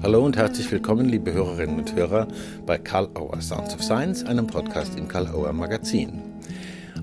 Hallo 0.00 0.24
und 0.24 0.36
herzlich 0.36 0.70
willkommen, 0.70 1.08
liebe 1.08 1.32
Hörerinnen 1.32 1.80
und 1.80 1.92
Hörer, 1.92 2.28
bei 2.64 2.78
Karl 2.78 3.10
Auer 3.14 3.40
Sounds 3.42 3.74
of 3.74 3.82
Science, 3.82 4.24
einem 4.24 4.46
Podcast 4.46 4.96
im 4.96 5.08
Karl 5.08 5.26
Auer 5.26 5.52
Magazin. 5.52 6.22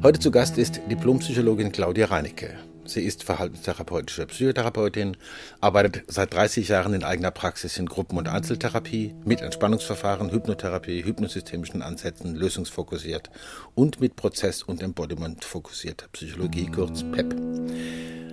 Heute 0.01 0.19
zu 0.19 0.31
Gast 0.31 0.57
ist 0.57 0.79
Diplompsychologin 0.89 1.73
Claudia 1.73 2.05
Reinecke. 2.05 2.58
Sie 2.85 3.01
ist 3.01 3.23
verhaltenstherapeutische 3.23 4.26
Psychotherapeutin, 4.28 5.17
arbeitet 5.60 6.05
seit 6.08 6.33
30 6.33 6.69
Jahren 6.69 6.94
in 6.94 7.03
eigener 7.03 7.31
Praxis 7.31 7.78
in 7.78 7.87
Gruppen- 7.87 8.17
und 8.17 8.29
Einzeltherapie, 8.29 9.13
mit 9.25 9.41
Entspannungsverfahren, 9.41 10.31
Hypnotherapie, 10.31 11.03
hypnosystemischen 11.03 11.81
Ansätzen, 11.81 12.33
lösungsfokussiert 12.33 13.29
und 13.73 13.99
mit 13.99 14.15
Prozess- 14.15 14.63
und 14.63 14.81
Embodiment 14.81 15.43
fokussierter 15.43 16.07
Psychologie, 16.13 16.67
kurz 16.67 17.03
PEP. 17.03 17.35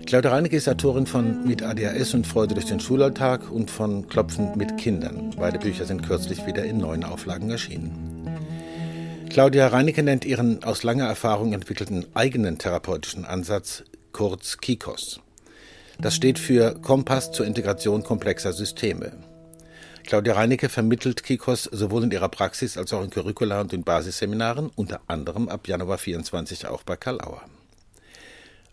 Claudia 0.07 0.33
Reinecke 0.33 0.57
ist 0.57 0.69
Autorin 0.69 1.07
von 1.07 1.47
Mit 1.47 1.63
ADHS 1.63 2.13
und 2.15 2.27
Freude 2.27 2.55
durch 2.55 2.67
den 2.67 2.81
Schulalltag 2.81 3.51
und 3.51 3.71
von 3.71 4.09
Klopfen 4.09 4.57
mit 4.59 4.77
Kindern. 4.77 5.31
Beide 5.39 5.59
Bücher 5.59 5.85
sind 5.85 6.03
kürzlich 6.03 6.45
wieder 6.47 6.65
in 6.65 6.79
neuen 6.79 7.05
Auflagen 7.05 7.51
erschienen. 7.51 8.29
Claudia 9.31 9.69
Reinecke 9.69 10.03
nennt 10.03 10.25
ihren 10.25 10.65
aus 10.65 10.83
langer 10.83 11.07
Erfahrung 11.07 11.53
entwickelten 11.55 12.05
eigenen 12.15 12.59
therapeutischen 12.59 13.25
Ansatz 13.25 13.85
kurz 14.13 14.59
KIKOS. 14.59 15.21
Das 15.99 16.15
steht 16.15 16.39
für 16.39 16.75
Kompass 16.75 17.33
zur 17.33 17.47
Integration 17.47 18.03
komplexer 18.03 18.53
Systeme. 18.53 19.13
Claudia 20.05 20.35
Reinecke 20.35 20.69
vermittelt 20.69 21.23
KIKOS 21.23 21.65
sowohl 21.73 22.05
in 22.05 22.11
ihrer 22.11 22.29
Praxis 22.29 22.77
als 22.77 22.93
auch 22.93 23.05
in 23.05 23.11
Curricula 23.11 23.61
und 23.61 23.73
in 23.73 23.85
Basisseminaren, 23.85 24.71
unter 24.75 25.01
anderem 25.07 25.49
ab 25.49 25.69
Januar 25.69 25.99
24 25.99 26.67
auch 26.67 26.83
bei 26.83 26.97
Karl 26.97 27.21
Auer 27.21 27.43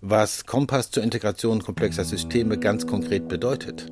was 0.02 0.45
Kompass 0.45 0.91
zur 0.91 1.03
Integration 1.03 1.62
komplexer 1.62 2.05
Systeme 2.05 2.58
ganz 2.58 2.88
konkret 2.88 3.27
bedeutet, 3.27 3.88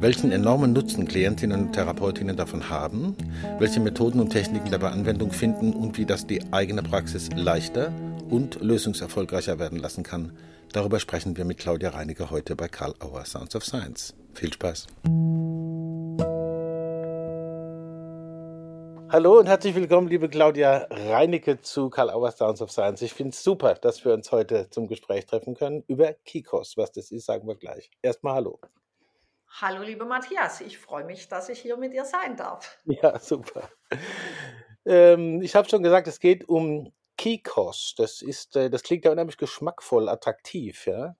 welchen 0.00 0.32
enormen 0.32 0.72
Nutzen 0.72 1.06
Klientinnen 1.06 1.66
und 1.66 1.72
Therapeutinnen 1.72 2.36
davon 2.36 2.70
haben, 2.70 3.16
welche 3.58 3.80
Methoden 3.80 4.20
und 4.20 4.30
Techniken 4.30 4.70
dabei 4.70 4.90
Anwendung 4.90 5.32
finden 5.32 5.72
und 5.72 5.98
wie 5.98 6.06
das 6.06 6.26
die 6.26 6.40
eigene 6.52 6.82
Praxis 6.82 7.28
leichter 7.34 7.92
und 8.28 8.60
lösungserfolgreicher 8.60 9.58
werden 9.58 9.78
lassen 9.78 10.02
kann. 10.02 10.32
Darüber 10.72 11.00
sprechen 11.00 11.36
wir 11.36 11.44
mit 11.44 11.58
Claudia 11.58 11.90
Reiniger 11.90 12.30
heute 12.30 12.56
bei 12.56 12.68
Karl 12.68 12.94
Auer 13.00 13.24
Sounds 13.24 13.54
of 13.54 13.64
Science. 13.64 14.14
Viel 14.34 14.52
Spaß! 14.52 14.86
Hallo 19.08 19.38
und 19.38 19.46
herzlich 19.46 19.76
willkommen, 19.76 20.08
liebe 20.08 20.28
Claudia 20.28 20.88
Reinecke 20.90 21.60
zu 21.60 21.90
Karl 21.90 22.10
Auer 22.10 22.32
Sounds 22.32 22.60
of 22.60 22.72
Science. 22.72 23.02
Ich 23.02 23.14
finde 23.14 23.30
es 23.30 23.44
super, 23.44 23.74
dass 23.74 24.04
wir 24.04 24.12
uns 24.12 24.32
heute 24.32 24.68
zum 24.70 24.88
Gespräch 24.88 25.26
treffen 25.26 25.54
können 25.54 25.84
über 25.86 26.12
Kikos. 26.24 26.76
Was 26.76 26.90
das 26.90 27.12
ist, 27.12 27.26
sagen 27.26 27.46
wir 27.46 27.54
gleich. 27.54 27.88
Erstmal 28.02 28.34
Hallo. 28.34 28.58
Hallo, 29.60 29.84
liebe 29.84 30.04
Matthias. 30.04 30.60
Ich 30.60 30.76
freue 30.76 31.04
mich, 31.04 31.28
dass 31.28 31.48
ich 31.48 31.60
hier 31.60 31.76
mit 31.76 31.92
dir 31.92 32.04
sein 32.04 32.36
darf. 32.36 32.78
Ja, 32.84 33.18
super. 33.20 33.70
Ähm, 34.84 35.40
ich 35.40 35.54
habe 35.54 35.68
schon 35.68 35.84
gesagt, 35.84 36.08
es 36.08 36.18
geht 36.18 36.48
um 36.48 36.92
Kikos. 37.16 37.94
Das, 37.96 38.22
ist, 38.22 38.56
äh, 38.56 38.70
das 38.70 38.82
klingt 38.82 39.04
ja 39.04 39.12
unheimlich 39.12 39.36
geschmackvoll, 39.36 40.08
attraktiv. 40.08 40.84
Ja? 40.86 41.14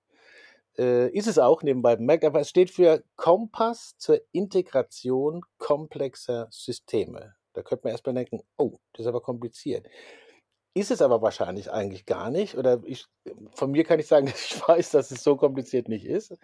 Äh, 0.77 1.09
ist 1.11 1.27
es 1.27 1.39
auch 1.39 1.63
nebenbei 1.63 1.95
bemerkt, 1.95 2.25
aber 2.25 2.41
es 2.41 2.49
steht 2.49 2.69
für 2.69 3.01
Kompass 3.15 3.97
zur 3.97 4.19
Integration 4.33 5.41
komplexer 5.57 6.47
Systeme. 6.51 7.36
Da 7.57 7.63
könnte 7.63 7.85
man 7.85 7.91
erstmal 7.91 8.13
denken, 8.13 8.43
oh, 8.57 8.77
das 8.93 9.01
ist 9.01 9.07
aber 9.07 9.19
kompliziert. 9.19 9.87
Ist 10.75 10.91
es 10.91 11.01
aber 11.01 11.23
wahrscheinlich 11.23 11.71
eigentlich 11.71 12.05
gar 12.05 12.29
nicht. 12.29 12.55
Oder 12.55 12.83
ich, 12.85 13.07
von 13.55 13.71
mir 13.71 13.83
kann 13.83 13.99
ich 13.99 14.05
sagen, 14.05 14.27
dass 14.31 14.45
ich 14.45 14.67
weiß, 14.67 14.91
dass 14.91 15.09
es 15.09 15.23
so 15.23 15.35
kompliziert 15.37 15.89
nicht 15.89 16.05
ist. 16.05 16.37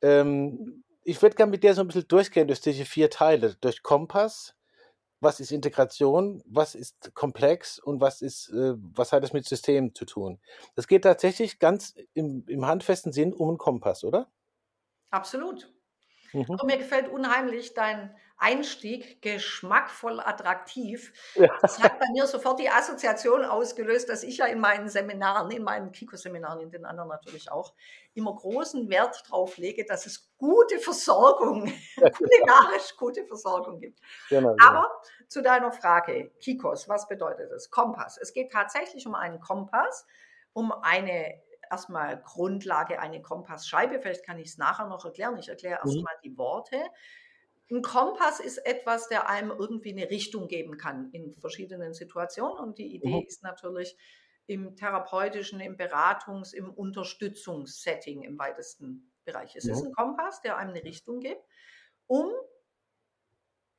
Ähm, 0.00 0.84
ich 1.04 1.20
würde 1.20 1.36
gerne 1.36 1.50
mit 1.50 1.62
dir 1.62 1.74
so 1.74 1.82
ein 1.82 1.86
bisschen 1.86 2.08
durchgehen 2.08 2.46
durch 2.46 2.62
diese 2.62 2.86
vier 2.86 3.10
Teile. 3.10 3.56
Durch 3.60 3.82
Kompass, 3.82 4.54
was 5.20 5.38
ist 5.38 5.52
Integration, 5.52 6.42
was 6.46 6.74
ist 6.74 7.14
komplex 7.14 7.78
und 7.78 8.00
was 8.00 8.22
ist, 8.22 8.48
äh, 8.48 8.72
was 8.76 9.12
hat 9.12 9.22
es 9.24 9.34
mit 9.34 9.44
Systemen 9.44 9.94
zu 9.94 10.06
tun? 10.06 10.40
Das 10.76 10.88
geht 10.88 11.02
tatsächlich 11.02 11.58
ganz 11.58 11.94
im, 12.14 12.46
im 12.48 12.64
handfesten 12.64 13.12
Sinn 13.12 13.34
um 13.34 13.50
einen 13.50 13.58
Kompass, 13.58 14.02
oder? 14.02 14.32
Absolut. 15.10 15.70
Mhm. 16.32 16.48
Und 16.48 16.64
mir 16.64 16.78
gefällt 16.78 17.08
unheimlich 17.08 17.74
dein 17.74 18.16
Einstieg, 18.42 19.22
geschmackvoll 19.22 20.20
attraktiv. 20.20 21.12
Ja. 21.34 21.48
Das 21.60 21.80
hat 21.82 21.98
bei 21.98 22.06
mir 22.12 22.26
sofort 22.26 22.58
die 22.58 22.68
Assoziation 22.68 23.44
ausgelöst, 23.44 24.08
dass 24.08 24.24
ich 24.24 24.38
ja 24.38 24.46
in 24.46 24.58
meinen 24.58 24.88
Seminaren, 24.88 25.50
in 25.52 25.62
meinen 25.62 25.92
Kiko-Seminaren, 25.92 26.60
in 26.60 26.70
den 26.70 26.84
anderen 26.84 27.08
natürlich 27.08 27.50
auch, 27.50 27.72
immer 28.14 28.34
großen 28.34 28.90
Wert 28.90 29.22
darauf 29.26 29.56
lege, 29.56 29.84
dass 29.84 30.06
es 30.06 30.34
gute 30.36 30.78
Versorgung, 30.78 31.72
kulinarisch 31.96 32.96
gute 32.98 33.24
Versorgung 33.26 33.78
gibt. 33.78 34.00
Genau, 34.28 34.54
Aber 34.60 34.90
zu 35.28 35.40
deiner 35.40 35.72
Frage, 35.72 36.30
Kikos, 36.40 36.88
was 36.88 37.08
bedeutet 37.08 37.50
das? 37.50 37.70
Kompass. 37.70 38.18
Es 38.18 38.32
geht 38.32 38.52
tatsächlich 38.52 39.06
um 39.06 39.14
einen 39.14 39.40
Kompass, 39.40 40.06
um 40.52 40.72
eine 40.72 41.40
erstmal 41.70 42.20
Grundlage, 42.20 43.00
eine 43.00 43.22
Kompassscheibe. 43.22 43.98
Vielleicht 44.00 44.26
kann 44.26 44.38
ich 44.38 44.48
es 44.48 44.58
nachher 44.58 44.86
noch 44.86 45.04
erklären. 45.04 45.38
Ich 45.38 45.48
erkläre 45.48 45.80
mhm. 45.82 45.90
erstmal 45.90 46.14
die 46.22 46.36
Worte. 46.36 46.76
Ein 47.72 47.80
Kompass 47.80 48.38
ist 48.38 48.58
etwas, 48.58 49.08
der 49.08 49.30
einem 49.30 49.50
irgendwie 49.50 49.92
eine 49.92 50.10
Richtung 50.10 50.46
geben 50.46 50.76
kann 50.76 51.10
in 51.12 51.32
verschiedenen 51.32 51.94
Situationen. 51.94 52.58
Und 52.58 52.76
die 52.76 52.94
Idee 52.94 53.20
mhm. 53.20 53.26
ist 53.26 53.42
natürlich 53.42 53.96
im 54.46 54.76
therapeutischen, 54.76 55.58
im 55.60 55.78
Beratungs-, 55.78 56.52
im 56.52 56.70
Unterstützungssetting 56.70 58.24
im 58.24 58.38
weitesten 58.38 59.10
Bereich. 59.24 59.56
Es 59.56 59.64
mhm. 59.64 59.72
ist 59.72 59.84
ein 59.84 59.92
Kompass, 59.92 60.42
der 60.42 60.58
einem 60.58 60.70
eine 60.70 60.84
Richtung 60.84 61.20
gibt, 61.20 61.42
um 62.06 62.30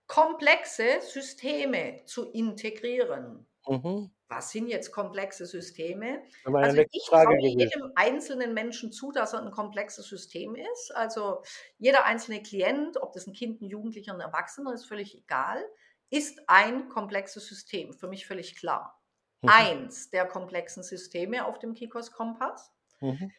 komplexe 0.07 1.01
Systeme 1.01 2.03
zu 2.05 2.31
integrieren. 2.31 3.45
Mhm. 3.67 4.11
Was 4.27 4.51
sind 4.51 4.67
jetzt 4.67 4.91
komplexe 4.91 5.45
Systeme? 5.45 6.23
Also 6.45 6.83
ich 6.91 7.05
traue 7.07 7.37
jedem 7.39 7.91
einzelnen 7.95 8.53
Menschen 8.53 8.91
zu, 8.91 9.11
dass 9.11 9.33
er 9.33 9.43
ein 9.43 9.51
komplexes 9.51 10.07
System 10.07 10.55
ist. 10.55 10.91
Also 10.95 11.43
jeder 11.77 12.05
einzelne 12.05 12.41
Klient, 12.41 13.01
ob 13.01 13.13
das 13.13 13.27
ein 13.27 13.33
Kind, 13.33 13.61
ein 13.61 13.67
Jugendlicher, 13.67 14.13
ein 14.13 14.19
Erwachsener, 14.19 14.73
ist 14.73 14.85
völlig 14.85 15.15
egal, 15.15 15.63
ist 16.09 16.41
ein 16.47 16.89
komplexes 16.89 17.47
System. 17.47 17.93
Für 17.93 18.07
mich 18.07 18.25
völlig 18.25 18.55
klar. 18.55 18.99
Mhm. 19.41 19.49
Eins 19.49 20.09
der 20.09 20.25
komplexen 20.25 20.83
Systeme 20.83 21.45
auf 21.45 21.59
dem 21.59 21.73
Kikos-Kompass. 21.73 22.71
Mhm. 23.01 23.31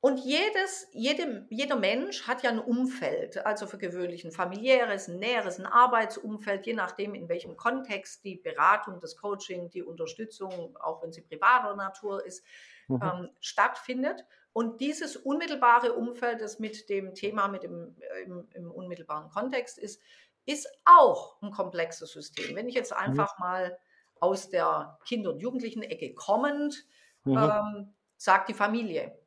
Und 0.00 0.18
jedes, 0.18 0.86
jedem, 0.92 1.46
jeder 1.48 1.76
Mensch 1.76 2.28
hat 2.28 2.42
ja 2.42 2.50
ein 2.50 2.58
Umfeld, 2.58 3.44
also 3.44 3.66
für 3.66 3.78
gewöhnlich 3.78 4.24
ein 4.24 4.30
familiäres, 4.30 5.08
ein 5.08 5.18
näheres, 5.18 5.58
ein 5.58 5.66
Arbeitsumfeld, 5.66 6.66
je 6.66 6.74
nachdem, 6.74 7.14
in 7.14 7.28
welchem 7.28 7.56
Kontext 7.56 8.22
die 8.24 8.36
Beratung, 8.36 9.00
das 9.00 9.16
Coaching, 9.16 9.70
die 9.70 9.82
Unterstützung, 9.82 10.76
auch 10.76 11.02
wenn 11.02 11.12
sie 11.12 11.22
privater 11.22 11.74
Natur 11.74 12.24
ist, 12.24 12.44
mhm. 12.88 13.00
ähm, 13.02 13.30
stattfindet. 13.40 14.24
Und 14.52 14.80
dieses 14.80 15.16
unmittelbare 15.16 15.94
Umfeld, 15.94 16.40
das 16.40 16.58
mit 16.58 16.88
dem 16.88 17.14
Thema, 17.14 17.48
mit 17.48 17.62
dem 17.62 17.96
äh, 18.00 18.22
im, 18.22 18.48
im, 18.52 18.70
unmittelbaren 18.70 19.30
Kontext 19.30 19.78
ist, 19.78 20.00
ist 20.44 20.68
auch 20.84 21.40
ein 21.42 21.50
komplexes 21.50 22.12
System. 22.12 22.54
Wenn 22.54 22.68
ich 22.68 22.74
jetzt 22.74 22.92
mhm. 22.92 22.98
einfach 22.98 23.38
mhm. 23.38 23.44
mal 23.44 23.78
aus 24.20 24.50
der 24.50 24.98
Kinder- 25.04 25.32
und 25.32 25.40
Jugendlichen-Ecke 25.40 26.14
kommend, 26.14 26.86
mhm. 27.24 27.36
ähm, 27.36 27.94
sagt 28.16 28.48
die 28.48 28.54
Familie, 28.54 29.18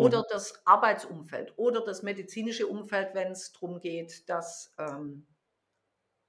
oder 0.00 0.20
mhm. 0.20 0.26
das 0.30 0.66
Arbeitsumfeld 0.66 1.54
oder 1.56 1.80
das 1.82 2.02
medizinische 2.02 2.66
Umfeld, 2.66 3.14
wenn 3.14 3.32
es 3.32 3.52
darum 3.52 3.80
geht, 3.80 4.28
dass 4.28 4.72
ähm, 4.78 5.26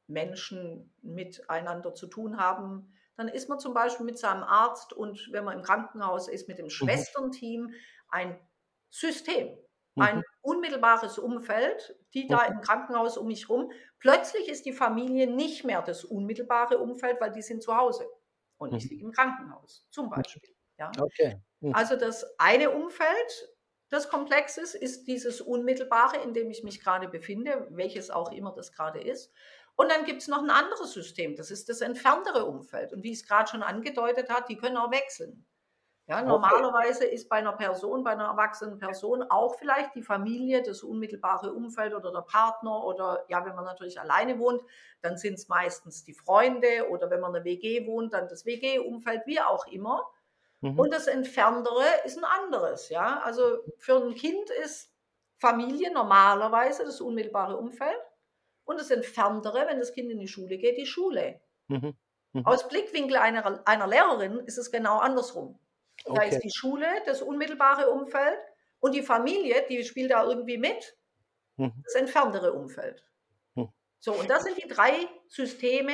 Menschen 0.08 0.94
miteinander 1.02 1.94
zu 1.94 2.08
tun 2.08 2.38
haben. 2.38 2.94
Dann 3.18 3.28
ist 3.28 3.50
man 3.50 3.60
zum 3.60 3.74
Beispiel 3.74 4.06
mit 4.06 4.18
seinem 4.18 4.44
Arzt 4.44 4.94
und 4.94 5.30
wenn 5.32 5.44
man 5.46 5.58
im 5.58 5.64
Krankenhaus 5.64 6.28
ist, 6.28 6.48
mit 6.48 6.58
dem 6.58 6.66
mhm. 6.66 6.72
Schwesternteam 6.72 7.74
ein 8.10 8.40
System, 8.90 9.58
mhm. 9.96 10.02
ein 10.02 10.24
unmittelbares 10.42 11.18
Umfeld, 11.18 11.96
die 12.14 12.28
da 12.28 12.44
im 12.44 12.62
Krankenhaus 12.62 13.18
um 13.18 13.28
mich 13.28 13.50
rum. 13.50 13.72
Plötzlich 14.00 14.50
ist 14.50 14.66
die 14.66 14.74
Familie 14.74 15.28
nicht 15.28 15.64
mehr 15.64 15.82
das 15.82 16.04
unmittelbare 16.04 16.80
Umfeld, 16.80 17.22
weil 17.22 17.32
die 17.32 17.42
sind 17.42 17.64
zu 17.64 17.76
Hause 17.76 18.08
und 18.58 18.74
ich 18.74 18.90
liege 18.90 19.04
im 19.06 19.12
Krankenhaus 19.12 19.88
zum 19.90 20.10
Beispiel. 20.10 20.56
Ja? 20.78 20.92
Okay. 21.00 21.42
Also 21.74 21.96
das 21.96 22.26
eine 22.40 22.72
Umfeld 22.72 23.50
des 23.92 24.10
Komplexes 24.10 24.74
ist 24.74 25.08
dieses 25.08 25.42
Unmittelbare, 25.42 26.18
in 26.18 26.34
dem 26.34 26.50
ich 26.50 26.64
mich 26.64 26.84
gerade 26.84 27.08
befinde, 27.08 27.68
welches 27.72 28.10
auch 28.10 28.32
immer 28.32 28.54
das 28.54 28.72
gerade 28.72 29.02
ist. 29.02 29.32
Und 29.76 29.92
dann 29.92 30.06
gibt 30.06 30.22
es 30.22 30.28
noch 30.28 30.44
ein 30.44 30.50
anderes 30.50 30.92
System, 30.92 31.36
das 31.36 31.50
ist 31.52 31.70
das 31.70 31.82
entferntere 31.82 32.46
Umfeld. 32.46 32.94
Und 32.94 33.04
wie 33.04 33.12
ich 33.12 33.20
es 33.20 33.28
gerade 33.28 33.50
schon 33.50 33.64
angedeutet 33.64 34.30
habe, 34.30 34.46
die 34.48 34.58
können 34.58 34.78
auch 34.78 34.92
wechseln. 34.92 35.46
Ja, 36.08 36.22
normalerweise 36.22 37.06
ist 37.06 37.30
bei 37.30 37.38
einer 37.38 37.54
Person, 37.54 38.04
bei 38.04 38.12
einer 38.12 38.26
erwachsenen 38.26 38.80
Person 38.80 39.24
auch 39.24 39.56
vielleicht 39.56 39.96
die 39.96 40.02
Familie, 40.02 40.62
das 40.62 40.84
unmittelbare 40.84 41.54
Umfeld 41.54 41.94
oder 41.94 42.12
der 42.12 42.24
Partner 42.24 42.84
oder 42.84 43.24
ja, 43.30 43.46
wenn 43.46 43.56
man 43.56 43.64
natürlich 43.64 43.98
alleine 43.98 44.38
wohnt, 44.38 44.62
dann 45.02 45.18
sind 45.18 45.36
es 45.36 45.48
meistens 45.48 46.04
die 46.04 46.14
Freunde 46.14 46.90
oder 46.90 47.10
wenn 47.10 47.22
man 47.22 47.34
in 47.34 47.36
der 47.36 47.46
WG 47.46 47.88
wohnt, 47.88 48.14
dann 48.14 48.28
das 48.28 48.46
WG-Umfeld, 48.46 49.22
wie 49.26 49.40
auch 49.40 49.68
immer. 49.68 50.06
Mhm. 50.62 50.80
Und 50.80 50.94
das 50.94 51.08
Entferntere 51.08 51.86
ist 52.06 52.18
ein 52.18 52.24
anderes. 52.24 52.90
Ja? 52.90 53.22
Also 53.24 53.60
für 53.78 53.98
ein 53.98 54.16
Kind 54.16 54.50
ist 54.64 54.92
Familie 55.40 55.92
normalerweise 55.92 56.86
das 56.86 57.02
unmittelbare 57.02 57.58
Umfeld. 57.58 58.00
und 58.64 58.80
das 58.80 58.92
Entferntere, 58.92 59.66
wenn 59.68 59.80
das 59.80 59.92
Kind 59.92 60.12
in 60.12 60.20
die 60.20 60.28
Schule 60.28 60.58
geht, 60.58 60.78
die 60.78 60.86
Schule. 60.86 61.42
Mhm. 61.68 61.94
Mhm. 62.34 62.46
Aus 62.46 62.68
Blickwinkel 62.68 63.18
einer, 63.18 63.62
einer 63.68 63.88
Lehrerin 63.88 64.40
ist 64.40 64.58
es 64.58 64.72
genau 64.72 65.00
andersrum. 65.00 65.60
Okay. 66.06 66.16
Da 66.16 66.24
ist 66.24 66.40
die 66.44 66.52
Schule, 66.54 66.88
das 67.06 67.22
unmittelbare 67.22 67.90
Umfeld 67.90 68.40
und 68.80 68.94
die 68.94 69.04
Familie, 69.04 69.66
die 69.70 69.84
spielt 69.84 70.12
da 70.12 70.24
irgendwie 70.24 70.58
mit, 70.58 70.96
mhm. 71.58 71.74
das 71.84 71.96
entferntere 71.96 72.54
Umfeld. 72.54 73.04
Mhm. 73.56 73.70
So, 74.00 74.14
und 74.14 74.30
das 74.30 74.44
sind 74.44 74.58
die 74.58 74.68
drei 74.68 75.08
Systeme, 75.28 75.94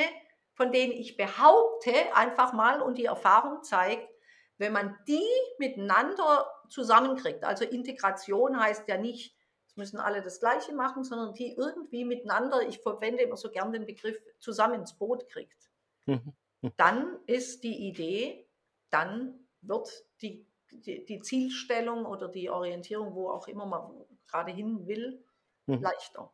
von 0.54 0.72
denen 0.72 0.94
ich 0.94 1.18
behaupte 1.18 1.94
einfach 2.14 2.54
mal 2.54 2.82
und 2.82 2.98
die 2.98 3.06
Erfahrung 3.06 3.64
zeigt, 3.64 4.08
wenn 4.58 4.74
man 4.74 4.98
die 5.08 5.24
miteinander 5.60 6.52
zusammenkriegt, 6.70 7.44
also 7.44 7.64
Integration 7.64 8.60
heißt 8.60 8.88
ja 8.88 8.98
nicht, 8.98 9.36
es 9.68 9.78
müssen 9.78 10.00
alle 10.00 10.22
das 10.22 10.40
Gleiche 10.40 10.74
machen, 10.74 11.04
sondern 11.04 11.34
die 11.34 11.54
irgendwie 11.56 12.06
miteinander, 12.06 12.68
ich 12.68 12.80
verwende 12.80 13.24
immer 13.24 13.38
so 13.38 13.50
gern 13.50 13.72
den 13.72 13.86
Begriff, 13.86 14.18
zusammen 14.40 14.82
ins 14.82 14.94
Boot 14.94 15.30
kriegt, 15.30 15.70
mhm. 16.06 16.34
dann 16.76 17.20
ist 17.28 17.64
die 17.64 17.88
Idee, 17.88 18.48
dann 18.90 19.48
wird 19.62 19.90
die, 20.22 20.46
die, 20.72 21.06
die, 21.06 21.20
Zielstellung 21.20 22.06
oder 22.06 22.28
die 22.28 22.50
Orientierung, 22.50 23.14
wo 23.14 23.30
auch 23.30 23.48
immer 23.48 23.66
man 23.66 23.92
gerade 24.28 24.52
hin 24.52 24.88
will, 24.88 25.24
mhm. 25.68 25.82
leichter. 25.82 26.32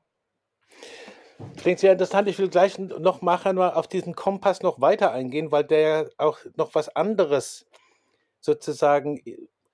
Klingt 1.57 1.79
sehr 1.79 1.93
interessant. 1.93 2.27
Ich 2.27 2.39
will 2.39 2.49
gleich 2.49 2.77
noch 2.77 3.21
machen, 3.21 3.57
mal 3.57 3.73
auf 3.73 3.87
diesen 3.87 4.15
Kompass 4.15 4.61
noch 4.61 4.79
weiter 4.81 5.11
eingehen, 5.11 5.51
weil 5.51 5.63
der 5.63 6.09
auch 6.17 6.39
noch 6.55 6.75
was 6.75 6.95
anderes 6.95 7.65
sozusagen 8.43 9.21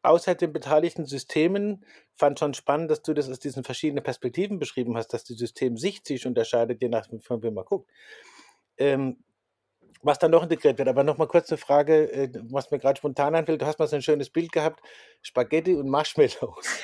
außer 0.02 0.36
den 0.36 0.54
beteiligten 0.54 1.06
Systemen 1.06 1.86
fand 2.16 2.40
schon 2.40 2.54
spannend, 2.54 2.92
dass 2.92 3.02
du 3.02 3.14
das 3.14 3.30
aus 3.30 3.40
diesen 3.40 3.64
verschiedenen 3.64 4.04
Perspektiven 4.04 4.60
beschrieben 4.60 4.96
hast, 4.96 5.10
dass 5.10 5.24
die 5.24 5.34
Systemsicht 5.34 6.06
sich 6.06 6.26
unterscheidet, 6.26 6.82
je 6.82 6.90
nachdem, 6.90 7.20
von 7.20 7.44
wem 7.44 7.56
man 7.56 7.66
guckt. 7.66 7.90
Ähm, 8.78 9.18
was 10.02 10.20
dann 10.20 10.32
noch 10.32 10.44
integriert 10.44 10.78
wird. 10.78 10.88
Aber 10.88 11.04
noch 11.04 11.18
mal 11.18 11.28
kurz 11.28 11.52
eine 11.52 11.58
Frage, 11.58 12.12
äh, 12.12 12.30
was 12.50 12.72
mir 12.72 12.80
gerade 12.80 12.98
spontan 12.98 13.36
einfällt. 13.36 13.62
Du 13.62 13.66
hast 13.66 13.80
mal 13.80 13.88
so 13.88 13.98
ein 13.98 14.02
schönes 14.02 14.30
Bild 14.30 14.52
gehabt, 14.52 14.82
Spaghetti 15.22 15.76
und 15.76 15.90
Marshmallows. 15.90 16.80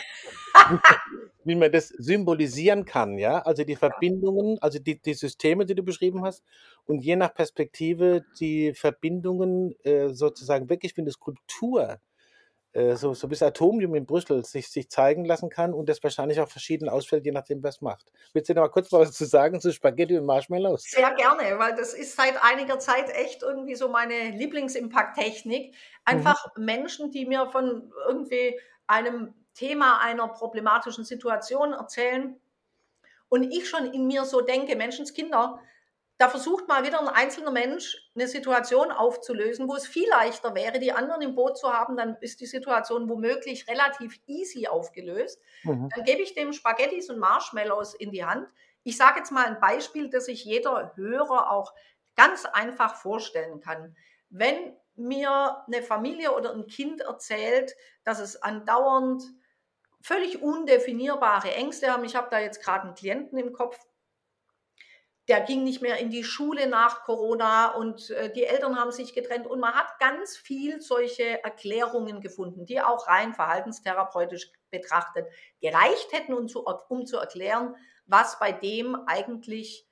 Wie 1.43 1.55
man 1.55 1.71
das 1.71 1.89
symbolisieren 1.89 2.85
kann, 2.85 3.17
ja? 3.19 3.39
Also 3.39 3.63
die 3.63 3.75
Verbindungen, 3.75 4.57
also 4.61 4.79
die, 4.79 4.99
die 4.99 5.13
Systeme, 5.13 5.65
die 5.65 5.75
du 5.75 5.83
beschrieben 5.83 6.23
hast 6.23 6.43
und 6.85 7.01
je 7.01 7.15
nach 7.15 7.33
Perspektive 7.33 8.25
die 8.39 8.73
Verbindungen 8.73 9.75
äh, 9.83 10.09
sozusagen 10.09 10.69
wirklich 10.69 10.97
wie 10.97 11.01
eine 11.01 11.11
Skulptur 11.11 11.99
äh, 12.75 12.97
so, 12.97 13.13
so 13.13 13.29
bis 13.29 13.41
Atomium 13.41 13.95
in 13.95 14.05
Brüssel 14.05 14.43
sich, 14.43 14.69
sich 14.69 14.89
zeigen 14.89 15.23
lassen 15.23 15.49
kann 15.49 15.73
und 15.73 15.87
das 15.87 16.03
wahrscheinlich 16.03 16.41
auch 16.41 16.49
verschieden 16.49 16.89
ausfällt, 16.89 17.25
je 17.25 17.31
nachdem, 17.31 17.63
wer 17.63 17.69
es 17.69 17.79
macht. 17.79 18.11
Willst 18.33 18.49
du 18.49 18.53
noch 18.53 18.63
mal 18.63 18.69
kurz 18.69 18.91
was 18.91 19.13
zu 19.13 19.25
sagen 19.25 19.61
zu 19.61 19.71
Spaghetti 19.71 20.17
und 20.17 20.25
Marshmallows? 20.25 20.83
Sehr 20.83 21.13
gerne, 21.13 21.57
weil 21.57 21.75
das 21.75 21.93
ist 21.93 22.17
seit 22.17 22.35
einiger 22.43 22.77
Zeit 22.77 23.09
echt 23.09 23.43
irgendwie 23.43 23.75
so 23.75 23.87
meine 23.87 24.31
Lieblingsimpact-Technik. 24.31 25.73
Einfach 26.03 26.47
mhm. 26.57 26.65
Menschen, 26.65 27.11
die 27.11 27.25
mir 27.25 27.49
von 27.49 27.93
irgendwie 28.09 28.59
einem 28.87 29.33
Thema 29.55 29.99
einer 29.99 30.27
problematischen 30.27 31.03
Situation 31.03 31.73
erzählen 31.73 32.39
und 33.29 33.43
ich 33.51 33.67
schon 33.67 33.91
in 33.91 34.05
mir 34.05 34.25
so 34.25 34.41
denke, 34.41 34.75
Menschenskinder, 34.75 35.59
da 36.17 36.29
versucht 36.29 36.67
mal 36.67 36.85
wieder 36.85 37.01
ein 37.01 37.09
einzelner 37.09 37.51
Mensch 37.51 37.97
eine 38.15 38.27
Situation 38.27 38.91
aufzulösen, 38.91 39.67
wo 39.67 39.75
es 39.75 39.87
viel 39.87 40.07
leichter 40.09 40.55
wäre, 40.55 40.79
die 40.79 40.93
anderen 40.93 41.21
im 41.21 41.35
Boot 41.35 41.57
zu 41.57 41.73
haben, 41.73 41.97
dann 41.97 42.15
ist 42.21 42.39
die 42.39 42.45
Situation 42.45 43.09
womöglich 43.09 43.67
relativ 43.67 44.19
easy 44.25 44.67
aufgelöst. 44.67 45.41
Mhm. 45.63 45.89
Dann 45.93 46.05
gebe 46.05 46.21
ich 46.21 46.33
dem 46.33 46.53
Spaghettis 46.53 47.09
und 47.09 47.19
Marshmallows 47.19 47.95
in 47.95 48.11
die 48.11 48.23
Hand. 48.23 48.47
Ich 48.83 48.95
sage 48.95 49.19
jetzt 49.19 49.31
mal 49.31 49.45
ein 49.45 49.59
Beispiel, 49.59 50.09
das 50.09 50.25
sich 50.25 50.45
jeder 50.45 50.93
Hörer 50.95 51.51
auch 51.51 51.73
ganz 52.15 52.45
einfach 52.45 52.95
vorstellen 52.95 53.59
kann. 53.59 53.97
Wenn 54.29 54.77
mir 54.95 55.65
eine 55.67 55.83
Familie 55.83 56.33
oder 56.33 56.53
ein 56.53 56.67
Kind 56.67 57.01
erzählt, 57.01 57.75
dass 58.05 58.19
es 58.19 58.41
andauernd 58.41 59.23
völlig 60.05 60.43
undefinierbare 60.43 61.51
Ängste 61.55 61.91
haben. 61.91 62.05
Ich 62.05 62.15
habe 62.15 62.27
da 62.29 62.39
jetzt 62.39 62.63
gerade 62.63 62.83
einen 62.83 62.93
Klienten 62.93 63.39
im 63.39 63.53
Kopf, 63.53 63.75
der 65.27 65.41
ging 65.41 65.63
nicht 65.63 65.81
mehr 65.81 65.97
in 65.97 66.11
die 66.11 66.23
Schule 66.23 66.67
nach 66.67 67.03
Corona 67.03 67.69
und 67.71 68.11
äh, 68.11 68.31
die 68.31 68.43
Eltern 68.43 68.79
haben 68.79 68.91
sich 68.91 69.15
getrennt 69.15 69.47
und 69.47 69.59
man 69.59 69.73
hat 69.73 69.97
ganz 69.97 70.37
viel 70.37 70.79
solche 70.79 71.43
Erklärungen 71.43 72.21
gefunden, 72.21 72.67
die 72.67 72.79
auch 72.79 73.07
rein 73.07 73.33
verhaltenstherapeutisch 73.33 74.51
betrachtet 74.69 75.25
gereicht 75.59 76.11
hätten, 76.11 76.35
um 76.35 76.47
zu, 76.47 76.63
um 76.89 77.07
zu 77.07 77.17
erklären, 77.17 77.75
was 78.05 78.37
bei 78.37 78.51
dem 78.51 78.95
eigentlich 79.07 79.87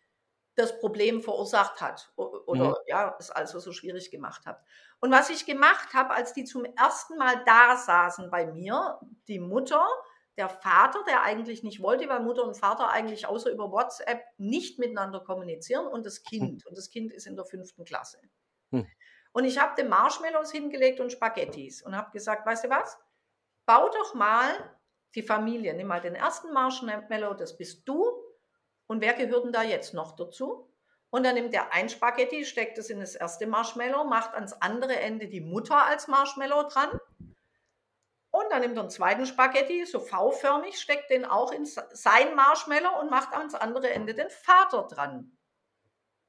das 0.56 0.80
Problem 0.80 1.22
verursacht 1.22 1.82
hat 1.82 2.12
oder 2.16 2.70
mhm. 2.70 2.76
ja, 2.86 3.16
es 3.20 3.32
also 3.32 3.60
so 3.60 3.72
schwierig 3.72 4.12
gemacht 4.12 4.46
hat. 4.46 4.62
Und 5.00 5.12
was 5.12 5.30
ich 5.30 5.46
gemacht 5.46 5.94
habe, 5.94 6.12
als 6.12 6.34
die 6.34 6.44
zum 6.44 6.66
ersten 6.66 7.18
Mal 7.18 7.44
da 7.46 7.76
saßen 7.76 8.30
bei 8.30 8.46
mir, 8.46 9.00
die 9.28 9.40
Mutter, 9.40 9.86
der 10.38 10.50
Vater, 10.50 11.04
der 11.08 11.24
eigentlich 11.24 11.64
nicht 11.64 11.82
wollte, 11.82 12.08
weil 12.10 12.22
Mutter 12.22 12.44
und 12.44 12.56
Vater 12.56 12.90
eigentlich 12.90 13.28
außer 13.28 13.52
über 13.52 13.72
WhatsApp 13.72 14.24
nicht 14.38 14.80
miteinander 14.80 15.20
kommunizieren 15.20 15.88
und 15.88 16.06
das 16.06 16.24
Kind. 16.24 16.66
Und 16.66 16.78
das 16.78 16.90
Kind 16.90 17.12
ist 17.12 17.28
in 17.28 17.36
der 17.36 17.46
fünften 17.46 17.86
Klasse. 17.86 18.20
Hm. 18.72 18.88
Und 19.32 19.46
ich 19.46 19.60
habe 19.60 19.76
dem 19.76 19.90
Marshmallows 19.90 20.52
hingelegt 20.52 21.00
und 21.00 21.12
Spaghettis 21.12 21.82
und 21.82 21.96
habe 21.96 22.12
gesagt, 22.12 22.46
weißt 22.46 22.66
du 22.66 22.70
was? 22.70 22.98
Bau 23.66 23.90
doch 23.90 24.14
mal 24.14 24.78
die 25.16 25.24
Familie. 25.24 25.74
Nimm 25.74 25.88
mal 25.88 26.02
den 26.02 26.16
ersten 26.16 26.52
Marshmallow, 26.54 27.34
das 27.34 27.58
bist 27.58 27.88
du. 27.88 28.23
Und 28.88 29.02
wer 29.02 29.14
gehört 29.14 29.46
denn 29.46 29.54
da 29.54 29.64
jetzt 29.64 29.94
noch 29.94 30.16
dazu? 30.16 30.70
Und 31.10 31.24
dann 31.24 31.36
nimmt 31.36 31.54
er 31.54 31.74
ein 31.74 31.90
Spaghetti, 31.90 32.44
steckt 32.44 32.78
es 32.78 32.90
in 32.90 33.00
das 33.00 33.16
erste 33.16 33.46
Marshmallow, 33.46 34.04
macht 34.04 34.34
ans 34.34 34.54
andere 34.54 35.00
Ende 35.00 35.28
die 35.28 35.42
Mutter 35.42 35.86
als 35.86 36.08
Marshmallow 36.08 36.64
dran 36.64 37.00
und 38.34 38.52
dann 38.52 38.62
nimmt 38.62 38.78
er 38.78 38.82
einen 38.82 38.90
zweiten 38.90 39.28
Spaghetti, 39.28 39.86
so 39.86 40.00
V-förmig, 40.00 40.80
steckt 40.82 41.12
den 41.12 41.24
auch 41.24 41.52
in 41.52 41.68
sein 41.68 42.34
Marshmallow 42.34 43.00
und 43.00 43.12
macht 43.12 43.32
ans 43.32 43.54
andere 43.54 43.92
Ende 43.92 44.16
den 44.16 44.30
Vater 44.32 44.88
dran. 44.90 45.38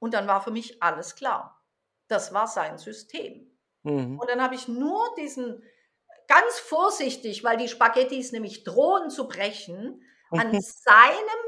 Und 0.01 0.13
dann 0.13 0.27
war 0.27 0.43
für 0.43 0.51
mich 0.51 0.83
alles 0.83 1.17
klar. 1.17 1.65
Das 2.09 2.35
war 2.35 2.47
sein 2.47 2.77
System. 2.77 3.59
Mhm. 3.85 4.19
Und 4.19 4.29
dann 4.29 4.43
habe 4.43 4.55
ich 4.55 4.69
nur 4.69 5.15
diesen 5.17 5.63
ganz 6.29 6.59
vorsichtig, 6.59 7.43
weil 7.43 7.57
die 7.57 7.69
Spaghettis 7.69 8.33
nämlich 8.33 8.65
drohen 8.65 9.09
zu 9.09 9.27
brechen, 9.27 10.03
an 10.31 10.53
seinem 10.61 11.41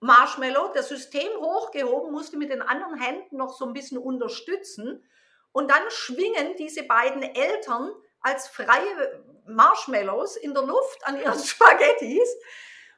Marshmallow 0.00 0.72
das 0.74 0.88
System 0.88 1.30
hochgehoben, 1.38 2.10
musste 2.10 2.36
mit 2.36 2.50
den 2.50 2.62
anderen 2.62 2.98
Händen 2.98 3.36
noch 3.36 3.52
so 3.52 3.66
ein 3.66 3.72
bisschen 3.72 3.98
unterstützen. 3.98 5.04
Und 5.52 5.70
dann 5.70 5.82
schwingen 5.90 6.56
diese 6.56 6.84
beiden 6.84 7.22
Eltern 7.22 7.92
als 8.20 8.48
freie 8.48 9.24
Marshmallows 9.46 10.36
in 10.36 10.54
der 10.54 10.62
Luft 10.64 11.06
an 11.06 11.20
ihren 11.20 11.38
Spaghettis, 11.44 12.36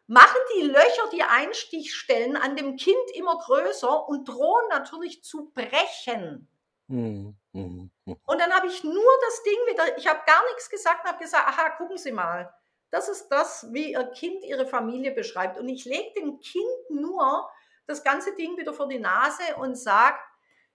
machen 0.06 0.38
die 0.56 0.62
Löcher, 0.62 1.09
die 1.12 1.23
Einstichstellen 1.23 2.37
an 2.37 2.56
dem 2.56 2.76
Kind 2.76 3.11
immer 3.14 3.38
größer 3.38 4.09
und 4.09 4.28
drohen 4.28 4.68
natürlich 4.68 5.23
zu 5.23 5.50
brechen. 5.54 6.49
Mhm. 6.88 7.37
Mhm. 7.52 7.90
Und 8.04 8.40
dann 8.40 8.52
habe 8.52 8.66
ich 8.66 8.85
nur 8.85 9.18
das 9.26 9.42
Ding 9.42 9.59
wieder, 9.68 9.99
ich 9.99 10.06
habe 10.06 10.21
gar 10.26 10.44
nichts 10.49 10.68
gesagt 10.68 11.04
und 11.04 11.11
habe 11.11 11.23
gesagt, 11.23 11.47
aha, 11.47 11.71
gucken 11.71 11.97
Sie 11.97 12.12
mal, 12.12 12.52
das 12.92 13.08
ist 13.08 13.28
das, 13.28 13.66
wie 13.72 13.92
Ihr 13.92 14.04
Kind 14.04 14.44
Ihre 14.44 14.66
Familie 14.66 15.12
beschreibt. 15.12 15.58
Und 15.58 15.68
ich 15.68 15.87
lege 15.87 16.12
dem 16.14 16.38
Kind 16.40 16.90
nur 16.90 17.50
das 17.87 18.04
ganze 18.04 18.37
Ding 18.37 18.56
wieder 18.58 18.75
vor 18.75 18.87
die 18.87 18.99
Nase 18.99 19.42
und 19.58 19.76
sage, 19.76 20.18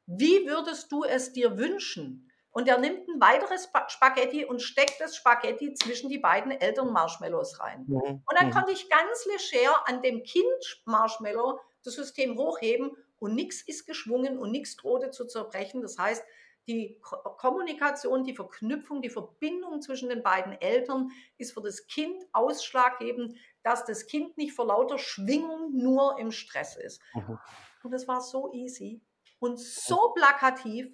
wie 0.08 0.48
würdest 0.48 0.92
du 0.92 1.04
es 1.04 1.32
dir 1.32 1.58
wünschen? 1.58 2.32
Und 2.50 2.68
er 2.68 2.80
nimmt 2.80 3.08
ein 3.08 3.22
weiteres 3.22 3.70
Spaghetti 3.90 4.44
und 4.44 4.64
steckt 4.64 5.00
das 5.00 5.16
Spaghetti 5.16 5.76
zwischen 5.76 6.10
die 6.10 6.18
beiden 6.18 6.52
Eltern-Marshmallows 6.52 7.60
rein. 7.60 7.86
Mhm. 7.88 8.24
Und 8.26 8.40
dann 8.40 8.48
mhm. 8.48 8.52
konnte 8.52 8.72
ich 8.72 8.90
ganz 8.90 9.26
leger 9.26 9.88
an 9.88 10.02
dem 10.02 10.24
Kind-Marshmallow 10.24 11.60
das 11.84 11.94
System 11.94 12.36
hochheben 12.36 12.98
und 13.20 13.36
nichts 13.36 13.62
ist 13.62 13.86
geschwungen 13.86 14.40
und 14.40 14.52
nichts 14.52 14.76
drohte 14.76 15.12
zu 15.12 15.26
zerbrechen. 15.26 15.84
Das 15.84 16.00
heißt, 16.00 16.24
die 16.68 17.00
Kommunikation, 17.02 18.24
die 18.24 18.36
Verknüpfung, 18.36 19.02
die 19.02 19.10
Verbindung 19.10 19.82
zwischen 19.82 20.10
den 20.10 20.22
beiden 20.22 20.54
Eltern 20.54 21.12
ist 21.38 21.54
für 21.54 21.62
das 21.62 21.88
Kind 21.88 22.24
ausschlaggebend, 22.34 23.36
dass 23.64 23.86
das 23.86 24.06
Kind 24.06 24.38
nicht 24.38 24.54
vor 24.54 24.68
lauter 24.68 24.98
Schwingung 24.98 25.76
nur 25.76 26.20
im 26.20 26.32
Stress 26.32 26.76
ist. 26.76 27.02
Mhm. 27.14 27.40
Und 27.84 27.92
das 27.92 28.08
war 28.08 28.22
so 28.22 28.52
easy 28.54 29.02
und 29.40 29.60
so 29.60 30.14
plakativ 30.14 30.92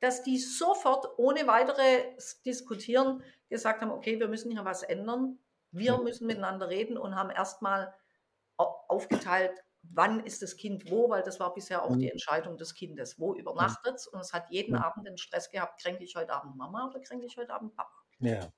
dass 0.00 0.22
die 0.22 0.38
sofort 0.38 1.18
ohne 1.18 1.46
weiteres 1.46 2.42
Diskutieren 2.42 3.22
gesagt 3.48 3.80
haben, 3.80 3.90
okay, 3.90 4.18
wir 4.18 4.28
müssen 4.28 4.50
hier 4.50 4.64
was 4.64 4.82
ändern, 4.82 5.38
wir 5.70 5.98
müssen 5.98 6.26
miteinander 6.26 6.68
reden 6.68 6.98
und 6.98 7.14
haben 7.14 7.30
erstmal 7.30 7.94
aufgeteilt, 8.56 9.64
wann 9.92 10.20
ist 10.20 10.42
das 10.42 10.56
Kind 10.56 10.90
wo, 10.90 11.08
weil 11.10 11.22
das 11.22 11.40
war 11.40 11.54
bisher 11.54 11.82
auch 11.82 11.96
die 11.96 12.06
mhm. 12.06 12.12
Entscheidung 12.12 12.56
des 12.56 12.74
Kindes. 12.74 13.18
Wo 13.18 13.34
übernachtet 13.34 13.96
es? 13.96 14.06
Und 14.06 14.20
es 14.20 14.32
hat 14.32 14.50
jeden 14.50 14.76
Abend 14.76 15.06
den 15.06 15.18
Stress 15.18 15.50
gehabt, 15.50 15.80
kränke 15.80 16.04
ich 16.04 16.16
heute 16.16 16.32
Abend 16.32 16.56
Mama 16.56 16.88
oder 16.88 17.00
kränke 17.00 17.26
ich 17.26 17.36
heute 17.36 17.52
Abend 17.52 17.74
Papa? 17.74 17.92
Ja. 18.20 18.48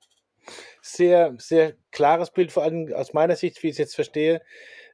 Sehr, 0.81 1.35
sehr 1.37 1.73
klares 1.91 2.31
Bild, 2.31 2.51
vor 2.51 2.63
allem 2.63 2.93
aus 2.93 3.13
meiner 3.13 3.35
Sicht, 3.35 3.61
wie 3.61 3.67
ich 3.67 3.73
es 3.73 3.77
jetzt 3.77 3.95
verstehe, 3.95 4.41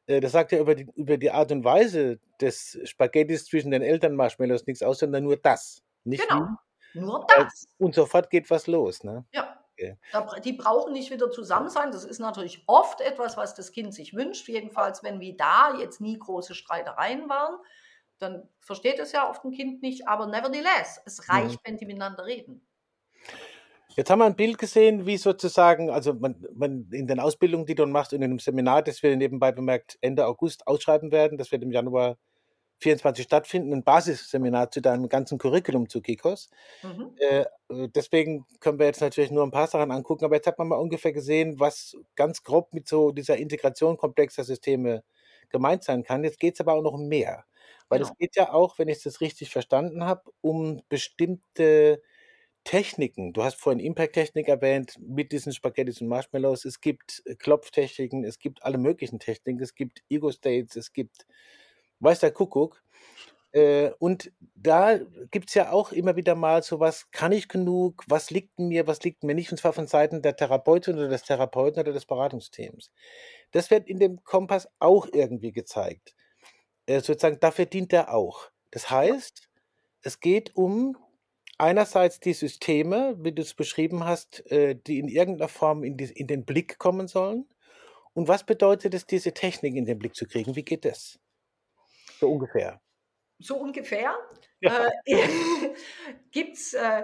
äh, 0.08 0.20
das 0.20 0.32
sagt 0.32 0.52
ja 0.52 0.60
über 0.60 0.76
die, 0.76 0.88
über 0.96 1.18
die 1.18 1.32
Art 1.32 1.52
und 1.52 1.64
Weise 1.64 2.20
des 2.42 2.80
Spaghettis 2.84 3.46
zwischen 3.46 3.72
den 3.72 3.82
Eltern 3.82 4.16
Marshmallows 4.16 4.66
nichts 4.66 4.84
aus, 4.84 5.00
sondern 5.00 5.24
nur 5.24 5.38
das. 5.38 5.84
Nicht 6.04 6.28
genau, 6.28 6.48
wie. 6.94 7.00
nur 7.00 7.26
das. 7.36 7.68
Und 7.78 7.96
sofort 7.96 8.30
geht 8.30 8.50
was 8.50 8.68
los. 8.68 9.04
Ne? 9.04 9.26
Ja. 9.34 9.65
Okay. 9.78 9.98
Die 10.44 10.54
brauchen 10.54 10.94
nicht 10.94 11.12
wieder 11.12 11.30
zusammen 11.32 11.70
sein. 11.70 11.92
Das 11.92 12.06
ist 12.06 12.20
natürlich 12.20 12.64
oft 12.68 13.02
etwas, 13.02 13.36
was 13.36 13.56
das 13.56 13.72
Kind 13.72 13.94
sich 13.94 14.14
wünscht. 14.14 14.48
Jedenfalls, 14.48 15.04
wenn 15.04 15.20
wie 15.20 15.36
da 15.36 15.76
jetzt 15.78 16.00
nie 16.00 16.18
große 16.18 16.56
Streitereien 16.56 17.28
waren, 17.28 17.58
dann 18.20 18.48
versteht 18.62 19.00
es 19.00 19.12
ja 19.12 19.30
oft 19.30 19.44
ein 19.44 19.52
Kind 19.52 19.82
nicht. 19.82 20.08
Aber 20.08 20.28
nevertheless, 20.28 21.02
es 21.06 21.30
reicht, 21.30 21.56
mhm. 21.56 21.60
wenn 21.66 21.78
die 21.78 21.86
miteinander 21.86 22.26
reden. 22.26 22.66
Jetzt 23.96 24.10
haben 24.10 24.20
wir 24.20 24.26
ein 24.26 24.36
Bild 24.36 24.58
gesehen, 24.58 25.06
wie 25.06 25.18
sozusagen, 25.18 25.90
also 25.90 26.14
man, 26.14 26.36
man 26.54 26.90
in 26.92 27.08
den 27.08 27.20
Ausbildungen, 27.20 27.66
die 27.66 27.76
du 27.76 27.86
machst 27.86 28.12
und 28.12 28.18
in 28.18 28.26
einem 28.26 28.40
Seminar, 28.40 28.82
das 28.82 29.02
wir 29.04 29.16
nebenbei 29.16 29.54
bemerkt 29.54 29.98
Ende 30.02 30.26
August 30.26 30.68
ausschreiben 30.68 31.12
werden, 31.12 31.38
das 31.38 31.52
wird 31.52 31.64
im 31.64 31.72
Januar 31.72 32.18
24 32.80 33.26
stattfinden, 33.26 33.74
ein 33.74 33.84
Basisseminar 33.84 34.70
zu 34.72 34.82
deinem 34.82 35.08
ganzen 35.10 35.38
Curriculum 35.38 35.90
zu 35.90 36.02
Kikos. 36.02 36.50
Mhm. 36.84 37.16
Äh, 37.20 37.46
deswegen 37.70 38.46
können 38.60 38.80
wir 38.80 38.86
jetzt 38.86 39.02
natürlich 39.02 39.32
nur 39.32 39.44
ein 39.44 39.52
paar 39.52 39.68
Sachen 39.68 39.92
angucken, 39.92 40.26
aber 40.26 40.36
jetzt 40.36 40.48
hat 40.48 40.60
man 40.60 40.68
mal 40.68 40.80
ungefähr 40.80 41.14
gesehen, 41.14 41.60
was 41.60 41.96
ganz 42.16 42.44
grob 42.44 42.74
mit 42.74 42.88
so 42.88 43.12
dieser 43.12 43.38
Integration 43.38 43.98
komplexer 43.98 44.44
Systeme 44.44 45.04
gemeint 45.50 45.84
sein 45.84 46.04
kann. 46.04 46.24
Jetzt 46.24 46.40
geht 46.40 46.56
es 46.56 46.62
aber 46.62 46.74
auch 46.74 46.84
noch 46.84 46.98
mehr, 46.98 47.46
weil 47.88 48.02
es 48.02 48.10
genau. 48.10 48.18
geht 48.20 48.36
ja 48.36 48.54
auch, 48.54 48.78
wenn 48.78 48.90
ich 48.90 49.02
das 49.02 49.22
richtig 49.22 49.52
verstanden 49.52 50.06
habe, 50.06 50.24
um 50.42 50.82
bestimmte 50.90 52.02
Techniken. 52.66 53.32
Du 53.32 53.44
hast 53.44 53.56
vorhin 53.56 53.80
Impact-Technik 53.80 54.48
erwähnt 54.48 54.98
mit 55.00 55.32
diesen 55.32 55.54
Spaghettis 55.54 56.02
und 56.02 56.08
Marshmallows. 56.08 56.66
Es 56.66 56.82
gibt 56.82 57.22
äh, 57.26 57.36
Klopftechniken, 57.36 58.24
es 58.26 58.40
gibt 58.40 58.64
alle 58.64 58.80
möglichen 58.80 59.20
Techniken, 59.20 59.62
es 59.62 59.76
gibt 59.76 60.02
Ego-States, 60.10 60.76
es 60.76 60.92
gibt 60.92 61.28
weiß 62.00 62.20
der 62.20 62.32
Kuckuck. 62.32 62.82
Äh, 63.52 63.92
und 64.00 64.32
da 64.56 65.00
gibt 65.32 65.50
es 65.50 65.56
ja 65.56 65.72
auch 65.72 65.92
immer 65.92 66.16
wieder 66.16 66.36
mal 66.36 66.62
so 66.62 66.80
was, 66.80 67.10
kann 67.12 67.32
ich 67.32 67.48
genug, 67.48 68.04
was 68.08 68.30
liegt 68.30 68.60
mir, 68.60 68.86
was 68.88 69.02
liegt 69.04 69.24
mir 69.24 69.34
nicht, 69.34 69.52
und 69.52 69.58
zwar 69.58 69.74
von 69.74 69.88
Seiten 69.88 70.22
der 70.22 70.36
Therapeutin 70.36 70.98
oder 70.98 71.08
des 71.08 71.24
Therapeuten 71.24 71.80
oder 71.80 71.94
des 71.94 72.06
Beratungsteams. 72.06 72.92
Das 73.52 73.72
wird 73.72 73.88
in 73.88 74.00
dem 74.00 74.24
Kompass 74.24 74.68
auch 74.80 75.08
irgendwie 75.14 75.54
gezeigt. 75.54 76.16
Äh, 76.86 77.00
sozusagen, 77.00 77.40
dafür 77.40 77.66
dient 77.66 77.94
er 77.94 78.14
auch. 78.14 78.50
Das 78.72 78.90
heißt, 78.90 79.48
es 80.02 80.20
geht 80.20 80.56
um 80.56 80.98
einerseits 81.58 82.20
die 82.20 82.34
Systeme, 82.34 83.16
wie 83.20 83.32
du 83.32 83.42
es 83.42 83.54
beschrieben 83.54 84.04
hast, 84.04 84.50
äh, 84.52 84.76
die 84.76 85.00
in 85.00 85.08
irgendeiner 85.08 85.48
Form 85.48 85.84
in, 85.84 85.98
die, 85.98 86.06
in, 86.06 86.28
den 86.28 86.46
Blick 86.46 86.78
kommen 86.78 87.08
sollen. 87.08 87.46
Und 88.14 88.28
was 88.28 88.46
bedeutet 88.46 88.94
es, 88.94 89.06
diese 89.06 89.34
Technik 89.34 89.76
in 89.76 89.86
den 89.86 89.98
Blick 89.98 90.16
zu 90.16 90.26
kriegen? 90.26 90.56
Wie 90.56 90.64
geht 90.64 90.86
das? 90.86 91.20
So 92.26 92.32
ungefähr. 92.32 92.82
So 93.40 93.58
ungefähr. 93.58 94.16
Ja. 94.62 94.88
Äh, 95.06 95.28
Gibt 96.32 96.58
es 96.58 96.74
äh, 96.74 97.04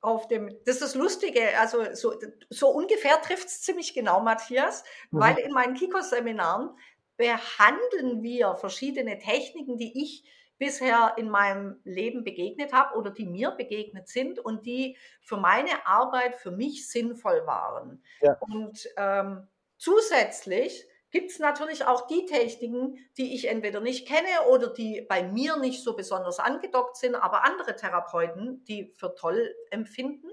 auf 0.00 0.28
dem, 0.28 0.48
das 0.64 0.76
ist 0.76 0.82
das 0.82 0.94
Lustige, 0.94 1.58
also 1.58 1.94
so, 1.94 2.14
so 2.50 2.68
ungefähr 2.68 3.20
trifft 3.22 3.48
es 3.48 3.62
ziemlich 3.62 3.94
genau, 3.94 4.20
Matthias, 4.20 4.84
mhm. 5.10 5.20
weil 5.20 5.38
in 5.38 5.52
meinen 5.52 5.74
Kikos-Seminaren 5.74 6.70
behandeln 7.16 8.22
wir 8.22 8.54
verschiedene 8.54 9.18
Techniken, 9.18 9.76
die 9.76 10.02
ich 10.02 10.24
bisher 10.58 11.14
in 11.16 11.30
meinem 11.30 11.80
Leben 11.84 12.22
begegnet 12.22 12.72
habe 12.72 12.96
oder 12.96 13.10
die 13.10 13.26
mir 13.26 13.50
begegnet 13.50 14.08
sind 14.08 14.38
und 14.38 14.66
die 14.66 14.96
für 15.22 15.38
meine 15.38 15.86
Arbeit 15.86 16.36
für 16.36 16.50
mich 16.50 16.88
sinnvoll 16.88 17.46
waren. 17.46 18.04
Ja. 18.20 18.36
Und 18.40 18.86
ähm, 18.96 19.48
zusätzlich 19.78 20.86
gibt 21.10 21.30
es 21.30 21.38
natürlich 21.38 21.84
auch 21.84 22.06
die 22.06 22.26
Techniken, 22.26 22.98
die 23.16 23.34
ich 23.34 23.48
entweder 23.48 23.80
nicht 23.80 24.06
kenne 24.06 24.48
oder 24.50 24.72
die 24.72 25.04
bei 25.08 25.22
mir 25.22 25.56
nicht 25.56 25.82
so 25.82 25.96
besonders 25.96 26.38
angedockt 26.38 26.96
sind, 26.96 27.14
aber 27.14 27.44
andere 27.44 27.76
Therapeuten, 27.76 28.64
die 28.64 28.92
für 28.96 29.14
toll 29.14 29.54
empfinden. 29.70 30.28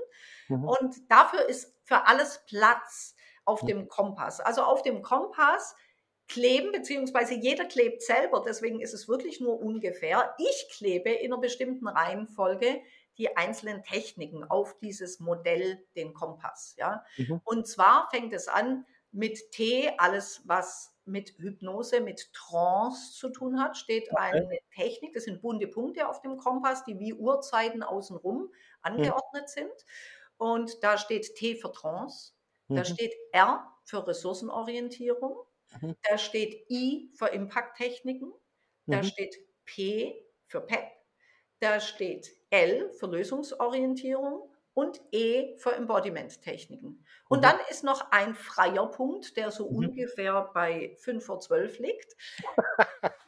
Mhm. 0.47 0.63
Und 0.63 1.11
dafür 1.11 1.47
ist 1.47 1.75
für 1.83 2.05
alles 2.07 2.43
Platz 2.45 3.15
auf 3.45 3.63
mhm. 3.63 3.67
dem 3.67 3.87
Kompass. 3.87 4.39
Also 4.39 4.61
auf 4.61 4.83
dem 4.83 5.01
Kompass 5.01 5.75
kleben, 6.27 6.71
beziehungsweise 6.71 7.35
jeder 7.35 7.65
klebt 7.65 8.01
selber, 8.01 8.43
deswegen 8.45 8.81
ist 8.81 8.93
es 8.93 9.07
wirklich 9.07 9.39
nur 9.39 9.59
ungefähr. 9.59 10.35
Ich 10.37 10.67
klebe 10.77 11.09
in 11.09 11.31
einer 11.31 11.41
bestimmten 11.41 11.87
Reihenfolge 11.87 12.81
die 13.17 13.35
einzelnen 13.35 13.83
Techniken 13.83 14.43
auf 14.43 14.77
dieses 14.79 15.19
Modell, 15.19 15.83
den 15.95 16.13
Kompass. 16.13 16.75
Ja? 16.77 17.03
Mhm. 17.17 17.41
Und 17.43 17.67
zwar 17.67 18.09
fängt 18.11 18.33
es 18.33 18.47
an 18.47 18.85
mit 19.11 19.51
T, 19.51 19.91
alles 19.97 20.41
was 20.45 20.93
mit 21.05 21.35
Hypnose, 21.37 22.01
mit 22.01 22.31
Trance 22.33 23.13
zu 23.13 23.29
tun 23.29 23.61
hat, 23.61 23.77
steht 23.77 24.11
okay. 24.11 24.21
eine 24.21 24.59
Technik, 24.75 25.13
das 25.13 25.23
sind 25.23 25.41
bunte 25.41 25.67
Punkte 25.67 26.07
auf 26.07 26.21
dem 26.21 26.37
Kompass, 26.37 26.83
die 26.83 26.99
wie 26.99 27.13
Uhrzeiten 27.13 27.81
außenrum 27.81 28.43
mhm. 28.43 28.51
angeordnet 28.81 29.43
mhm. 29.43 29.47
sind. 29.47 29.85
Und 30.37 30.83
da 30.83 30.97
steht 30.97 31.35
T 31.35 31.55
für 31.55 31.71
Trance, 31.71 32.33
mhm. 32.67 32.75
da 32.75 32.85
steht 32.85 33.13
R 33.31 33.73
für 33.85 34.05
Ressourcenorientierung, 34.05 35.47
Mhm. 35.81 35.95
Da 36.03 36.17
steht 36.17 36.69
I 36.69 37.11
für 37.13 37.27
Impact-Techniken, 37.27 38.33
da 38.85 38.97
mhm. 38.97 39.03
steht 39.03 39.37
P 39.65 40.25
für 40.45 40.61
PEP, 40.61 40.91
da 41.59 41.79
steht 41.79 42.31
L 42.49 42.91
für 42.93 43.07
Lösungsorientierung 43.07 44.49
und 44.77 45.01
E 45.11 45.57
für 45.57 45.73
Embodiment-Techniken. 45.73 47.03
Und 47.27 47.39
mhm. 47.39 47.41
dann 47.41 47.55
ist 47.71 47.83
noch 47.83 48.11
ein 48.11 48.35
freier 48.35 48.85
Punkt, 48.85 49.35
der 49.35 49.49
so 49.49 49.67
mhm. 49.67 49.77
ungefähr 49.77 50.51
bei 50.53 50.95
5 50.99 51.25
vor 51.25 51.39
12 51.39 51.79
liegt. 51.79 52.15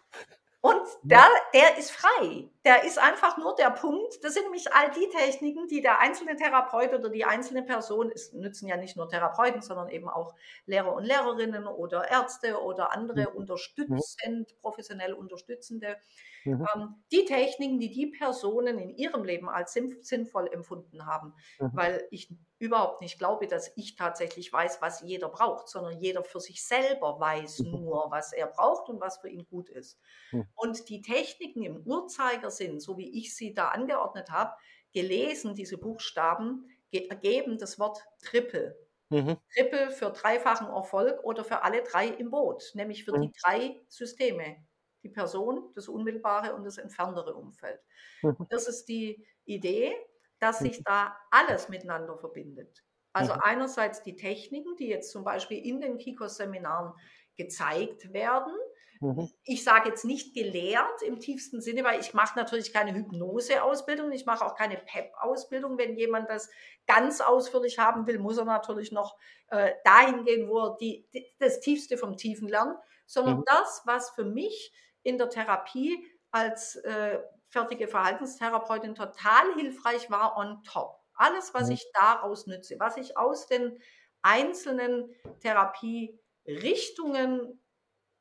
Der, 1.03 1.25
der 1.53 1.77
ist 1.77 1.91
frei. 1.91 2.49
Der 2.65 2.83
ist 2.83 2.99
einfach 2.99 3.37
nur 3.37 3.55
der 3.55 3.71
Punkt. 3.71 4.23
Das 4.23 4.33
sind 4.33 4.43
nämlich 4.43 4.71
all 4.73 4.91
die 4.91 5.09
Techniken, 5.09 5.67
die 5.67 5.81
der 5.81 5.99
einzelne 5.99 6.35
Therapeut 6.35 6.93
oder 6.93 7.09
die 7.09 7.25
einzelne 7.25 7.63
Person, 7.63 8.11
es 8.13 8.33
nützen 8.33 8.67
ja 8.67 8.77
nicht 8.77 8.97
nur 8.97 9.09
Therapeuten, 9.09 9.61
sondern 9.61 9.89
eben 9.89 10.09
auch 10.09 10.35
Lehrer 10.65 10.93
und 10.93 11.03
Lehrerinnen 11.03 11.67
oder 11.67 12.09
Ärzte 12.09 12.61
oder 12.61 12.93
andere 12.93 13.29
mhm. 13.31 13.37
unterstützend, 13.37 14.55
professionell 14.61 15.13
Unterstützende, 15.13 15.97
Mhm. 16.45 16.65
Ähm, 16.75 16.95
die 17.11 17.25
Techniken, 17.25 17.79
die 17.79 17.91
die 17.91 18.07
Personen 18.07 18.79
in 18.79 18.95
ihrem 18.95 19.23
Leben 19.23 19.49
als 19.49 19.73
sinnvoll 19.73 20.47
empfunden 20.51 21.05
haben, 21.05 21.33
mhm. 21.59 21.71
weil 21.73 22.07
ich 22.11 22.33
überhaupt 22.59 23.01
nicht 23.01 23.17
glaube, 23.17 23.47
dass 23.47 23.71
ich 23.75 23.95
tatsächlich 23.95 24.51
weiß, 24.51 24.81
was 24.81 25.01
jeder 25.01 25.29
braucht, 25.29 25.69
sondern 25.69 25.99
jeder 25.99 26.23
für 26.23 26.39
sich 26.39 26.63
selber 26.65 27.19
weiß 27.19 27.59
mhm. 27.59 27.71
nur, 27.71 28.07
was 28.09 28.33
er 28.33 28.47
braucht 28.47 28.89
und 28.89 28.99
was 28.99 29.17
für 29.17 29.29
ihn 29.29 29.47
gut 29.49 29.69
ist. 29.69 29.97
Mhm. 30.31 30.47
Und 30.55 30.89
die 30.89 31.01
Techniken 31.01 31.63
im 31.63 31.77
Uhrzeigersinn, 31.85 32.79
so 32.79 32.97
wie 32.97 33.17
ich 33.17 33.35
sie 33.35 33.53
da 33.53 33.69
angeordnet 33.69 34.29
habe, 34.29 34.53
gelesen, 34.93 35.55
diese 35.55 35.77
Buchstaben, 35.77 36.69
ergeben 36.91 37.57
das 37.57 37.79
Wort 37.79 38.03
Triple. 38.21 38.77
Mhm. 39.09 39.37
Triple 39.53 39.91
für 39.91 40.11
dreifachen 40.11 40.67
Erfolg 40.67 41.23
oder 41.23 41.43
für 41.43 41.63
alle 41.63 41.81
drei 41.83 42.07
im 42.07 42.29
Boot, 42.29 42.71
nämlich 42.73 43.05
für 43.05 43.17
mhm. 43.17 43.21
die 43.21 43.31
drei 43.41 43.81
Systeme 43.87 44.57
die 45.03 45.09
Person, 45.09 45.71
das 45.75 45.87
unmittelbare 45.87 46.53
und 46.53 46.65
das 46.65 46.77
entferntere 46.77 47.33
Umfeld. 47.33 47.79
Mhm. 48.21 48.47
Das 48.49 48.67
ist 48.67 48.85
die 48.85 49.25
Idee, 49.45 49.95
dass 50.39 50.59
sich 50.59 50.79
mhm. 50.79 50.83
da 50.85 51.17
alles 51.31 51.69
miteinander 51.69 52.17
verbindet. 52.17 52.83
Also 53.13 53.33
mhm. 53.33 53.39
einerseits 53.43 54.03
die 54.03 54.15
Techniken, 54.15 54.75
die 54.75 54.87
jetzt 54.87 55.11
zum 55.11 55.23
Beispiel 55.23 55.65
in 55.65 55.81
den 55.81 55.97
Kikos-Seminaren 55.97 56.93
gezeigt 57.37 58.13
werden. 58.13 58.53
Mhm. 59.01 59.29
Ich 59.43 59.63
sage 59.63 59.89
jetzt 59.89 60.03
nicht 60.03 60.35
gelehrt 60.35 61.01
im 61.03 61.19
tiefsten 61.19 61.61
Sinne, 61.61 61.83
weil 61.83 61.99
ich 62.01 62.13
mache 62.13 62.37
natürlich 62.37 62.73
keine 62.73 62.93
Hypnose-Ausbildung, 62.93 64.11
ich 64.11 64.25
mache 64.25 64.45
auch 64.45 64.55
keine 64.55 64.75
PEP-Ausbildung. 64.75 65.77
Wenn 65.77 65.97
jemand 65.97 66.29
das 66.29 66.49
ganz 66.85 67.21
ausführlich 67.21 67.79
haben 67.79 68.07
will, 68.07 68.19
muss 68.19 68.37
er 68.37 68.45
natürlich 68.45 68.91
noch 68.91 69.17
äh, 69.47 69.71
dahin 69.85 70.25
gehen, 70.25 70.49
wo 70.49 70.59
er 70.59 70.77
die, 70.79 71.07
die, 71.13 71.25
das 71.39 71.61
Tiefste 71.61 71.97
vom 71.97 72.17
Tiefen 72.17 72.49
lernt, 72.49 72.77
sondern 73.05 73.37
mhm. 73.37 73.43
das, 73.45 73.83
was 73.85 74.09
für 74.11 74.25
mich 74.25 74.73
in 75.03 75.17
der 75.17 75.29
Therapie 75.29 76.05
als 76.31 76.75
äh, 76.77 77.19
fertige 77.49 77.87
Verhaltenstherapeutin 77.87 78.95
total 78.95 79.53
hilfreich 79.55 80.09
war 80.09 80.37
on 80.37 80.63
top. 80.63 80.99
Alles, 81.13 81.53
was 81.53 81.67
mhm. 81.67 81.73
ich 81.73 81.85
daraus 81.93 82.47
nütze, 82.47 82.79
was 82.79 82.97
ich 82.97 83.17
aus 83.17 83.47
den 83.47 83.79
einzelnen 84.21 85.13
Therapierichtungen, 85.41 87.61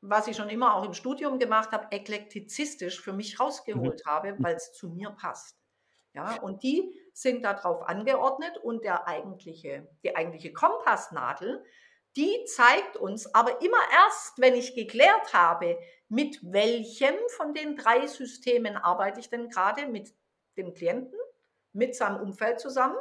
was 0.01 0.29
ich 0.29 0.37
schon 0.37 0.49
immer 0.49 0.75
auch 0.75 0.85
im 0.85 0.95
Studium 0.95 1.39
gemacht 1.39 1.73
habe, 1.73 1.89
eklektizistisch 1.91 3.01
für 3.01 3.13
mich 3.13 3.39
rausgeholt 3.39 4.03
mhm. 4.05 4.11
habe, 4.11 4.37
weil 4.39 4.57
es 4.57 4.73
zu 4.73 4.91
mir 4.91 5.11
passt. 5.11 5.57
Ja, 6.15 6.41
und 6.41 6.63
die 6.63 6.91
sind 7.13 7.45
darauf 7.45 7.83
angeordnet 7.83 8.57
und 8.59 8.83
der 8.83 9.07
eigentliche, 9.07 9.89
die 10.03 10.17
eigentliche 10.17 10.53
Kompassnadel, 10.53 11.65
die 12.19 12.45
zeigt 12.47 12.97
uns 12.97 13.33
aber 13.33 13.63
immer 13.63 13.79
erst, 13.93 14.41
wenn 14.41 14.55
ich 14.55 14.75
geklärt 14.75 15.33
habe, 15.33 15.79
mit 16.09 16.41
welchem 16.43 17.15
von 17.29 17.55
den 17.55 17.77
drei 17.77 18.09
Systemen 18.09 18.77
arbeite 18.77 19.21
ich 19.21 19.31
denn 19.31 19.49
gerade 19.49 19.87
mit 19.87 20.13
dem 20.57 20.75
Klienten, 20.75 21.19
mit 21.73 21.95
seinem 21.95 22.21
Umfeld 22.21 22.59
zusammen 22.59 22.97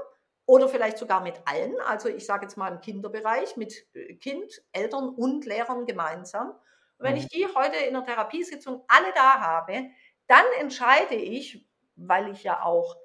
oder 0.45 0.69
vielleicht 0.69 0.99
sogar 0.99 1.21
mit 1.21 1.41
allen. 1.45 1.79
Also 1.81 2.09
ich 2.09 2.27
sage 2.27 2.45
jetzt 2.45 2.57
mal 2.57 2.71
im 2.71 2.79
Kinderbereich 2.79 3.57
mit 3.57 3.87
äh, 3.95 4.13
Kind, 4.15 4.61
Eltern 4.71 5.09
und 5.09 5.45
Lehrern 5.45 5.87
gemeinsam. 5.87 6.49
Und 6.49 7.05
wenn 7.05 7.13
mhm. 7.13 7.21
ich 7.21 7.27
die 7.27 7.47
heute 7.47 7.77
in 7.77 7.95
der 7.95 8.05
Therapiesitzung 8.05 8.85
alle 8.87 9.11
da 9.15 9.39
habe, 9.39 9.89
dann 10.27 10.45
entscheide 10.59 11.15
ich, 11.15 11.67
weil 11.95 12.31
ich 12.31 12.43
ja 12.43 12.61
auch 12.61 12.95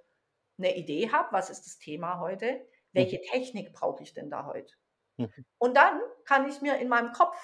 eine 0.59 0.77
Idee 0.77 1.11
habe, 1.11 1.33
was 1.33 1.49
ist 1.49 1.65
das 1.65 1.79
Thema 1.79 2.21
heute, 2.21 2.67
welche 2.93 3.17
mhm. 3.17 3.23
Technik 3.23 3.73
brauche 3.73 4.03
ich 4.03 4.13
denn 4.13 4.29
da 4.29 4.45
heute? 4.45 4.75
Mhm. 5.23 5.45
Und 5.59 5.77
dann 5.77 6.01
kann 6.25 6.49
ich 6.49 6.61
mir 6.61 6.77
in 6.79 6.89
meinem 6.89 7.13
Kopf 7.13 7.37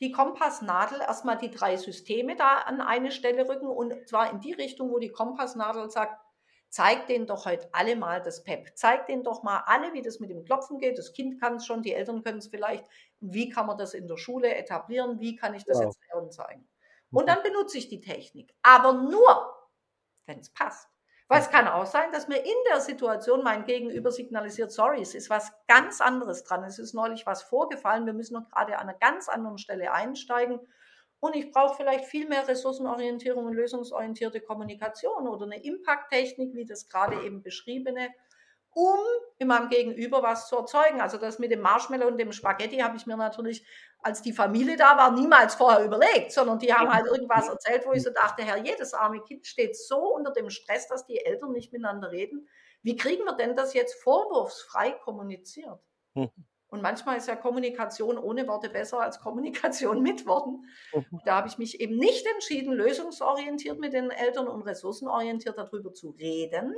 die 0.00 0.12
Kompassnadel 0.12 1.00
erstmal 1.00 1.36
die 1.36 1.50
drei 1.50 1.76
Systeme 1.76 2.36
da 2.36 2.58
an 2.58 2.80
eine 2.80 3.10
Stelle 3.10 3.48
rücken 3.48 3.68
und 3.68 4.08
zwar 4.08 4.30
in 4.30 4.40
die 4.40 4.52
Richtung, 4.52 4.90
wo 4.90 4.98
die 4.98 5.12
Kompassnadel 5.12 5.90
sagt, 5.90 6.18
zeig 6.70 7.06
denen 7.06 7.26
doch 7.26 7.44
heute 7.44 7.68
alle 7.72 7.96
mal 7.96 8.22
das 8.22 8.42
PEP. 8.44 8.70
Zeig 8.74 9.06
denen 9.06 9.24
doch 9.24 9.42
mal 9.42 9.62
alle, 9.66 9.92
wie 9.92 10.02
das 10.02 10.20
mit 10.20 10.30
dem 10.30 10.44
Klopfen 10.44 10.78
geht. 10.78 10.98
Das 10.98 11.12
Kind 11.12 11.40
kann 11.40 11.56
es 11.56 11.66
schon, 11.66 11.82
die 11.82 11.92
Eltern 11.92 12.22
können 12.22 12.38
es 12.38 12.46
vielleicht. 12.46 12.86
Wie 13.18 13.50
kann 13.50 13.66
man 13.66 13.76
das 13.76 13.92
in 13.92 14.06
der 14.06 14.16
Schule 14.16 14.54
etablieren? 14.54 15.20
Wie 15.20 15.36
kann 15.36 15.54
ich 15.54 15.64
das 15.64 15.78
wow. 15.78 15.84
jetzt 15.86 16.00
Eltern 16.08 16.30
zeigen? 16.30 16.68
Und 17.10 17.24
mhm. 17.24 17.26
dann 17.26 17.42
benutze 17.42 17.76
ich 17.76 17.88
die 17.88 18.00
Technik. 18.00 18.54
Aber 18.62 18.94
nur, 18.94 19.52
wenn 20.26 20.38
es 20.38 20.50
passt. 20.50 20.88
Weil 21.30 21.42
es 21.42 21.50
kann 21.50 21.68
auch 21.68 21.86
sein, 21.86 22.10
dass 22.10 22.26
mir 22.26 22.38
in 22.38 22.56
der 22.72 22.80
Situation 22.80 23.44
mein 23.44 23.64
Gegenüber 23.64 24.10
signalisiert, 24.10 24.72
sorry, 24.72 25.00
es 25.00 25.14
ist 25.14 25.30
was 25.30 25.52
ganz 25.68 26.00
anderes 26.00 26.42
dran. 26.42 26.64
Es 26.64 26.80
ist 26.80 26.92
neulich 26.92 27.24
was 27.24 27.44
vorgefallen. 27.44 28.04
Wir 28.04 28.14
müssen 28.14 28.34
noch 28.34 28.48
gerade 28.48 28.76
an 28.76 28.88
einer 28.88 28.98
ganz 28.98 29.28
anderen 29.28 29.56
Stelle 29.56 29.92
einsteigen. 29.92 30.58
Und 31.20 31.36
ich 31.36 31.52
brauche 31.52 31.76
vielleicht 31.76 32.06
viel 32.06 32.26
mehr 32.26 32.48
Ressourcenorientierung 32.48 33.46
und 33.46 33.52
lösungsorientierte 33.52 34.40
Kommunikation 34.40 35.28
oder 35.28 35.44
eine 35.44 35.62
Impact-Technik, 35.62 36.52
wie 36.56 36.64
das 36.64 36.88
gerade 36.88 37.24
eben 37.24 37.44
beschriebene, 37.44 38.08
um 38.72 38.98
in 39.38 39.48
meinem 39.48 39.68
Gegenüber 39.68 40.22
was 40.22 40.48
zu 40.48 40.56
erzeugen. 40.56 41.00
Also 41.00 41.18
das 41.18 41.38
mit 41.38 41.50
dem 41.50 41.60
Marshmallow 41.60 42.06
und 42.06 42.18
dem 42.18 42.32
Spaghetti 42.32 42.78
habe 42.78 42.96
ich 42.96 43.06
mir 43.06 43.16
natürlich, 43.16 43.66
als 44.02 44.22
die 44.22 44.32
Familie 44.32 44.76
da 44.76 44.96
war, 44.96 45.10
niemals 45.12 45.54
vorher 45.54 45.84
überlegt, 45.84 46.32
sondern 46.32 46.58
die 46.58 46.72
haben 46.72 46.92
halt 46.92 47.06
irgendwas 47.06 47.48
erzählt, 47.48 47.86
wo 47.86 47.92
ich 47.92 48.02
so 48.02 48.10
dachte, 48.10 48.42
Herr, 48.42 48.58
jedes 48.58 48.94
arme 48.94 49.20
Kind 49.22 49.46
steht 49.46 49.76
so 49.76 50.14
unter 50.14 50.32
dem 50.32 50.50
Stress, 50.50 50.88
dass 50.88 51.06
die 51.06 51.24
Eltern 51.24 51.52
nicht 51.52 51.72
miteinander 51.72 52.10
reden. 52.10 52.48
Wie 52.82 52.96
kriegen 52.96 53.24
wir 53.24 53.34
denn 53.34 53.56
das 53.56 53.74
jetzt 53.74 54.00
vorwurfsfrei 54.02 54.92
kommuniziert? 54.92 55.80
Hm. 56.14 56.30
Und 56.70 56.82
manchmal 56.82 57.16
ist 57.16 57.26
ja 57.26 57.34
Kommunikation 57.34 58.16
ohne 58.16 58.46
Worte 58.46 58.70
besser 58.70 59.00
als 59.00 59.20
Kommunikation 59.20 60.02
mit 60.02 60.26
Worten. 60.26 60.64
Mhm. 60.94 61.20
Da 61.24 61.36
habe 61.36 61.48
ich 61.48 61.58
mich 61.58 61.80
eben 61.80 61.96
nicht 61.96 62.24
entschieden, 62.26 62.72
lösungsorientiert 62.72 63.78
mit 63.78 63.92
den 63.92 64.10
Eltern 64.10 64.48
und 64.48 64.62
ressourcenorientiert 64.62 65.58
darüber 65.58 65.92
zu 65.92 66.10
reden, 66.10 66.74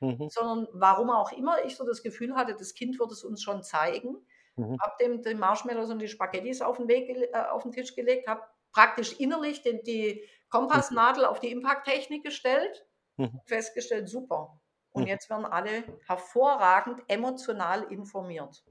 mhm. 0.00 0.28
sondern 0.28 0.68
warum 0.72 1.10
auch 1.10 1.32
immer 1.32 1.64
ich 1.64 1.76
so 1.76 1.86
das 1.86 2.02
Gefühl 2.02 2.34
hatte, 2.34 2.54
das 2.54 2.74
Kind 2.74 2.98
wird 2.98 3.12
es 3.12 3.24
uns 3.24 3.42
schon 3.42 3.62
zeigen. 3.62 4.16
Mhm. 4.56 4.78
Habe 4.80 4.94
dem 5.00 5.22
die 5.22 5.34
Marshmallows 5.34 5.90
und 5.90 6.00
die 6.00 6.08
Spaghettis 6.08 6.60
auf 6.60 6.76
den, 6.76 6.88
Weg, 6.88 7.08
äh, 7.08 7.38
auf 7.50 7.62
den 7.62 7.72
Tisch 7.72 7.94
gelegt, 7.94 8.28
habe 8.28 8.42
praktisch 8.72 9.18
innerlich 9.18 9.62
den, 9.62 9.82
die 9.84 10.24
Kompassnadel 10.48 11.24
auf 11.24 11.40
die 11.40 11.50
Impact-Technik 11.50 12.24
gestellt, 12.24 12.86
mhm. 13.16 13.40
festgestellt, 13.46 14.08
super. 14.08 14.60
Und 14.92 15.02
mhm. 15.02 15.08
jetzt 15.08 15.30
werden 15.30 15.46
alle 15.46 15.84
hervorragend 16.06 17.00
emotional 17.08 17.84
informiert. 17.84 18.64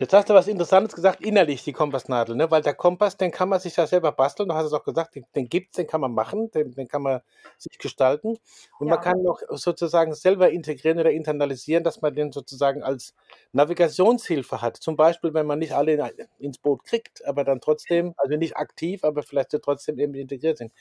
Jetzt 0.00 0.14
hast 0.14 0.30
du 0.30 0.32
was 0.32 0.48
Interessantes 0.48 0.94
gesagt, 0.94 1.20
innerlich 1.20 1.62
die 1.62 1.74
Kompassnadel, 1.74 2.34
ne? 2.34 2.50
weil 2.50 2.62
der 2.62 2.72
Kompass, 2.72 3.18
den 3.18 3.30
kann 3.30 3.50
man 3.50 3.60
sich 3.60 3.76
ja 3.76 3.86
selber 3.86 4.12
basteln, 4.12 4.48
du 4.48 4.54
hast 4.54 4.64
es 4.64 4.72
auch 4.72 4.82
gesagt, 4.82 5.14
den, 5.14 5.26
den 5.34 5.46
gibt 5.46 5.72
es, 5.72 5.76
den 5.76 5.86
kann 5.86 6.00
man 6.00 6.14
machen, 6.14 6.50
den, 6.52 6.72
den 6.72 6.88
kann 6.88 7.02
man 7.02 7.20
sich 7.58 7.76
gestalten 7.76 8.38
und 8.78 8.88
ja. 8.88 8.94
man 8.94 9.00
kann 9.02 9.22
noch 9.22 9.42
sozusagen 9.50 10.14
selber 10.14 10.48
integrieren 10.48 10.98
oder 10.98 11.10
internalisieren, 11.10 11.84
dass 11.84 12.00
man 12.00 12.14
den 12.14 12.32
sozusagen 12.32 12.82
als 12.82 13.14
Navigationshilfe 13.52 14.62
hat. 14.62 14.78
Zum 14.78 14.96
Beispiel, 14.96 15.34
wenn 15.34 15.44
man 15.44 15.58
nicht 15.58 15.74
alle 15.74 15.92
in, 15.92 16.26
ins 16.38 16.56
Boot 16.56 16.82
kriegt, 16.84 17.22
aber 17.26 17.44
dann 17.44 17.60
trotzdem, 17.60 18.14
also 18.16 18.38
nicht 18.38 18.56
aktiv, 18.56 19.04
aber 19.04 19.22
vielleicht 19.22 19.50
trotzdem 19.62 19.98
eben 19.98 20.14
integriert 20.14 20.56
sind. 20.56 20.72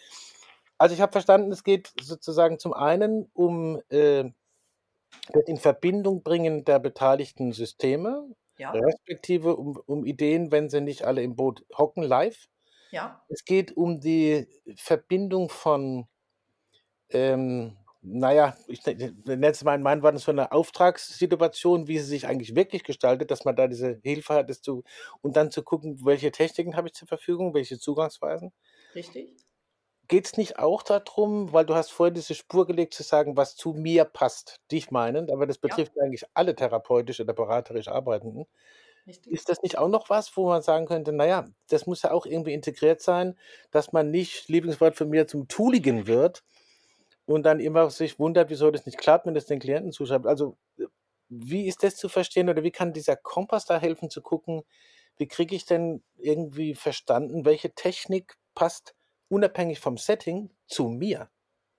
Also 0.78 0.96
ich 0.96 1.02
habe 1.02 1.12
verstanden, 1.12 1.52
es 1.52 1.66
geht 1.66 1.92
sozusagen 2.02 2.58
zum 2.58 2.72
einen 2.72 3.30
um 3.34 3.82
äh, 3.90 4.32
das 5.34 5.44
in 5.46 5.58
Verbindung 5.58 6.24
bringen 6.24 6.64
der 6.64 6.80
beteiligten 6.80 7.52
Systeme, 7.52 8.26
ja. 8.60 8.72
respektive 8.72 9.56
um, 9.56 9.82
um 9.86 10.06
Ideen, 10.06 10.52
wenn 10.52 10.70
sie 10.70 10.82
nicht 10.82 11.04
alle 11.04 11.24
im 11.24 11.36
Boot 11.36 11.66
hocken, 11.78 12.04
live. 12.04 12.48
Ja. 12.92 13.24
Es 13.30 13.46
geht 13.46 13.76
um 13.76 14.00
die 14.00 14.48
Verbindung 14.76 15.50
von, 15.50 16.08
ähm, 17.10 17.78
naja, 18.02 18.56
ich 18.68 18.86
nenne 18.86 19.48
es 19.48 19.64
mal 19.64 19.76
in 19.76 19.82
meinen 19.82 20.04
Worten 20.04 20.18
so 20.18 20.32
eine 20.32 20.52
Auftragssituation, 20.52 21.88
wie 21.88 22.00
sie 22.00 22.06
sich 22.06 22.28
eigentlich 22.28 22.56
wirklich 22.56 22.84
gestaltet, 22.84 23.32
dass 23.32 23.46
man 23.46 23.56
da 23.56 23.68
diese 23.68 24.00
Hilfe 24.04 24.34
hat, 24.34 24.54
zu, 24.54 24.84
und 25.22 25.36
dann 25.36 25.52
zu 25.52 25.64
gucken, 25.64 26.06
welche 26.06 26.32
Techniken 26.32 26.76
habe 26.76 26.88
ich 26.88 26.94
zur 26.94 27.08
Verfügung, 27.08 27.54
welche 27.54 27.80
Zugangsweisen. 27.80 28.52
Richtig 28.96 29.49
geht 30.10 30.26
es 30.26 30.38
nicht 30.38 30.60
auch 30.60 30.84
darum, 30.84 31.54
weil 31.54 31.66
du 31.66 31.76
hast 31.76 31.92
vorher 31.92 32.12
diese 32.12 32.36
Spur 32.36 32.68
gelegt, 32.68 32.94
zu 32.94 33.04
sagen, 33.04 33.38
was 33.38 33.56
zu 33.56 33.74
mir 33.74 34.04
passt, 34.06 34.60
dich 34.72 34.92
meinend, 34.92 35.32
aber 35.32 35.48
das 35.48 35.60
betrifft 35.60 35.94
ja. 35.96 36.04
eigentlich 36.04 36.26
alle 36.34 36.56
therapeutisch 36.56 37.22
oder 37.22 37.34
beraterisch 37.34 37.88
Arbeitenden. 37.88 38.46
Richtig. 39.08 39.32
Ist 39.32 39.50
das 39.50 39.62
nicht 39.62 39.78
auch 39.78 39.88
noch 39.88 40.10
was, 40.10 40.36
wo 40.36 40.48
man 40.48 40.62
sagen 40.62 40.88
könnte, 40.88 41.14
naja, 41.14 41.48
das 41.70 41.88
muss 41.88 42.02
ja 42.02 42.12
auch 42.12 42.26
irgendwie 42.26 42.54
integriert 42.54 43.02
sein, 43.02 43.38
dass 43.72 43.94
man 43.94 44.12
nicht, 44.12 44.50
Lieblingswort 44.50 44.96
von 44.96 45.10
mir, 45.10 45.28
zum 45.28 45.48
Tooligen 45.48 46.08
wird 46.08 46.44
und 47.26 47.44
dann 47.44 47.60
immer 47.60 47.90
sich 47.92 48.20
wundert, 48.20 48.50
wieso 48.50 48.72
das 48.72 48.86
nicht 48.86 48.98
klappt, 48.98 49.26
wenn 49.28 49.36
das 49.36 49.46
den 49.46 49.60
Klienten 49.60 49.92
zuschreibt. 49.92 50.28
Also, 50.28 50.58
wie 51.30 51.68
ist 51.68 51.84
das 51.84 51.96
zu 51.96 52.10
verstehen 52.10 52.50
oder 52.50 52.64
wie 52.64 52.72
kann 52.72 52.94
dieser 52.94 53.16
Kompass 53.16 53.66
da 53.66 53.80
helfen 53.80 54.10
zu 54.10 54.22
gucken, 54.22 54.64
wie 55.18 55.28
kriege 55.28 55.56
ich 55.56 55.66
denn 55.66 56.04
irgendwie 56.18 56.74
verstanden, 56.76 57.46
welche 57.46 57.72
Technik 57.72 58.36
passt 58.56 58.96
unabhängig 59.30 59.80
vom 59.80 59.98
Setting 59.98 60.50
zu 60.68 60.90
mir. 60.90 61.30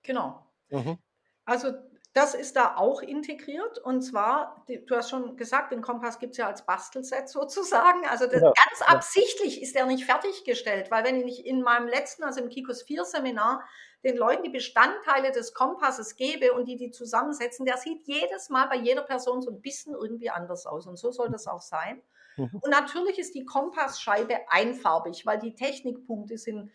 Genau. 0.03 0.45
Mhm. 0.69 0.97
Also 1.45 1.73
das 2.13 2.33
ist 2.33 2.57
da 2.57 2.75
auch 2.75 3.01
integriert 3.01 3.77
und 3.77 4.01
zwar, 4.01 4.65
du 4.67 4.95
hast 4.95 5.09
schon 5.09 5.37
gesagt, 5.37 5.71
den 5.71 5.81
Kompass 5.81 6.19
gibt 6.19 6.31
es 6.31 6.37
ja 6.37 6.47
als 6.47 6.65
Bastelset 6.65 7.29
sozusagen. 7.29 8.05
Also 8.05 8.25
das, 8.25 8.41
ja, 8.41 8.51
ganz 8.65 8.79
ja. 8.79 8.87
absichtlich 8.87 9.61
ist 9.61 9.75
der 9.75 9.85
nicht 9.85 10.05
fertiggestellt, 10.05 10.91
weil 10.91 11.05
wenn 11.05 11.25
ich 11.27 11.45
in 11.45 11.61
meinem 11.61 11.87
letzten, 11.87 12.23
also 12.23 12.41
im 12.41 12.49
Kikos 12.49 12.83
4 12.83 13.05
Seminar, 13.05 13.63
den 14.03 14.17
Leuten 14.17 14.43
die 14.43 14.49
Bestandteile 14.49 15.31
des 15.31 15.53
Kompasses 15.53 16.15
gebe 16.15 16.53
und 16.53 16.65
die 16.65 16.75
die 16.75 16.91
zusammensetzen, 16.91 17.65
der 17.65 17.77
sieht 17.77 18.01
jedes 18.07 18.49
Mal 18.49 18.67
bei 18.67 18.77
jeder 18.77 19.03
Person 19.03 19.41
so 19.41 19.51
ein 19.51 19.61
bisschen 19.61 19.93
irgendwie 19.93 20.31
anders 20.31 20.65
aus 20.65 20.87
und 20.87 20.97
so 20.97 21.11
soll 21.11 21.29
das 21.29 21.47
auch 21.47 21.61
sein. 21.61 22.01
Mhm. 22.35 22.59
Und 22.61 22.71
natürlich 22.71 23.19
ist 23.19 23.35
die 23.35 23.45
Kompassscheibe 23.45 24.39
einfarbig, 24.49 25.25
weil 25.25 25.39
die 25.39 25.53
Technikpunkte 25.53 26.37
sind 26.37 26.71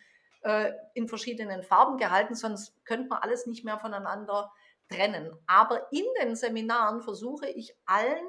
äh, 0.46 0.72
in 0.94 1.08
verschiedenen 1.08 1.62
Farben 1.64 1.98
gehalten, 1.98 2.36
sonst 2.36 2.72
könnte 2.84 3.08
man 3.08 3.18
alles 3.18 3.46
nicht 3.46 3.64
mehr 3.64 3.78
voneinander 3.78 4.52
trennen. 4.88 5.32
Aber 5.48 5.92
in 5.92 6.04
den 6.20 6.36
Seminaren 6.36 7.02
versuche 7.02 7.48
ich 7.48 7.76
allen 7.84 8.26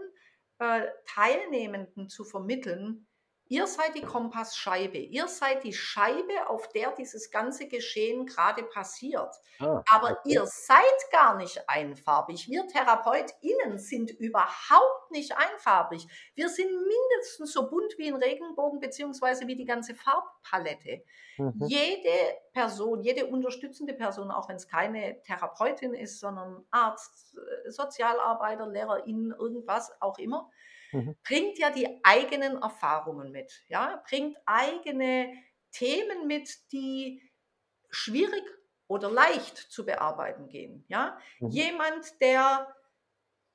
äh, 0.58 0.88
Teilnehmenden 1.06 2.10
zu 2.10 2.24
vermitteln, 2.24 3.07
Ihr 3.50 3.68
seid 3.68 3.96
die 3.96 4.02
Kompassscheibe. 4.02 4.98
Ihr 4.98 5.28
seid 5.28 5.64
die 5.64 5.74
Scheibe, 5.74 6.50
auf 6.50 6.70
der 6.70 6.92
dieses 6.92 7.32
ganze 7.32 7.68
Geschehen 7.68 8.26
gerade 8.26 8.64
passiert. 8.64 9.34
Ah, 9.60 9.82
Aber 9.90 10.20
ihr 10.26 10.46
seid 10.46 10.84
gar 11.12 11.36
nicht 11.38 11.68
einfarbig. 11.68 12.48
Wir 12.50 12.68
TherapeutInnen 12.68 13.80
sind 13.80 14.12
überhaupt 14.12 15.12
nicht 15.12 15.36
einfarbig. 15.36 16.08
Wir 16.36 16.50
sind 16.50 16.70
mindestens 16.70 17.54
so 17.54 17.70
bunt 17.70 17.98
wie 17.98 18.08
ein 18.08 18.16
Regenbogen 18.16 18.80
beziehungsweise 18.80 19.48
wie 19.48 19.56
die 19.56 19.66
ganze 19.66 19.96
Farbpalette. 19.96 21.04
Mhm. 21.38 21.66
Jede 21.68 22.38
Person, 22.54 23.02
jede 23.02 23.28
unterstützende 23.28 23.94
Person, 23.94 24.32
auch 24.32 24.50
wenn 24.50 24.58
es 24.58 24.68
keine 24.68 25.22
Therapeutin 25.24 25.94
ist, 25.94 26.20
sondern 26.20 26.66
Arzt, 26.72 27.38
äh, 27.38 27.72
Sozialarbeiter, 27.72 28.68
Lehrerin, 28.68 29.34
irgendwas 29.38 29.92
auch 30.02 30.18
immer, 30.18 30.50
mhm. 30.92 31.16
bringt 31.24 31.58
ja 31.58 31.70
die 31.70 32.00
eigenen 32.04 32.62
Erfahrungen 32.62 33.32
mit, 33.32 33.64
ja, 33.68 34.04
bringt 34.08 34.38
eigene 34.46 35.34
Themen 35.72 36.28
mit, 36.28 36.72
die 36.72 37.22
schwierig 37.90 38.44
oder 38.88 39.12
leicht 39.12 39.58
zu 39.58 39.86
bearbeiten 39.86 40.48
gehen, 40.50 40.86
ja. 40.88 41.20
Mhm. 41.40 41.50
Jemand, 41.50 42.22
der, 42.22 42.74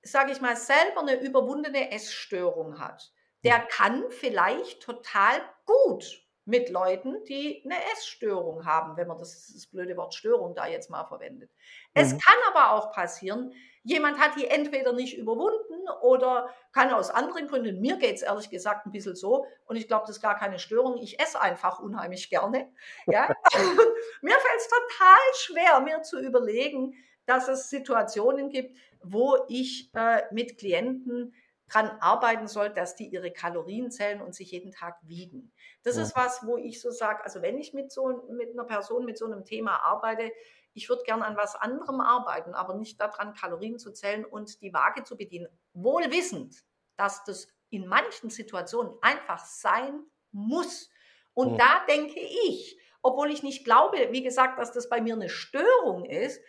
sage 0.02 0.32
ich 0.32 0.40
mal, 0.40 0.56
selber 0.56 1.00
eine 1.00 1.20
überwundene 1.20 1.90
Essstörung 1.90 2.78
hat, 2.78 3.12
der 3.44 3.58
mhm. 3.58 3.68
kann 3.68 4.04
vielleicht 4.10 4.82
total 4.82 5.40
gut 5.64 6.22
mit 6.44 6.70
Leuten, 6.70 7.22
die 7.24 7.62
eine 7.64 7.76
Essstörung 7.92 8.66
haben, 8.66 8.96
wenn 8.96 9.06
man 9.06 9.18
das, 9.18 9.52
das 9.52 9.66
blöde 9.66 9.96
Wort 9.96 10.14
Störung 10.14 10.54
da 10.54 10.66
jetzt 10.66 10.90
mal 10.90 11.04
verwendet. 11.04 11.50
Mhm. 11.50 12.02
Es 12.02 12.10
kann 12.10 12.38
aber 12.48 12.72
auch 12.72 12.92
passieren, 12.92 13.52
Jemand 13.84 14.18
hat 14.18 14.36
die 14.36 14.46
entweder 14.46 14.92
nicht 14.92 15.18
überwunden 15.18 15.88
oder 16.02 16.48
kann 16.72 16.92
aus 16.92 17.10
anderen 17.10 17.48
Gründen, 17.48 17.80
mir 17.80 17.96
geht 17.96 18.16
es 18.16 18.22
ehrlich 18.22 18.48
gesagt 18.48 18.86
ein 18.86 18.92
bisschen 18.92 19.16
so 19.16 19.46
und 19.66 19.76
ich 19.76 19.88
glaube, 19.88 20.04
das 20.06 20.16
ist 20.16 20.22
gar 20.22 20.38
keine 20.38 20.58
Störung, 20.58 20.98
ich 20.98 21.20
esse 21.20 21.40
einfach 21.40 21.80
unheimlich 21.80 22.30
gerne. 22.30 22.72
Ja? 23.06 23.28
mir 24.22 24.34
fällt 24.34 24.58
es 24.58 24.68
total 24.68 25.18
schwer, 25.34 25.80
mir 25.80 26.02
zu 26.02 26.20
überlegen, 26.20 26.94
dass 27.26 27.48
es 27.48 27.70
Situationen 27.70 28.50
gibt, 28.50 28.76
wo 29.02 29.36
ich 29.48 29.90
äh, 29.94 30.22
mit 30.32 30.58
Klienten 30.58 31.34
dran 31.72 31.90
arbeiten 32.00 32.48
soll, 32.48 32.70
dass 32.70 32.96
die 32.96 33.08
ihre 33.08 33.32
Kalorien 33.32 33.90
zählen 33.90 34.20
und 34.20 34.34
sich 34.34 34.50
jeden 34.50 34.72
Tag 34.72 34.96
wiegen. 35.02 35.52
Das 35.82 35.96
ja. 35.96 36.02
ist 36.02 36.14
was, 36.14 36.46
wo 36.46 36.58
ich 36.58 36.80
so 36.80 36.90
sage, 36.90 37.24
also 37.24 37.40
wenn 37.40 37.58
ich 37.58 37.72
mit 37.72 37.90
so 37.90 38.24
mit 38.30 38.50
einer 38.50 38.64
Person 38.64 39.04
mit 39.04 39.16
so 39.16 39.24
einem 39.24 39.44
Thema 39.44 39.82
arbeite, 39.82 40.30
ich 40.74 40.88
würde 40.88 41.02
gerne 41.04 41.24
an 41.24 41.36
was 41.36 41.54
anderem 41.54 42.00
arbeiten, 42.00 42.54
aber 42.54 42.74
nicht 42.74 43.00
daran, 43.00 43.34
Kalorien 43.34 43.78
zu 43.78 43.92
zählen 43.92 44.24
und 44.24 44.60
die 44.62 44.72
Waage 44.72 45.04
zu 45.04 45.16
bedienen. 45.16 45.48
Wohl 45.72 46.10
wissend, 46.10 46.64
dass 46.96 47.24
das 47.24 47.48
in 47.70 47.86
manchen 47.86 48.30
Situationen 48.30 48.96
einfach 49.02 49.44
sein 49.44 50.04
muss. 50.30 50.90
Und 51.34 51.52
ja. 51.52 51.56
da 51.58 51.86
denke 51.86 52.20
ich, 52.20 52.78
obwohl 53.02 53.30
ich 53.30 53.42
nicht 53.42 53.64
glaube, 53.64 54.08
wie 54.10 54.22
gesagt, 54.22 54.58
dass 54.58 54.72
das 54.72 54.88
bei 54.88 55.00
mir 55.00 55.14
eine 55.14 55.28
Störung 55.28 56.04
ist, 56.04 56.40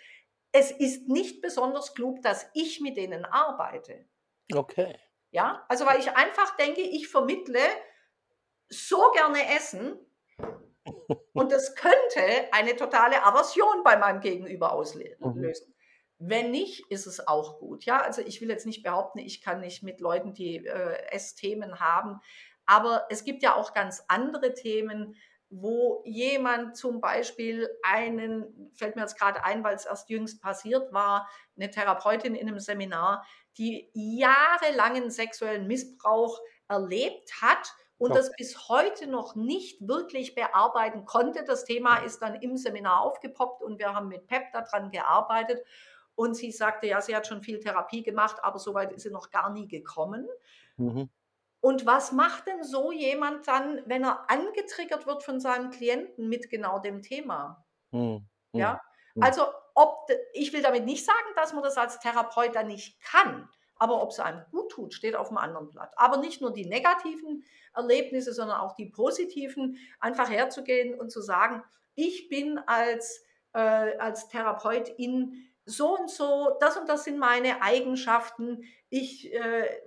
es 0.52 0.72
ist 0.72 1.08
nicht 1.08 1.42
besonders 1.42 1.96
klug, 1.96 2.22
dass 2.22 2.46
ich 2.54 2.80
mit 2.80 2.96
denen 2.96 3.26
arbeite. 3.26 4.06
Okay. 4.54 5.00
Ja, 5.32 5.66
also 5.68 5.86
weil 5.86 6.00
ich 6.00 6.12
einfach 6.12 6.56
denke, 6.58 6.82
ich 6.82 7.08
vermittle 7.08 7.60
so 8.70 9.12
gerne 9.14 9.56
Essen 9.56 9.98
und 11.34 11.52
das 11.52 11.76
könnte 11.76 12.52
eine 12.52 12.76
totale 12.76 13.24
Aversion 13.26 13.84
bei 13.84 13.98
meinem 13.98 14.22
Gegenüber 14.22 14.74
auslösen. 14.74 15.36
Mhm. 15.36 15.54
Wenn 16.20 16.52
nicht, 16.52 16.90
ist 16.90 17.06
es 17.06 17.28
auch 17.28 17.60
gut. 17.60 17.86
Ja, 17.86 18.02
also 18.02 18.22
ich 18.22 18.40
will 18.40 18.50
jetzt 18.50 18.66
nicht 18.66 18.84
behaupten, 18.84 19.20
ich 19.20 19.42
kann 19.42 19.60
nicht 19.60 19.84
mit 19.84 20.00
Leuten, 20.00 20.34
die 20.34 20.66
äh, 20.66 21.12
Essthemen 21.12 21.80
haben, 21.80 22.20
aber 22.66 23.08
es 23.10 23.24
gibt 23.24 23.44
ja 23.44 23.56
auch 23.56 23.74
ganz 23.74 24.04
andere 24.08 24.54
Themen, 24.54 25.16
wo 25.50 26.02
jemand 26.06 26.76
zum 26.78 27.00
Beispiel 27.00 27.70
einen, 27.84 28.72
fällt 28.74 28.96
mir 28.96 29.04
jetzt 29.04 29.20
gerade 29.20 29.44
ein, 29.44 29.64
weil 29.64 29.76
es 29.76 29.86
erst 29.86 30.10
jüngst 30.10 30.42
passiert 30.42 30.92
war, 30.94 31.30
eine 31.56 31.70
Therapeutin 31.70 32.36
in 32.36 32.48
einem 32.48 32.60
Seminar, 32.60 33.26
die 33.58 33.92
jahrelangen 33.94 35.12
sexuellen 35.12 35.68
Missbrauch 35.68 36.40
erlebt 36.68 37.42
hat 37.42 37.74
und 38.04 38.12
okay. 38.12 38.20
das 38.20 38.32
bis 38.36 38.68
heute 38.68 39.08
noch 39.08 39.34
nicht 39.36 39.88
wirklich 39.88 40.36
bearbeiten 40.36 41.06
konnte. 41.06 41.46
Das 41.46 41.64
Thema 41.64 42.00
ist 42.00 42.22
dann 42.22 42.36
im 42.36 42.58
Seminar 42.58 43.00
aufgepoppt 43.00 43.62
und 43.62 43.80
wir 43.80 43.94
haben 43.94 44.10
mit 44.10 44.28
PEP 44.28 44.52
daran 44.52 44.92
gearbeitet. 44.92 45.66
Und 46.14 46.34
sie 46.36 46.52
sagte, 46.52 46.88
ja, 46.88 47.00
sie 47.00 47.16
hat 47.16 47.28
schon 47.28 47.42
viel 47.42 47.62
Therapie 47.62 48.04
gemacht, 48.04 48.44
aber 48.44 48.60
soweit 48.60 48.92
ist 48.92 49.04
sie 49.04 49.10
noch 49.10 49.32
gar 49.32 49.52
nie 49.52 49.70
gekommen. 49.70 50.28
Mhm. 50.76 51.10
Und 51.62 51.86
was 51.86 52.12
macht 52.12 52.46
denn 52.48 52.66
so 52.66 52.92
jemand 52.92 53.48
dann, 53.48 53.82
wenn 53.86 54.04
er 54.04 54.30
angetriggert 54.30 55.08
wird 55.08 55.24
von 55.24 55.40
seinem 55.40 55.70
Klienten 55.70 56.28
mit 56.28 56.50
genau 56.50 56.80
dem 56.80 57.04
Thema? 57.04 57.64
Mhm. 57.92 58.28
Ja, 58.52 58.82
mhm. 59.16 59.24
also 59.24 59.46
ob, 59.76 60.10
ich 60.34 60.52
will 60.52 60.62
damit 60.62 60.84
nicht 60.84 61.06
sagen, 61.06 61.30
dass 61.38 61.54
man 61.54 61.64
das 61.64 61.78
als 61.78 62.00
Therapeut 62.00 62.54
dann 62.54 62.68
nicht 62.68 63.00
kann, 63.02 63.48
aber 63.76 64.02
ob 64.02 64.12
es 64.12 64.20
einem 64.20 64.44
gut 64.52 64.72
tut, 64.72 64.94
steht 64.94 65.16
auf 65.16 65.30
dem 65.30 65.38
anderen 65.38 65.70
Blatt. 65.70 65.94
Aber 65.98 66.18
nicht 66.18 66.42
nur 66.42 66.54
die 66.54 66.66
negativen 66.66 67.44
Erlebnisse, 67.74 68.34
sondern 68.34 68.60
auch 68.60 68.76
die 68.76 68.86
positiven, 68.86 69.78
einfach 70.00 70.30
herzugehen 70.30 71.00
und 71.00 71.12
zu 71.12 71.22
sagen, 71.22 71.64
ich 71.96 72.30
bin 72.30 72.60
als, 72.66 73.24
äh, 73.54 73.60
als 73.60 74.28
Therapeut 74.30 74.90
in 74.98 75.50
so 75.66 75.98
und 75.98 76.10
so, 76.10 76.58
das 76.60 76.78
und 76.78 76.90
das 76.90 77.04
sind 77.04 77.18
meine 77.18 77.62
Eigenschaften. 77.62 78.64
Ich 78.90 79.34
äh, 79.34 79.82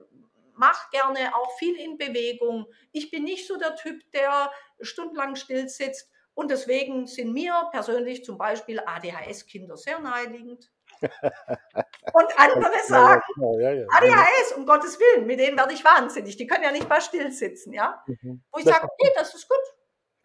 mache 0.55 0.88
gerne 0.90 1.35
auch 1.37 1.57
viel 1.59 1.77
in 1.77 1.99
Bewegung. 1.99 2.66
Ich 2.92 3.11
bin 3.11 3.25
nicht 3.25 3.46
so 3.46 3.57
der 3.57 3.77
Typ, 3.77 4.11
der 4.12 4.51
stundenlang 4.81 5.37
still 5.37 5.68
sitzt. 5.68 6.11
Und 6.35 6.51
deswegen 6.51 7.07
sind 7.07 7.33
mir 7.33 7.68
persönlich 7.72 8.25
zum 8.25 8.37
Beispiel 8.37 8.81
ADHS-Kinder 8.81 9.77
sehr 9.77 9.99
naheliegend. 10.01 10.70
Und 11.00 12.38
andere 12.38 12.72
sagen, 12.87 13.22
ja, 13.40 13.61
ja, 13.61 13.72
ja. 13.72 13.87
ADHS, 13.88 14.52
um 14.56 14.66
Gottes 14.66 14.98
Willen, 14.98 15.26
mit 15.26 15.38
denen 15.38 15.56
werde 15.56 15.74
ich 15.74 15.85
wahnsinnig. 15.85 16.37
Die 16.37 16.46
können 16.46 16.64
ja 16.64 16.72
nicht 16.72 16.88
mal 16.88 17.00
still 17.00 17.30
sitzen, 17.32 17.72
ja. 17.72 18.02
Mhm. 18.06 18.42
Wo 18.52 18.59
ich 18.59 18.64
sage, 18.64 18.85
okay, 18.85 19.12
das 19.14 19.35
ist 19.35 19.48
gut. 19.48 19.59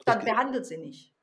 Dann 0.06 0.24
behandelt 0.24 0.66
sie 0.66 0.78
nicht. 0.78 1.14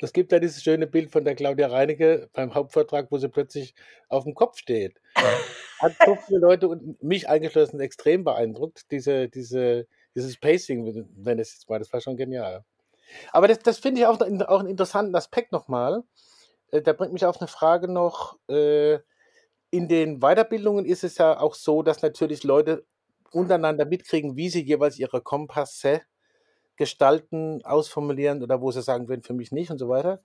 Es 0.00 0.12
gibt 0.12 0.30
ja 0.30 0.38
dieses 0.38 0.62
schöne 0.62 0.86
Bild 0.86 1.10
von 1.10 1.24
der 1.24 1.34
Claudia 1.34 1.68
Reinecke 1.68 2.30
beim 2.32 2.54
Hauptvortrag, 2.54 3.08
wo 3.10 3.18
sie 3.18 3.28
plötzlich 3.28 3.74
auf 4.08 4.24
dem 4.24 4.34
Kopf 4.34 4.58
steht. 4.58 5.00
Hat 5.80 5.92
so 6.04 6.16
viele 6.16 6.38
Leute 6.38 6.68
und 6.68 7.02
mich 7.02 7.28
eingeschlossen 7.28 7.80
extrem 7.80 8.24
beeindruckt, 8.24 8.90
diese, 8.90 9.28
diese, 9.28 9.86
dieses 10.14 10.38
Pacing, 10.38 11.06
wenn 11.16 11.38
es 11.38 11.54
jetzt 11.54 11.68
mal, 11.68 11.78
das 11.78 11.92
war 11.92 12.00
schon 12.00 12.16
genial. 12.16 12.64
Aber 13.32 13.48
das, 13.48 13.60
das 13.60 13.78
finde 13.78 14.00
ich 14.00 14.06
auch, 14.06 14.20
auch 14.20 14.60
einen 14.60 14.68
interessanten 14.68 15.14
Aspekt 15.14 15.52
nochmal. 15.52 16.02
Äh, 16.72 16.82
da 16.82 16.92
bringt 16.92 17.12
mich 17.12 17.24
auf 17.26 17.40
eine 17.40 17.48
Frage 17.48 17.88
noch. 17.88 18.38
Äh, 18.48 18.98
in 19.70 19.88
den 19.88 20.20
Weiterbildungen 20.20 20.86
ist 20.86 21.04
es 21.04 21.18
ja 21.18 21.38
auch 21.40 21.54
so, 21.54 21.82
dass 21.82 22.02
natürlich 22.02 22.44
Leute 22.44 22.86
untereinander 23.32 23.86
mitkriegen, 23.86 24.36
wie 24.36 24.48
sie 24.48 24.62
jeweils 24.64 24.98
ihre 24.98 25.20
Kompasse 25.22 26.02
gestalten, 26.76 27.64
ausformulieren 27.64 28.42
oder 28.42 28.60
wo 28.62 28.70
sie 28.72 28.82
sagen 28.82 29.08
würden, 29.08 29.22
für 29.22 29.34
mich 29.34 29.52
nicht 29.52 29.70
und 29.70 29.78
so 29.78 29.88
weiter. 29.88 30.22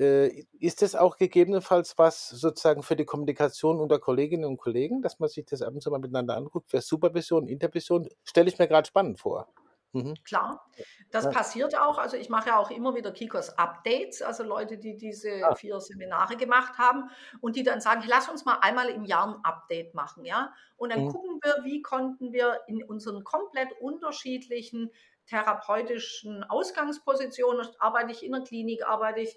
Äh, 0.00 0.44
ist 0.60 0.82
das 0.82 0.94
auch 0.96 1.16
gegebenenfalls 1.18 1.98
was 1.98 2.28
sozusagen 2.30 2.82
für 2.82 2.96
die 2.96 3.04
Kommunikation 3.04 3.80
unter 3.80 3.98
Kolleginnen 3.98 4.44
und 4.46 4.58
Kollegen, 4.58 5.02
dass 5.02 5.20
man 5.20 5.28
sich 5.28 5.46
das 5.46 5.62
ab 5.62 5.74
und 5.74 5.82
zu 5.82 5.90
mal 5.90 6.00
miteinander 6.00 6.36
anguckt? 6.36 6.70
Für 6.70 6.80
Supervision, 6.80 7.48
Intervision 7.48 8.08
stelle 8.24 8.48
ich 8.50 8.58
mir 8.58 8.68
gerade 8.68 8.88
spannend 8.88 9.20
vor. 9.20 9.48
Mhm. 9.92 10.14
Klar, 10.24 10.66
das 11.10 11.24
ja. 11.24 11.30
passiert 11.30 11.78
auch. 11.78 11.98
Also 11.98 12.16
ich 12.16 12.30
mache 12.30 12.48
ja 12.48 12.58
auch 12.58 12.70
immer 12.70 12.94
wieder 12.94 13.12
Kikos 13.12 13.50
Updates, 13.58 14.22
also 14.22 14.42
Leute, 14.42 14.78
die 14.78 14.96
diese 14.96 15.46
ah. 15.46 15.54
vier 15.54 15.80
Seminare 15.80 16.36
gemacht 16.36 16.78
haben 16.78 17.10
und 17.40 17.56
die 17.56 17.62
dann 17.62 17.80
sagen, 17.80 18.00
hey, 18.00 18.10
lass 18.10 18.28
uns 18.28 18.44
mal 18.44 18.58
einmal 18.62 18.88
im 18.88 19.04
Jahr 19.04 19.28
ein 19.28 19.44
Update 19.44 19.94
machen, 19.94 20.24
ja. 20.24 20.54
Und 20.76 20.92
dann 20.92 21.04
mhm. 21.04 21.12
gucken 21.12 21.40
wir, 21.42 21.64
wie 21.64 21.82
konnten 21.82 22.32
wir 22.32 22.60
in 22.66 22.82
unseren 22.82 23.22
komplett 23.22 23.68
unterschiedlichen 23.80 24.90
therapeutischen 25.26 26.42
Ausgangspositionen, 26.44 27.68
arbeite 27.78 28.12
ich 28.12 28.24
in 28.24 28.32
der 28.32 28.42
Klinik, 28.42 28.86
arbeite 28.86 29.20
ich 29.20 29.36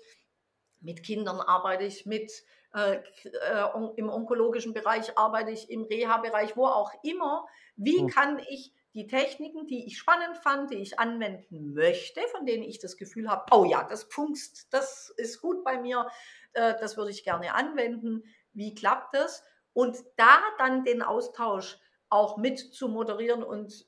mit 0.79 1.03
Kindern, 1.03 1.41
arbeite 1.41 1.83
ich 1.83 2.05
mit 2.05 2.31
äh, 2.73 2.95
äh, 3.23 3.67
im 3.95 4.09
onkologischen 4.09 4.73
Bereich, 4.73 5.17
arbeite 5.17 5.51
ich 5.51 5.69
im 5.69 5.83
Reha-Bereich, 5.83 6.57
wo 6.57 6.65
auch 6.65 6.91
immer. 7.03 7.45
Wie 7.75 8.03
mhm. 8.03 8.07
kann 8.07 8.39
ich 8.49 8.73
die 8.95 9.07
Techniken, 9.07 9.67
die 9.67 9.85
ich 9.85 9.97
spannend 9.97 10.37
fand, 10.37 10.71
die 10.71 10.77
ich 10.77 10.99
anwenden 10.99 11.73
möchte, 11.73 12.21
von 12.31 12.45
denen 12.45 12.63
ich 12.63 12.79
das 12.79 12.95
Gefühl 12.95 13.29
habe, 13.29 13.45
oh 13.51 13.65
ja, 13.65 13.83
das 13.83 14.03
funkst, 14.05 14.73
das 14.73 15.09
ist 15.17 15.41
gut 15.41 15.65
bei 15.65 15.77
mir, 15.77 16.07
äh, 16.53 16.75
das 16.79 16.95
würde 16.95 17.11
ich 17.11 17.25
gerne 17.25 17.53
anwenden. 17.53 18.23
Wie 18.53 18.73
klappt 18.73 19.13
das? 19.13 19.43
Und 19.73 19.97
da 20.15 20.39
dann 20.57 20.85
den 20.85 21.01
Austausch 21.01 21.77
auch 22.09 22.37
mit 22.37 22.57
zu 22.57 22.87
moderieren 22.87 23.43
und 23.43 23.85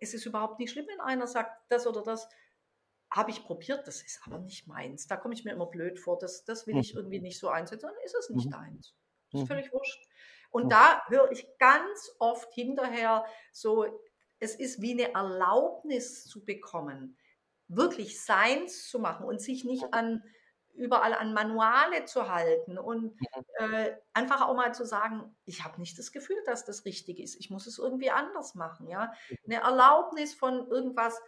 es 0.00 0.12
ist 0.12 0.26
überhaupt 0.26 0.58
nicht 0.58 0.72
schlimm, 0.72 0.86
wenn 0.88 1.00
einer 1.00 1.28
sagt, 1.28 1.52
das 1.68 1.86
oder 1.86 2.02
das 2.02 2.28
habe 3.10 3.30
ich 3.30 3.44
probiert, 3.44 3.86
das 3.86 4.02
ist 4.02 4.20
aber 4.26 4.38
nicht 4.38 4.66
meins. 4.66 5.06
Da 5.06 5.16
komme 5.16 5.34
ich 5.34 5.44
mir 5.44 5.52
immer 5.52 5.66
blöd 5.66 6.00
vor, 6.00 6.18
das, 6.18 6.44
das 6.44 6.66
will 6.66 6.76
ich 6.78 6.94
mhm. 6.94 6.98
irgendwie 6.98 7.20
nicht 7.20 7.38
so 7.38 7.48
einsetzen, 7.48 7.86
dann 7.86 8.04
ist 8.04 8.16
es 8.16 8.28
nicht 8.28 8.46
mhm. 8.46 8.50
deins. 8.50 8.94
Das 9.30 9.40
ist 9.40 9.44
mhm. 9.44 9.54
völlig 9.54 9.72
wurscht. 9.72 10.04
Und 10.50 10.70
da 10.70 11.02
höre 11.08 11.30
ich 11.30 11.46
ganz 11.58 12.16
oft 12.18 12.52
hinterher 12.54 13.24
so, 13.52 13.86
es 14.40 14.54
ist 14.54 14.80
wie 14.80 14.92
eine 14.92 15.14
Erlaubnis 15.14 16.24
zu 16.24 16.44
bekommen, 16.44 17.16
wirklich 17.68 18.22
seins 18.22 18.88
zu 18.88 18.98
machen 18.98 19.26
und 19.26 19.40
sich 19.40 19.64
nicht 19.64 19.92
an 19.92 20.22
überall 20.78 21.12
an 21.12 21.34
Manuale 21.34 22.04
zu 22.04 22.32
halten 22.32 22.78
und 22.78 23.18
äh, 23.58 23.90
einfach 24.12 24.46
auch 24.46 24.54
mal 24.54 24.72
zu 24.72 24.86
sagen, 24.86 25.36
ich 25.44 25.64
habe 25.64 25.80
nicht 25.80 25.98
das 25.98 26.12
Gefühl, 26.12 26.36
dass 26.46 26.64
das 26.64 26.84
richtig 26.84 27.18
ist. 27.18 27.34
Ich 27.34 27.50
muss 27.50 27.66
es 27.66 27.78
irgendwie 27.78 28.10
anders 28.10 28.54
machen. 28.54 28.88
Ja, 28.88 29.12
eine 29.44 29.56
Erlaubnis 29.56 30.34
von 30.34 30.68
irgendwas 30.68 31.20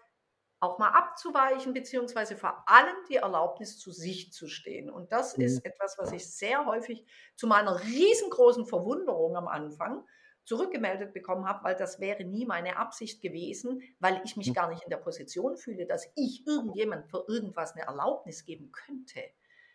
auch 0.60 0.78
mal 0.78 0.90
abzuweichen, 0.90 1.72
beziehungsweise 1.72 2.36
vor 2.36 2.62
allem 2.66 2.94
die 3.08 3.16
Erlaubnis 3.16 3.78
zu 3.78 3.90
sich 3.90 4.32
zu 4.32 4.46
stehen. 4.46 4.90
Und 4.90 5.10
das 5.10 5.36
mhm. 5.36 5.44
ist 5.44 5.64
etwas, 5.64 5.96
was 5.98 6.12
ich 6.12 6.30
sehr 6.30 6.66
häufig 6.66 7.04
zu 7.34 7.46
meiner 7.46 7.82
riesengroßen 7.82 8.66
Verwunderung 8.66 9.36
am 9.36 9.48
Anfang 9.48 10.06
zurückgemeldet 10.50 11.14
bekommen 11.14 11.46
habe, 11.46 11.62
weil 11.62 11.76
das 11.76 12.00
wäre 12.00 12.24
nie 12.24 12.44
meine 12.44 12.76
Absicht 12.76 13.22
gewesen, 13.22 13.82
weil 14.00 14.20
ich 14.24 14.36
mich 14.36 14.48
hm. 14.48 14.54
gar 14.54 14.68
nicht 14.68 14.82
in 14.82 14.90
der 14.90 14.96
Position 14.96 15.56
fühle, 15.56 15.86
dass 15.86 16.10
ich 16.16 16.44
irgendjemand 16.44 17.08
für 17.08 17.24
irgendwas 17.28 17.76
eine 17.76 17.86
Erlaubnis 17.86 18.44
geben 18.44 18.72
könnte. 18.72 19.22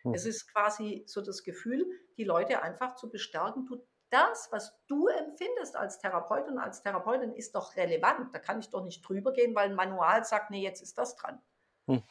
Hm. 0.02 0.14
Es 0.14 0.26
ist 0.26 0.52
quasi 0.52 1.06
so 1.08 1.22
das 1.22 1.44
Gefühl, 1.44 1.86
die 2.18 2.26
Leute 2.26 2.62
einfach 2.62 2.96
zu 2.96 3.10
bestärken, 3.10 3.66
du, 3.66 3.82
das, 4.10 4.50
was 4.52 4.78
du 4.88 5.08
empfindest 5.08 5.78
als 5.78 5.98
Therapeutin 5.98 6.56
und 6.56 6.60
als 6.60 6.82
Therapeutin, 6.82 7.32
ist 7.32 7.56
doch 7.56 7.78
relevant. 7.78 8.36
Da 8.36 8.40
kann 8.40 8.60
ich 8.60 8.70
doch 8.70 8.84
nicht 8.84 9.02
drüber 9.08 9.32
gehen, 9.32 9.56
weil 9.56 9.70
ein 9.70 9.76
Manual 9.76 10.26
sagt, 10.26 10.52
nee, 10.52 10.62
jetzt 10.62 10.82
ist 10.82 10.98
das 10.98 11.16
dran. 11.16 11.42
Hm. 11.88 12.04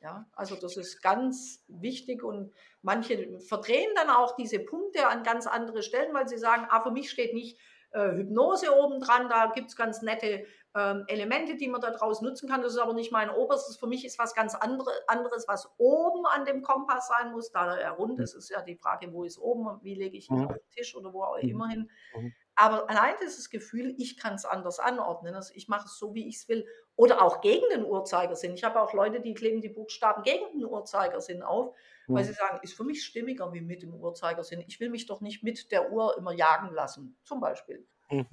Ja, 0.00 0.24
also 0.36 0.54
das 0.54 0.76
ist 0.76 1.02
ganz 1.02 1.64
wichtig 1.66 2.22
und 2.22 2.54
manche 2.80 3.40
verdrehen 3.40 3.90
dann 3.96 4.10
auch 4.10 4.36
diese 4.36 4.60
Punkte 4.60 5.08
an 5.08 5.24
ganz 5.24 5.48
andere 5.48 5.82
Stellen, 5.82 6.14
weil 6.14 6.28
sie 6.28 6.38
sagen, 6.38 6.68
ah, 6.70 6.80
für 6.80 6.92
mich 6.92 7.10
steht 7.10 7.34
nicht 7.34 7.58
äh, 7.90 8.12
Hypnose 8.12 8.76
obendran. 8.76 9.28
Da 9.28 9.52
gibt 9.54 9.68
es 9.68 9.76
ganz 9.76 10.02
nette 10.02 10.44
ähm, 10.74 11.04
Elemente, 11.06 11.56
die 11.56 11.68
man 11.68 11.80
daraus 11.80 12.20
nutzen 12.20 12.48
kann. 12.48 12.62
Das 12.62 12.72
ist 12.72 12.78
aber 12.78 12.92
nicht 12.92 13.12
mein 13.12 13.30
oberstes. 13.30 13.76
Für 13.76 13.86
mich 13.86 14.04
ist 14.04 14.18
was 14.18 14.34
ganz 14.34 14.54
andere, 14.54 14.90
anderes, 15.06 15.46
was 15.48 15.70
oben 15.78 16.26
an 16.26 16.44
dem 16.44 16.62
Kompass 16.62 17.08
sein 17.08 17.32
muss. 17.32 17.50
Da 17.50 17.76
er 17.76 17.92
rund 17.92 18.18
ist, 18.20 18.34
ist 18.34 18.50
ja 18.50 18.62
die 18.62 18.76
Frage, 18.76 19.12
wo 19.12 19.24
ist 19.24 19.38
oben, 19.38 19.82
wie 19.82 19.94
lege 19.94 20.16
ich 20.16 20.30
ihn 20.30 20.40
mhm. 20.40 20.48
auf 20.48 20.56
den 20.56 20.70
Tisch 20.70 20.94
oder 20.94 21.12
wo 21.12 21.22
auch 21.22 21.42
mhm. 21.42 21.48
immer 21.48 21.68
hin. 21.68 21.90
Mhm. 22.14 22.32
Aber 22.60 22.90
allein 22.90 23.14
dieses 23.22 23.50
Gefühl, 23.50 23.94
ich 23.98 24.16
kann 24.16 24.34
es 24.34 24.44
anders 24.44 24.80
anordnen, 24.80 25.36
also 25.36 25.54
ich 25.54 25.68
mache 25.68 25.86
es 25.86 25.96
so, 25.96 26.12
wie 26.14 26.26
ich 26.26 26.38
es 26.38 26.48
will, 26.48 26.66
oder 26.96 27.22
auch 27.22 27.40
gegen 27.40 27.64
den 27.70 27.84
Uhrzeigersinn. 27.84 28.52
Ich 28.54 28.64
habe 28.64 28.82
auch 28.82 28.92
Leute, 28.92 29.20
die 29.20 29.32
kleben 29.32 29.60
die 29.60 29.68
Buchstaben 29.68 30.24
gegen 30.24 30.44
den 30.50 30.64
Uhrzeigersinn 30.64 31.44
auf, 31.44 31.72
weil 32.08 32.24
mhm. 32.24 32.26
sie 32.26 32.32
sagen, 32.32 32.58
ist 32.62 32.74
für 32.74 32.82
mich 32.82 33.04
stimmiger 33.04 33.52
wie 33.52 33.60
mit 33.60 33.82
dem 33.82 33.94
Uhrzeigersinn. 33.94 34.64
Ich 34.66 34.80
will 34.80 34.90
mich 34.90 35.06
doch 35.06 35.20
nicht 35.20 35.44
mit 35.44 35.70
der 35.70 35.92
Uhr 35.92 36.18
immer 36.18 36.32
jagen 36.32 36.74
lassen, 36.74 37.16
zum 37.22 37.38
Beispiel. 37.38 37.86
Mhm. 38.10 38.26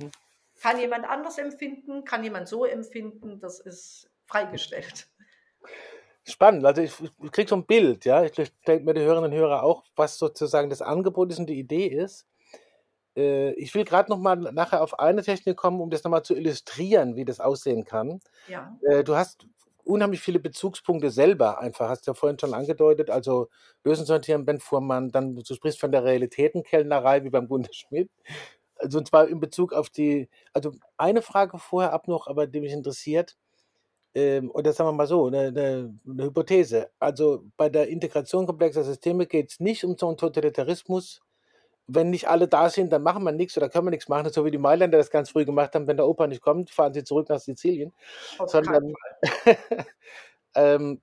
Kann 0.59 0.79
jemand 0.79 1.07
anders 1.07 1.37
empfinden, 1.37 2.03
kann 2.03 2.23
jemand 2.23 2.47
so 2.47 2.65
empfinden, 2.65 3.39
das 3.39 3.59
ist 3.59 4.09
freigestellt. 4.25 5.07
Spannend, 6.23 6.65
also 6.65 6.81
ich, 6.81 6.93
ich 6.99 7.31
kriege 7.31 7.47
so 7.47 7.57
ein 7.57 7.67
Bild, 7.67 8.05
ja. 8.05 8.23
Ich 8.23 8.31
denke 8.31 8.85
mir 8.85 8.95
die 8.95 9.01
Hörerinnen 9.01 9.31
und 9.31 9.37
Hörer 9.37 9.61
auch, 9.61 9.83
was 9.95 10.17
sozusagen 10.17 10.71
das 10.71 10.81
Angebot 10.81 11.31
ist 11.31 11.37
und 11.37 11.45
die 11.45 11.59
Idee 11.59 11.85
ist. 11.85 12.25
Äh, 13.15 13.51
ich 13.53 13.73
will 13.75 13.85
gerade 13.85 14.09
noch 14.09 14.19
mal 14.19 14.35
nachher 14.35 14.81
auf 14.81 14.99
eine 14.99 15.23
Technik 15.23 15.57
kommen, 15.57 15.81
um 15.81 15.89
das 15.89 16.03
nochmal 16.03 16.23
zu 16.23 16.35
illustrieren, 16.35 17.15
wie 17.15 17.25
das 17.25 17.39
aussehen 17.39 17.85
kann. 17.85 18.19
Ja. 18.47 18.77
Äh, 18.81 19.03
du 19.03 19.15
hast 19.15 19.47
unheimlich 19.83 20.21
viele 20.21 20.39
Bezugspunkte 20.39 21.11
selber 21.11 21.59
einfach, 21.59 21.89
hast 21.89 22.07
du 22.07 22.11
ja 22.11 22.15
vorhin 22.15 22.39
schon 22.39 22.53
angedeutet, 22.53 23.09
also 23.09 23.49
Bösen 23.83 24.05
sortieren, 24.05 24.45
Ben 24.45 24.59
Fuhrmann, 24.59 25.11
dann 25.11 25.35
du 25.35 25.53
sprichst 25.53 25.79
von 25.79 25.91
der 25.91 26.03
Realitätenkellnerei 26.03 27.23
wie 27.23 27.29
beim 27.29 27.47
Gunter 27.47 27.73
Schmidt. 27.73 28.09
Also 28.77 28.97
und 28.97 29.07
zwar 29.07 29.27
in 29.27 29.39
Bezug 29.39 29.73
auf 29.73 29.89
die, 29.89 30.27
also 30.53 30.73
eine 30.97 31.21
Frage 31.21 31.59
vorher 31.59 31.93
ab 31.93 32.07
noch, 32.07 32.27
aber 32.27 32.47
die 32.47 32.59
mich 32.59 32.73
interessiert, 32.73 33.37
ähm, 34.15 34.49
oder 34.51 34.73
sagen 34.73 34.89
wir 34.89 34.93
mal 34.93 35.07
so, 35.07 35.27
eine, 35.27 35.47
eine, 35.47 35.93
eine 36.09 36.23
Hypothese. 36.23 36.89
Also 36.99 37.43
bei 37.57 37.69
der 37.69 37.89
Integration 37.89 38.45
komplexer 38.47 38.83
Systeme 38.83 39.27
geht 39.27 39.51
es 39.51 39.59
nicht 39.59 39.83
um 39.83 39.97
so 39.97 40.07
einen 40.07 40.17
Totalitarismus. 40.17 41.21
Wenn 41.87 42.09
nicht 42.09 42.27
alle 42.27 42.47
da 42.47 42.69
sind, 42.69 42.91
dann 42.91 43.03
machen 43.03 43.23
wir 43.23 43.31
nichts 43.31 43.57
oder 43.57 43.69
können 43.69 43.87
wir 43.87 43.91
nichts 43.91 44.09
machen, 44.09 44.31
so 44.31 44.43
wie 44.43 44.51
die 44.51 44.57
Mailänder 44.57 44.97
das 44.97 45.11
ganz 45.11 45.29
früh 45.29 45.45
gemacht 45.45 45.75
haben. 45.75 45.87
Wenn 45.87 45.97
der 45.97 46.07
Opa 46.07 46.27
nicht 46.27 46.41
kommt, 46.41 46.71
fahren 46.71 46.93
sie 46.93 47.03
zurück 47.03 47.29
nach 47.29 47.39
Sizilien. 47.39 47.93
Auf 48.39 48.49
Sondern, 48.49 48.93
ähm, 50.55 51.01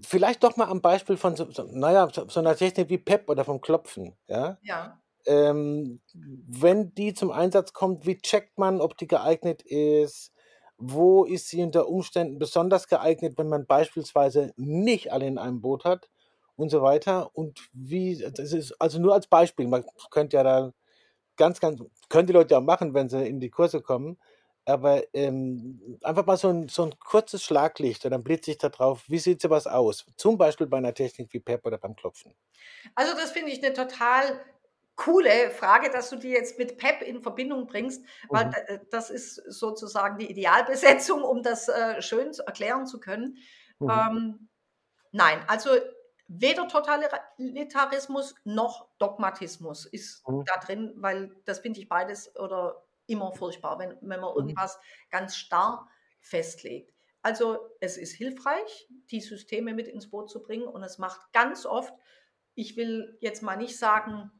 vielleicht 0.00 0.42
doch 0.42 0.56
mal 0.56 0.68
am 0.68 0.80
Beispiel 0.80 1.16
von 1.16 1.36
so, 1.36 1.50
so, 1.50 1.64
naja, 1.64 2.08
so, 2.12 2.28
so 2.28 2.40
einer 2.40 2.56
Technik 2.56 2.88
wie 2.88 2.98
PEP 2.98 3.28
oder 3.28 3.44
vom 3.44 3.60
Klopfen. 3.60 4.14
Ja. 4.26 4.58
ja. 4.62 5.00
Ähm, 5.26 6.00
wenn 6.12 6.94
die 6.94 7.14
zum 7.14 7.30
Einsatz 7.30 7.72
kommt, 7.72 8.06
wie 8.06 8.18
checkt 8.18 8.58
man, 8.58 8.80
ob 8.80 8.96
die 8.96 9.06
geeignet 9.06 9.62
ist? 9.62 10.32
Wo 10.76 11.24
ist 11.24 11.48
sie 11.48 11.62
unter 11.62 11.88
Umständen 11.88 12.38
besonders 12.38 12.88
geeignet, 12.88 13.38
wenn 13.38 13.48
man 13.48 13.66
beispielsweise 13.66 14.52
nicht 14.56 15.12
alle 15.12 15.26
in 15.26 15.38
einem 15.38 15.60
Boot 15.60 15.84
hat 15.84 16.08
und 16.56 16.70
so 16.70 16.82
weiter? 16.82 17.30
Und 17.34 17.68
wie, 17.72 18.18
das 18.18 18.52
ist 18.52 18.80
also 18.80 18.98
nur 18.98 19.14
als 19.14 19.26
Beispiel, 19.26 19.66
man 19.66 19.84
könnte 20.10 20.36
ja 20.36 20.42
da 20.42 20.72
ganz, 21.36 21.60
ganz, 21.60 21.80
können 22.08 22.26
die 22.26 22.32
Leute 22.32 22.54
ja 22.54 22.60
machen, 22.60 22.94
wenn 22.94 23.08
sie 23.08 23.26
in 23.26 23.40
die 23.40 23.50
Kurse 23.50 23.80
kommen, 23.80 24.18
aber 24.66 25.02
ähm, 25.12 25.98
einfach 26.02 26.24
mal 26.24 26.36
so 26.36 26.48
ein, 26.48 26.68
so 26.68 26.84
ein 26.84 26.98
kurzes 26.98 27.42
Schlaglicht 27.42 28.04
und 28.04 28.12
dann 28.12 28.24
blitze 28.24 28.50
ich 28.50 28.58
da 28.58 28.68
drauf, 28.68 29.04
wie 29.08 29.18
sieht 29.18 29.40
sowas 29.40 29.66
aus? 29.66 30.06
Zum 30.16 30.38
Beispiel 30.38 30.66
bei 30.66 30.78
einer 30.78 30.94
Technik 30.94 31.32
wie 31.32 31.40
PEP 31.40 31.66
oder 31.66 31.78
beim 31.78 31.96
Klopfen. 31.96 32.34
Also 32.94 33.14
das 33.14 33.32
finde 33.32 33.50
ich 33.52 33.62
eine 33.62 33.74
total 33.74 34.40
coole 34.96 35.50
Frage, 35.50 35.90
dass 35.90 36.10
du 36.10 36.16
die 36.16 36.28
jetzt 36.28 36.58
mit 36.58 36.78
PEP 36.78 37.02
in 37.02 37.22
Verbindung 37.22 37.66
bringst, 37.66 38.04
weil 38.28 38.46
mhm. 38.46 38.54
Äh, 38.66 38.78
das 38.90 39.10
ist 39.10 39.36
sozusagen 39.48 40.18
die 40.18 40.30
Idealbesetzung, 40.30 41.22
um 41.22 41.42
das 41.42 41.68
äh, 41.68 42.00
schön 42.00 42.32
erklären 42.46 42.86
zu 42.86 43.00
können. 43.00 43.38
Mhm. 43.80 43.90
Ähm, 43.90 44.48
nein, 45.12 45.42
also 45.46 45.70
weder 46.40 46.68
Totalitarismus 46.68 48.34
noch 48.44 48.88
Dogmatismus 48.98 49.86
ist 49.86 50.26
mhm. 50.28 50.44
da 50.44 50.56
drin, 50.58 50.92
weil 50.96 51.34
das 51.44 51.60
finde 51.60 51.80
ich 51.80 51.88
beides 51.88 52.34
oder 52.36 52.84
immer 53.06 53.32
furchtbar, 53.32 53.78
wenn, 53.78 53.96
wenn 54.00 54.20
man 54.20 54.32
mhm. 54.32 54.38
irgendwas 54.38 54.78
ganz 55.10 55.36
starr 55.36 55.88
festlegt. 56.20 56.92
Also 57.22 57.58
es 57.80 57.96
ist 57.96 58.12
hilfreich, 58.12 58.88
die 59.10 59.20
Systeme 59.20 59.72
mit 59.74 59.88
ins 59.88 60.10
Boot 60.10 60.30
zu 60.30 60.42
bringen 60.42 60.66
und 60.66 60.82
es 60.82 60.98
macht 60.98 61.32
ganz 61.32 61.64
oft, 61.64 61.94
ich 62.54 62.76
will 62.76 63.16
jetzt 63.20 63.42
mal 63.42 63.56
nicht 63.56 63.78
sagen, 63.78 64.30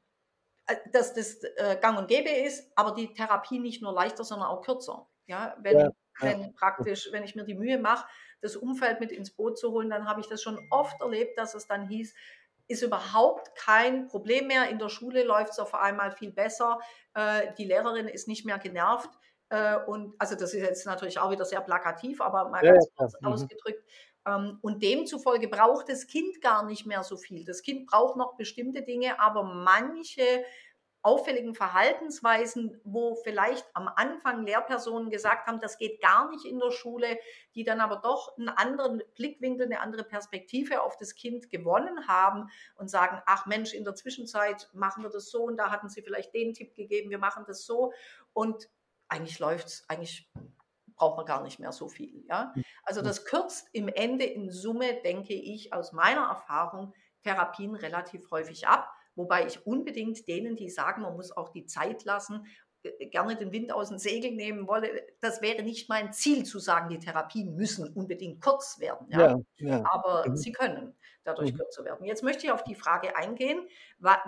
äh, 0.67 0.77
dass 0.93 1.15
das 1.15 1.43
äh, 1.57 1.79
gang 1.81 1.99
und 1.99 2.09
gäbe 2.09 2.31
ist, 2.31 2.71
aber 2.77 2.95
die 2.95 3.13
Therapie 3.13 3.59
nicht 3.59 3.83
nur 3.83 3.93
leichter, 3.93 4.25
sondern 4.25 4.49
auch 4.49 4.63
kürzer. 4.63 5.09
Ja, 5.27 5.57
wenn, 5.61 5.79
ja, 5.79 5.91
wenn 6.21 6.55
praktisch, 6.55 7.09
wenn 7.11 7.25
ich 7.25 7.35
mir 7.35 7.45
die 7.45 7.55
Mühe 7.55 7.79
mache, 7.79 8.07
das 8.45 8.57
Umfeld 8.57 9.01
mit 9.01 9.11
ins 9.11 9.31
Boot 9.31 9.59
zu 9.59 9.73
holen, 9.73 9.91
dann 9.91 10.07
habe 10.07 10.21
ich 10.21 10.29
das 10.29 10.43
schon 10.43 10.59
oft 10.71 11.01
erlebt, 11.01 11.39
dass 11.39 11.55
es 11.55 11.67
dann 11.67 11.89
hieß, 11.89 12.15
ist 12.69 12.83
überhaupt 12.83 13.55
kein 13.57 14.07
Problem 14.07 14.47
mehr. 14.47 14.69
In 14.69 14.79
der 14.79 14.89
Schule 14.89 15.25
läuft 15.25 15.53
es 15.53 15.59
auf 15.59 15.75
einmal 15.75 16.13
viel 16.13 16.31
besser. 16.31 16.79
Äh, 17.15 17.53
die 17.59 17.65
Lehrerin 17.65 18.09
ist 18.09 18.29
nicht 18.29 18.45
mehr 18.45 18.59
genervt. 18.59 19.11
Äh, 19.51 19.77
und 19.87 20.15
also 20.19 20.35
das 20.35 20.55
ist 20.55 20.63
jetzt 20.63 20.87
natürlich 20.87 21.19
auch 21.19 21.31
wieder 21.31 21.45
sehr 21.45 21.61
plakativ, 21.61 22.21
aber 22.21 22.49
mal 22.49 22.65
ja, 22.65 22.73
ganz 22.73 22.89
kurz 22.97 23.13
ja. 23.15 23.19
Mhm. 23.21 23.35
ausgedrückt. 23.35 23.85
Ähm, 24.27 24.59
und 24.63 24.83
demzufolge 24.83 25.49
braucht 25.49 25.89
das 25.89 26.07
Kind 26.07 26.41
gar 26.41 26.65
nicht 26.65 26.87
mehr 26.87 27.03
so 27.03 27.17
viel. 27.17 27.45
Das 27.45 27.63
Kind 27.63 27.87
braucht 27.87 28.17
noch 28.17 28.37
bestimmte 28.37 28.83
Dinge, 28.83 29.21
aber 29.21 29.43
manche 29.43 30.45
auffälligen 31.05 31.55
Verhaltensweisen, 31.55 32.81
wo 32.83 33.15
vielleicht 33.15 33.67
am 33.75 33.89
Anfang 33.89 34.47
Lehrpersonen 34.47 35.11
gesagt 35.11 35.47
haben, 35.47 35.61
das 35.61 35.77
geht 35.77 36.01
gar 36.01 36.31
nicht 36.31 36.47
in 36.47 36.59
der 36.59 36.71
Schule, 36.71 37.19
die 37.55 37.63
dann 37.63 37.81
aber 37.81 37.97
doch 37.97 38.37
einen 38.39 38.49
anderen 38.49 39.03
Blickwinkel, 39.15 39.67
eine 39.67 39.81
andere 39.81 40.03
Perspektive 40.03 40.83
auf 40.83 40.97
das 40.97 41.15
Kind 41.15 41.51
gewonnen 41.51 42.09
haben 42.09 42.49
und 42.77 42.89
sagen, 42.89 43.21
ach 43.27 43.45
Mensch, 43.45 43.75
in 43.75 43.85
der 43.85 43.95
Zwischenzeit 43.95 44.71
machen 44.73 45.03
wir 45.03 45.11
das 45.11 45.31
so 45.31 45.45
und 45.45 45.59
da 45.59 45.71
hatten 45.71 45.91
sie 45.91 46.01
vielleicht 46.01 46.33
den 46.33 46.55
Tipp 46.55 46.75
gegeben, 46.75 47.11
wir 47.11 47.19
machen 47.19 47.45
das 47.47 47.67
so 47.67 47.93
und 48.33 48.71
eigentlich 49.09 49.39
läuft 49.39 49.67
es, 49.67 49.85
eigentlich 49.89 50.33
braucht 50.97 51.19
man 51.19 51.27
gar 51.27 51.43
nicht 51.43 51.59
mehr 51.59 51.73
so 51.73 51.89
viel. 51.89 52.25
Ja? 52.29 52.55
Also 52.83 53.03
das 53.03 53.27
kürzt 53.27 53.69
im 53.73 53.89
Ende 53.89 54.25
in 54.25 54.51
Summe, 54.51 55.03
denke 55.03 55.35
ich, 55.35 55.75
aus 55.75 55.93
meiner 55.93 56.29
Erfahrung 56.29 56.95
Therapien 57.23 57.75
relativ 57.75 58.31
häufig 58.31 58.67
ab. 58.67 58.89
Wobei 59.17 59.47
ich 59.47 59.67
unbedingt 59.67 60.27
denen, 60.29 60.57
die 60.57 60.71
sagen, 60.71 61.03
man 61.03 61.15
muss 61.15 61.37
auch 61.37 61.51
die 61.51 61.67
Zeit 61.67 62.05
lassen, 62.05 62.47
äh, 62.85 63.07
gerne 63.07 63.37
den 63.37 63.53
Wind 63.53 63.73
aus 63.73 63.89
dem 63.89 63.99
Segel 63.99 64.33
nehmen 64.33 64.69
wolle. 64.69 65.07
Das 65.21 65.43
wäre 65.43 65.63
nicht 65.63 65.89
mein 65.89 66.13
Ziel 66.13 66.45
zu 66.45 66.59
sagen, 66.59 66.89
die 66.89 66.99
Therapien 66.99 67.55
müssen 67.55 67.89
unbedingt 67.93 68.43
kurz 68.43 68.79
werden. 68.79 69.09
Ja? 69.11 69.21
ja, 69.21 69.41
ja. 69.57 69.85
Aber 69.91 70.29
mhm. 70.29 70.37
sie 70.37 70.53
können 70.53 70.95
dadurch 71.25 71.53
mhm. 71.53 71.59
kürzer 71.59 71.85
werden. 71.85 72.05
Jetzt 72.05 72.23
möchte 72.23 72.47
ich 72.47 72.53
auf 72.53 72.65
die 72.65 72.75
Frage 72.75 73.17
eingehen, 73.17 73.67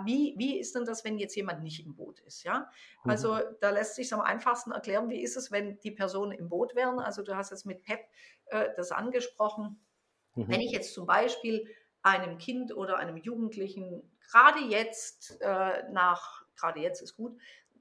wie, 0.03 0.33
wie 0.37 0.59
ist 0.59 0.75
denn 0.75 0.85
das, 0.85 1.05
wenn 1.05 1.17
jetzt 1.19 1.35
jemand 1.35 1.61
nicht 1.61 1.85
im 1.85 1.95
Boot 1.95 2.19
ist? 2.21 2.43
Ja? 2.43 2.69
Mhm. 3.03 3.11
Also 3.11 3.39
da 3.61 3.69
lässt 3.69 3.95
sich 3.95 4.11
am 4.13 4.21
einfachsten 4.21 4.71
erklären, 4.71 5.09
wie 5.09 5.21
ist 5.21 5.37
es, 5.37 5.51
wenn 5.51 5.79
die 5.79 5.91
Personen 5.91 6.31
im 6.31 6.49
Boot 6.49 6.75
wären. 6.75 6.99
Also 6.99 7.21
du 7.21 7.35
hast 7.35 7.51
jetzt 7.51 7.65
mit 7.65 7.83
PEP 7.83 7.99
äh, 8.47 8.69
das 8.75 8.91
angesprochen. 8.91 9.79
Mhm. 10.35 10.47
Wenn 10.47 10.61
ich 10.61 10.71
jetzt 10.71 10.93
zum 10.93 11.05
Beispiel 11.05 11.67
einem 12.01 12.37
Kind 12.37 12.75
oder 12.75 12.97
einem 12.97 13.17
Jugendlichen 13.17 14.16
gerade 14.29 14.59
jetzt 14.59 15.39
äh, 15.41 15.83
nach, 15.91 16.43
gerade 16.55 16.79
jetzt 16.79 17.01
ist 17.01 17.15
gut, 17.15 17.39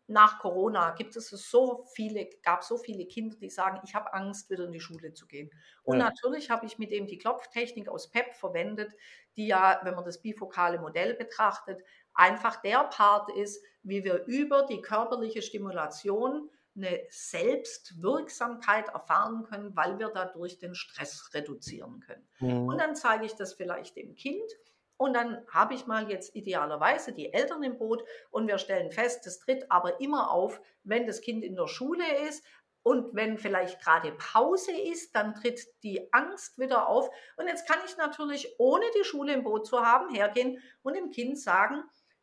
nach 0.09 0.39
Corona 0.39 0.93
gibt 0.93 1.17
es 1.17 1.29
so 1.29 1.85
viele, 1.95 2.31
gab 2.43 2.63
so 2.63 2.79
viele 2.79 3.07
Kinder, 3.07 3.37
die 3.37 3.51
sagen, 3.51 3.81
ich 3.85 3.95
habe 3.95 4.13
Angst, 4.15 4.49
wieder 4.51 4.65
in 4.65 4.73
die 4.73 4.81
Schule 4.81 5.13
zu 5.13 5.27
gehen. 5.27 5.51
Und 5.83 5.99
ja. 5.99 6.05
natürlich 6.05 6.51
habe 6.51 6.65
ich 6.67 6.79
mit 6.79 6.93
dem 6.93 7.07
die 7.07 7.19
Klopftechnik 7.19 7.89
aus 7.89 8.11
PEP 8.11 8.35
verwendet, 8.37 8.93
die 9.37 9.49
ja, 9.49 9.81
wenn 9.83 9.95
man 9.95 10.05
das 10.05 10.23
bifokale 10.23 10.79
Modell 10.79 11.15
betrachtet, 11.15 11.83
einfach 12.15 12.63
der 12.63 12.85
Part 12.85 13.31
ist, 13.33 13.63
wie 13.83 14.05
wir 14.05 14.25
über 14.27 14.63
die 14.63 14.81
körperliche 14.81 15.43
Stimulation 15.43 16.51
eine 16.77 17.01
Selbstwirksamkeit 17.09 18.89
erfahren 18.89 19.45
können, 19.45 19.75
weil 19.75 19.99
wir 19.99 20.09
dadurch 20.09 20.59
den 20.59 20.75
Stress 20.75 21.31
reduzieren 21.35 22.01
können. 22.01 22.29
Mhm. 22.39 22.69
Und 22.69 22.79
dann 22.79 22.95
zeige 22.95 23.25
ich 23.25 23.35
das 23.35 23.55
vielleicht 23.55 23.97
dem 23.97 24.15
Kind 24.15 24.51
und 24.99 25.15
dann 25.15 25.45
habe 25.53 25.75
ich 25.75 25.87
mal 25.87 26.11
jetzt 26.11 26.35
idealerweise 26.35 27.13
die 27.13 27.33
Eltern 27.33 27.63
im 27.63 27.79
Boot 27.79 28.03
und 28.31 28.49
wir 28.49 28.59
stellen 28.59 28.91
fest, 28.91 29.27
das 29.27 29.39
tritt 29.39 29.71
aber 29.71 30.01
immer 30.01 30.31
auf, 30.31 30.61
wenn 30.85 31.07
das 31.07 31.21
Kind 31.21 31.45
in 31.45 31.57
der 31.57 31.69
Schule 31.69 32.05
ist. 32.29 32.45
Und 32.83 33.17
wenn 33.17 33.37
vielleicht 33.37 33.83
gerade 33.83 34.13
Pause 34.13 34.71
ist, 34.71 35.15
dann 35.17 35.35
tritt 35.35 35.61
die 35.83 36.13
Angst 36.13 36.57
wieder 36.57 36.89
auf. 36.89 37.11
Und 37.37 37.49
jetzt 37.49 37.69
kann 37.69 37.81
ich 37.85 37.97
natürlich, 37.97 38.55
ohne 38.59 38.85
die 38.97 39.05
Schule 39.05 39.35
im 39.35 39.43
Boot 39.43 39.67
zu 39.67 39.81
haben, 39.85 40.15
hergehen 40.15 40.63
und 40.83 40.95
dem 40.95 41.11
Kind 41.11 41.39
sagen, 41.39 41.83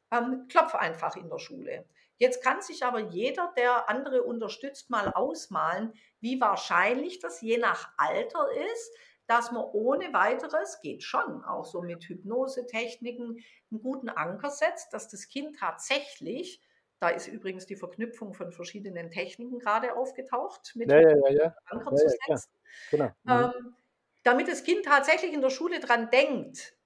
ähm, 0.09 0.47
klopf 0.47 0.73
einfach 0.75 1.17
in 1.17 1.29
der 1.29 1.39
Schule. 1.39 1.85
Jetzt 2.17 2.41
kann 2.41 2.61
sich 2.61 2.85
aber 2.85 2.99
jeder, 2.99 3.53
der 3.57 3.89
andere 3.89 4.23
unterstützt, 4.23 4.89
mal 4.89 5.11
ausmalen, 5.13 5.93
wie 6.21 6.39
wahrscheinlich 6.39 7.19
das 7.19 7.41
je 7.41 7.57
nach 7.57 7.91
Alter 7.97 8.47
ist, 8.73 8.95
dass 9.33 9.51
man 9.51 9.63
ohne 9.63 10.13
weiteres, 10.13 10.79
geht 10.81 11.01
schon, 11.01 11.43
auch 11.43 11.65
so 11.65 11.81
mit 11.81 12.03
Hypnosetechniken, 12.03 13.43
einen 13.71 13.81
guten 13.81 14.09
Anker 14.09 14.51
setzt, 14.51 14.93
dass 14.93 15.07
das 15.07 15.27
Kind 15.27 15.57
tatsächlich, 15.57 16.61
da 16.99 17.09
ist 17.09 17.27
übrigens 17.27 17.65
die 17.65 17.75
Verknüpfung 17.75 18.35
von 18.35 18.51
verschiedenen 18.51 19.09
Techniken 19.09 19.57
gerade 19.57 19.95
aufgetaucht, 19.95 20.75
mit 20.75 20.91
ja, 20.91 20.99
ja, 20.99 21.29
ja, 21.31 21.55
Anker 21.65 21.95
zu 21.95 22.07
setzen, 22.09 22.51
genau. 22.91 23.09
mhm. 23.23 23.31
ähm, 23.31 23.75
damit 24.21 24.47
das 24.47 24.63
Kind 24.63 24.85
tatsächlich 24.85 25.33
in 25.33 25.41
der 25.41 25.49
Schule 25.49 25.79
dran 25.79 26.11
denkt, 26.11 26.77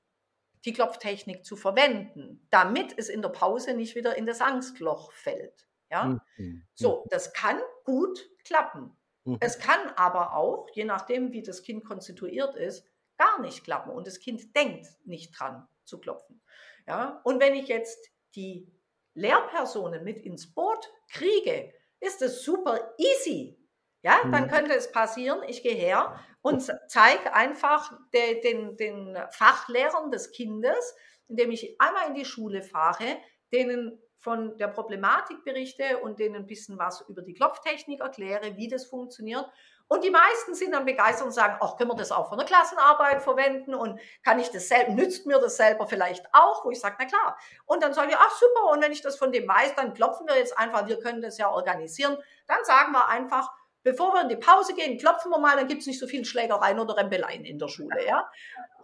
die 0.63 0.71
Klopftechnik 0.71 1.43
zu 1.43 1.57
verwenden, 1.57 2.47
damit 2.49 2.97
es 2.97 3.09
in 3.09 3.21
der 3.21 3.29
Pause 3.29 3.73
nicht 3.73 3.95
wieder 3.95 4.15
in 4.15 4.25
das 4.25 4.39
Angstloch 4.39 5.11
fällt. 5.11 5.67
Ja? 5.91 6.21
Mhm. 6.37 6.63
So, 6.75 7.05
das 7.09 7.33
kann 7.33 7.59
gut 7.83 8.29
klappen. 8.45 8.96
Mhm. 9.27 9.37
Es 9.41 9.59
kann 9.59 9.91
aber 9.95 10.35
auch, 10.35 10.67
je 10.73 10.85
nachdem, 10.85 11.33
wie 11.33 11.43
das 11.43 11.61
Kind 11.61 11.85
konstituiert 11.85 12.55
ist, 12.55 12.85
gar 13.17 13.41
nicht 13.41 13.63
klappen. 13.63 13.91
Und 13.91 14.07
das 14.07 14.19
Kind 14.19 14.55
denkt 14.55 14.87
nicht 15.05 15.37
dran 15.37 15.67
zu 15.83 15.99
klopfen. 15.99 16.41
Ja? 16.87 17.21
Und 17.23 17.41
wenn 17.41 17.53
ich 17.55 17.67
jetzt 17.67 18.09
die 18.35 18.71
Lehrpersonen 19.13 20.03
mit 20.03 20.23
ins 20.23 20.53
Boot 20.53 20.91
kriege, 21.11 21.73
ist 21.99 22.21
es 22.21 22.43
super 22.43 22.93
easy. 22.97 23.59
Ja, 24.03 24.19
dann 24.31 24.43
mhm. 24.43 24.49
könnte 24.49 24.75
es 24.75 24.91
passieren, 24.91 25.41
ich 25.47 25.63
gehe 25.63 25.73
her 25.73 26.23
und 26.41 26.61
zeige 26.87 27.33
einfach 27.33 27.91
de, 28.13 28.39
den, 28.41 28.77
den 28.77 29.17
Fachlehrern 29.31 30.11
des 30.11 30.31
Kindes, 30.31 30.95
indem 31.27 31.51
ich 31.51 31.81
einmal 31.81 32.07
in 32.07 32.13
die 32.13 32.23
Schule 32.23 32.61
fahre, 32.61 33.17
denen 33.51 33.99
von 34.19 34.57
der 34.57 34.67
Problematik 34.67 35.43
berichte 35.43 35.99
und 35.99 36.19
denen 36.19 36.35
ein 36.35 36.47
bisschen 36.47 36.77
was 36.77 37.01
über 37.07 37.21
die 37.21 37.33
Klopftechnik 37.33 38.01
erkläre, 38.01 38.57
wie 38.57 38.67
das 38.67 38.85
funktioniert. 38.85 39.45
Und 39.89 40.03
die 40.03 40.09
meisten 40.09 40.53
sind 40.53 40.73
dann 40.73 40.85
begeistert 40.85 41.27
und 41.27 41.31
sagen, 41.31 41.57
ach, 41.61 41.77
können 41.77 41.91
wir 41.91 41.95
das 41.95 42.11
auch 42.11 42.27
von 42.27 42.37
der 42.37 42.45
Klassenarbeit 42.45 43.21
verwenden 43.21 43.73
und 43.73 43.99
kann 44.23 44.37
ich 44.39 44.49
das 44.49 44.67
selber, 44.67 44.91
nützt 44.91 45.25
mir 45.25 45.39
das 45.39 45.55
selber 45.55 45.87
vielleicht 45.87 46.25
auch? 46.33 46.65
Wo 46.65 46.71
ich 46.71 46.79
sage, 46.79 46.97
na 46.99 47.05
klar. 47.05 47.37
Und 47.65 47.81
dann 47.81 47.93
sage 47.93 48.11
ich, 48.11 48.17
ach 48.17 48.37
super, 48.37 48.71
und 48.71 48.81
wenn 48.81 48.91
ich 48.91 49.01
das 49.01 49.17
von 49.17 49.31
dem 49.31 49.47
weiß, 49.47 49.75
dann 49.75 49.93
klopfen 49.93 50.27
wir 50.27 50.37
jetzt 50.37 50.57
einfach, 50.57 50.87
wir 50.87 50.99
können 50.99 51.21
das 51.21 51.37
ja 51.37 51.49
organisieren. 51.49 52.17
Dann 52.47 52.65
sagen 52.65 52.91
wir 52.91 53.07
einfach, 53.07 53.49
bevor 53.83 54.13
wir 54.13 54.21
in 54.23 54.29
die 54.29 54.35
Pause 54.35 54.73
gehen, 54.73 54.97
klopfen 54.97 55.31
wir 55.31 55.39
mal, 55.39 55.55
dann 55.55 55.67
gibt 55.67 55.81
es 55.81 55.87
nicht 55.87 55.99
so 55.99 56.07
viel 56.07 56.25
Schlägereien 56.25 56.79
oder 56.79 56.97
Rempeleien 56.97 57.45
in 57.45 57.57
der 57.57 57.69
Schule. 57.69 58.05
Ja? 58.05 58.29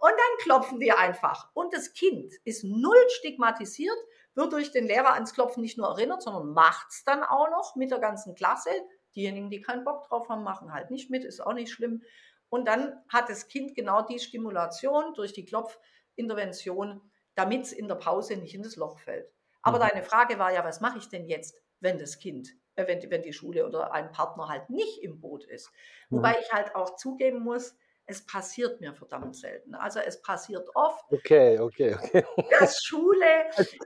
Und 0.00 0.12
dann 0.12 0.38
klopfen 0.42 0.80
wir 0.80 0.98
einfach. 0.98 1.50
Und 1.52 1.74
das 1.74 1.92
Kind 1.92 2.32
ist 2.44 2.64
null 2.64 2.96
stigmatisiert, 3.08 3.98
wird 4.34 4.52
durch 4.52 4.72
den 4.72 4.86
Lehrer 4.86 5.14
ans 5.14 5.32
Klopfen 5.32 5.62
nicht 5.62 5.78
nur 5.78 5.88
erinnert, 5.88 6.22
sondern 6.22 6.52
macht 6.52 6.88
es 6.90 7.04
dann 7.04 7.22
auch 7.22 7.50
noch 7.50 7.76
mit 7.76 7.90
der 7.90 8.00
ganzen 8.00 8.34
Klasse. 8.34 8.70
Diejenigen, 9.14 9.50
die 9.50 9.60
keinen 9.60 9.84
Bock 9.84 10.08
drauf 10.08 10.28
haben, 10.28 10.42
machen 10.42 10.72
halt 10.72 10.90
nicht 10.90 11.10
mit, 11.10 11.24
ist 11.24 11.40
auch 11.40 11.52
nicht 11.52 11.70
schlimm. 11.70 12.02
Und 12.48 12.66
dann 12.66 13.00
hat 13.08 13.28
das 13.28 13.48
Kind 13.48 13.74
genau 13.74 14.02
die 14.02 14.18
Stimulation 14.18 15.14
durch 15.14 15.32
die 15.32 15.44
Klopfintervention, 15.44 17.00
damit 17.34 17.62
es 17.62 17.72
in 17.72 17.88
der 17.88 17.96
Pause 17.96 18.36
nicht 18.36 18.54
in 18.54 18.62
das 18.62 18.76
Loch 18.76 18.98
fällt. 18.98 19.32
Aber 19.62 19.78
mhm. 19.78 19.88
deine 19.88 20.02
Frage 20.02 20.38
war 20.38 20.52
ja, 20.52 20.64
was 20.64 20.80
mache 20.80 20.98
ich 20.98 21.08
denn 21.08 21.26
jetzt, 21.26 21.56
wenn 21.80 21.98
das 21.98 22.18
Kind, 22.18 22.50
äh, 22.76 22.86
wenn, 22.86 23.10
wenn 23.10 23.22
die 23.22 23.32
Schule 23.32 23.66
oder 23.66 23.92
ein 23.92 24.12
Partner 24.12 24.48
halt 24.48 24.70
nicht 24.70 25.02
im 25.02 25.20
Boot 25.20 25.44
ist? 25.44 25.70
Mhm. 26.10 26.18
Wobei 26.18 26.36
ich 26.40 26.52
halt 26.52 26.74
auch 26.74 26.96
zugeben 26.96 27.40
muss, 27.40 27.76
es 28.06 28.26
passiert 28.26 28.80
mir 28.80 28.92
verdammt 28.94 29.34
selten. 29.34 29.74
Also 29.74 30.00
es 30.00 30.20
passiert 30.20 30.68
oft, 30.74 31.04
okay, 31.10 31.58
okay, 31.58 31.94
okay. 31.94 32.24
dass 32.50 32.82
Schule 32.84 33.24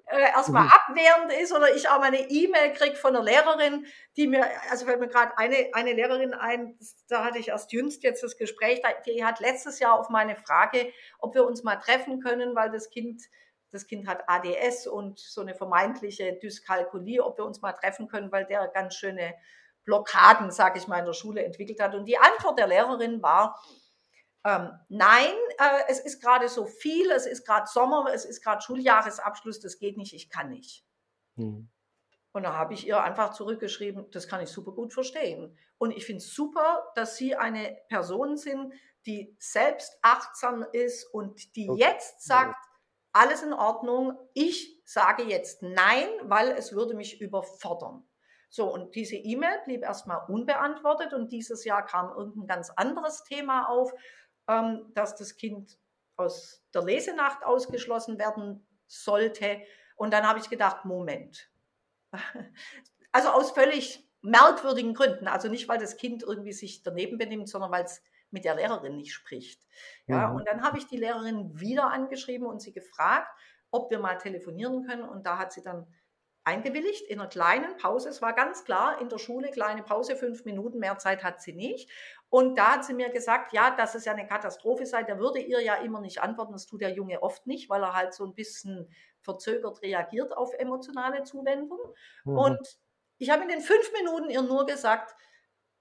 äh, 0.07 0.21
erstmal 0.21 0.65
mhm. 0.65 0.73
abwehrend 0.73 1.33
ist 1.41 1.53
oder 1.53 1.75
ich 1.75 1.89
auch 1.89 1.99
mal 1.99 2.07
eine 2.07 2.29
E-Mail 2.29 2.73
kriege 2.73 2.97
von 2.97 3.15
einer 3.15 3.25
Lehrerin, 3.25 3.87
die 4.17 4.27
mir, 4.27 4.45
also 4.71 4.87
fällt 4.87 5.01
mir 5.01 5.09
gerade 5.09 5.37
eine, 5.39 5.71
eine 5.73 5.93
Lehrerin 5.93 6.35
ein, 6.35 6.77
da 7.09 7.25
hatte 7.25 7.39
ich 7.39 7.49
erst 7.49 7.73
jüngst 7.73 8.03
jetzt 8.03 8.23
das 8.23 8.37
Gespräch, 8.37 8.83
die 9.07 9.25
hat 9.25 9.39
letztes 9.39 9.79
Jahr 9.79 9.99
auf 9.99 10.09
meine 10.09 10.35
Frage, 10.35 10.93
ob 11.21 11.35
wir 11.35 11.47
uns 11.47 11.63
mal 11.63 11.77
treffen 11.77 12.21
können, 12.21 12.57
weil 12.57 12.71
das 12.71 12.91
Kind 12.91 13.23
das 13.71 13.87
Kind 13.87 14.07
hat 14.07 14.25
ADS 14.29 14.87
und 14.87 15.19
so 15.19 15.43
eine 15.43 15.55
vermeintliche 15.55 16.39
Dyskalkulie, 16.43 17.23
ob 17.23 17.37
wir 17.37 17.45
uns 17.45 17.61
mal 17.61 17.73
treffen 17.73 18.09
können, 18.09 18.33
weil 18.33 18.47
der 18.47 18.67
ganz 18.69 18.95
schöne 18.95 19.35
Blockaden, 19.85 20.51
sage 20.51 20.79
ich 20.79 20.89
mal, 20.89 21.01
in 21.01 21.05
der 21.05 21.13
Schule 21.13 21.45
entwickelt 21.45 21.79
hat. 21.81 21.95
Und 21.95 22.07
die 22.07 22.17
Antwort 22.17 22.59
der 22.59 22.67
Lehrerin 22.67 23.23
war, 23.23 23.61
ähm, 24.45 24.71
nein, 24.89 25.35
äh, 25.59 25.83
es 25.89 26.01
ist 26.01 26.21
gerade 26.21 26.49
so 26.49 26.67
viel, 26.67 27.11
es 27.11 27.27
ist 27.27 27.47
gerade 27.47 27.67
Sommer, 27.67 28.07
es 28.13 28.25
ist 28.25 28.43
gerade 28.43 28.63
Schuljahresabschluss, 28.63 29.61
das 29.61 29.79
geht 29.79 29.97
nicht, 29.97 30.15
ich 30.15 30.31
kann 30.31 30.51
nicht. 30.51 30.85
Hm. 31.37 31.69
Und 32.33 32.43
da 32.43 32.55
habe 32.55 32.75
ich 32.75 32.87
ihr 32.87 33.03
einfach 33.03 33.33
zurückgeschrieben, 33.33 34.11
das 34.11 34.29
kann 34.29 34.43
ich 34.43 34.51
super 34.51 34.73
gut 34.73 34.93
verstehen. 34.93 35.57
Und 35.79 35.93
ich 35.93 36.05
finde 36.05 36.19
es 36.19 36.35
super, 36.35 36.93
dass 36.95 37.17
Sie 37.17 37.35
eine 37.35 37.79
Person 37.89 38.37
sind, 38.37 38.73
die 39.07 39.35
selbst 39.39 39.99
achtsam 40.03 40.65
ist 40.73 41.05
und 41.13 41.57
die 41.57 41.69
okay. 41.69 41.81
jetzt 41.81 42.25
sagt, 42.25 42.57
alles 43.13 43.43
in 43.43 43.53
Ordnung, 43.53 44.19
ich 44.35 44.83
sage 44.85 45.25
jetzt 45.25 45.63
nein, 45.63 46.09
weil 46.25 46.49
es 46.53 46.73
würde 46.73 46.95
mich 46.95 47.21
überfordern. 47.21 48.09
So, 48.51 48.73
und 48.73 48.95
diese 48.95 49.17
E-Mail 49.17 49.61
blieb 49.65 49.83
erstmal 49.83 50.21
unbeantwortet 50.29 51.13
und 51.13 51.33
dieses 51.33 51.65
Jahr 51.65 51.85
kam 51.85 52.11
irgendein 52.17 52.47
ganz 52.47 52.71
anderes 52.71 53.23
Thema 53.25 53.69
auf, 53.69 53.93
dass 54.95 55.15
das 55.15 55.37
Kind 55.37 55.79
aus 56.17 56.65
der 56.75 56.83
Lesenacht 56.83 57.45
ausgeschlossen 57.45 58.19
werden 58.19 58.67
sollte. 58.87 59.63
Und 59.97 60.13
dann 60.13 60.27
habe 60.27 60.39
ich 60.39 60.51
gedacht, 60.51 60.85
Moment. 60.85 61.51
Also 63.11 63.31
aus 63.31 63.53
völlig 63.53 64.07
merkwürdigen 64.21 64.93
Gründen. 64.93 65.29
Also 65.29 65.49
nicht, 65.49 65.67
weil 65.67 65.79
das 65.79 65.97
Kind 65.97 66.23
irgendwie 66.23 66.53
sich 66.53 66.83
daneben 66.83 67.17
benimmt, 67.17 67.49
sondern 67.49 67.71
weil 67.71 67.85
es 67.85 68.03
mit 68.31 68.45
der 68.45 68.55
Lehrerin 68.55 68.97
nicht 68.97 69.15
spricht. 69.15 69.67
Ja, 70.07 70.29
mhm. 70.29 70.37
und 70.37 70.47
dann 70.47 70.63
habe 70.63 70.77
ich 70.77 70.87
die 70.87 70.99
Lehrerin 70.99 71.59
wieder 71.59 71.91
angeschrieben 71.91 72.47
und 72.47 72.61
sie 72.61 72.71
gefragt, 72.71 73.31
ob 73.71 73.91
wir 73.91 73.99
mal 73.99 74.19
telefonieren 74.19 74.87
können. 74.87 75.09
Und 75.09 75.25
da 75.25 75.39
hat 75.39 75.55
sie 75.55 75.63
dann 75.63 75.87
eingewilligt 76.49 77.07
in 77.07 77.21
einer 77.21 77.29
kleinen 77.29 77.77
Pause. 77.77 78.09
Es 78.09 78.23
war 78.23 78.33
ganz 78.33 78.65
klar, 78.65 79.01
in 79.01 79.09
der 79.09 79.19
Schule 79.19 79.51
kleine 79.51 79.83
Pause, 79.83 80.17
fünf 80.17 80.45
Minuten, 80.47 80.79
mehr 80.79 80.97
Zeit 80.97 81.23
hat 81.23 81.43
sie 81.43 81.53
nicht. 81.53 81.91
Und 82.31 82.57
da 82.57 82.73
hat 82.73 82.85
sie 82.85 82.95
mir 82.95 83.11
gesagt, 83.11 83.53
ja, 83.53 83.71
dass 83.71 83.95
es 83.95 84.07
ja 84.07 84.13
eine 84.13 84.27
Katastrophe 84.27 84.87
sei. 84.87 85.03
Der 85.03 85.19
würde 85.19 85.41
ihr 85.41 85.61
ja 85.61 85.75
immer 85.77 86.01
nicht 86.01 86.23
antworten. 86.23 86.53
Das 86.53 86.67
tut 86.67 86.81
der 86.81 86.93
Junge 86.93 87.23
oft 87.23 87.47
nicht, 87.47 87.69
weil 87.69 87.83
er 87.83 87.95
halt 87.95 88.15
so 88.15 88.25
ein 88.25 88.35
bisschen 88.35 88.91
verzögert 89.21 89.83
reagiert 89.83 90.37
auf 90.37 90.55
emotionale 90.55 91.23
Zuwendung. 91.23 91.81
Mhm. 92.25 92.39
Und 92.39 92.79
ich 93.19 93.31
habe 93.31 93.43
in 93.43 93.49
den 93.49 93.61
fünf 93.61 93.93
Minuten 93.93 94.31
ihr 94.31 94.43
nur 94.43 94.65
gesagt, 94.65 95.15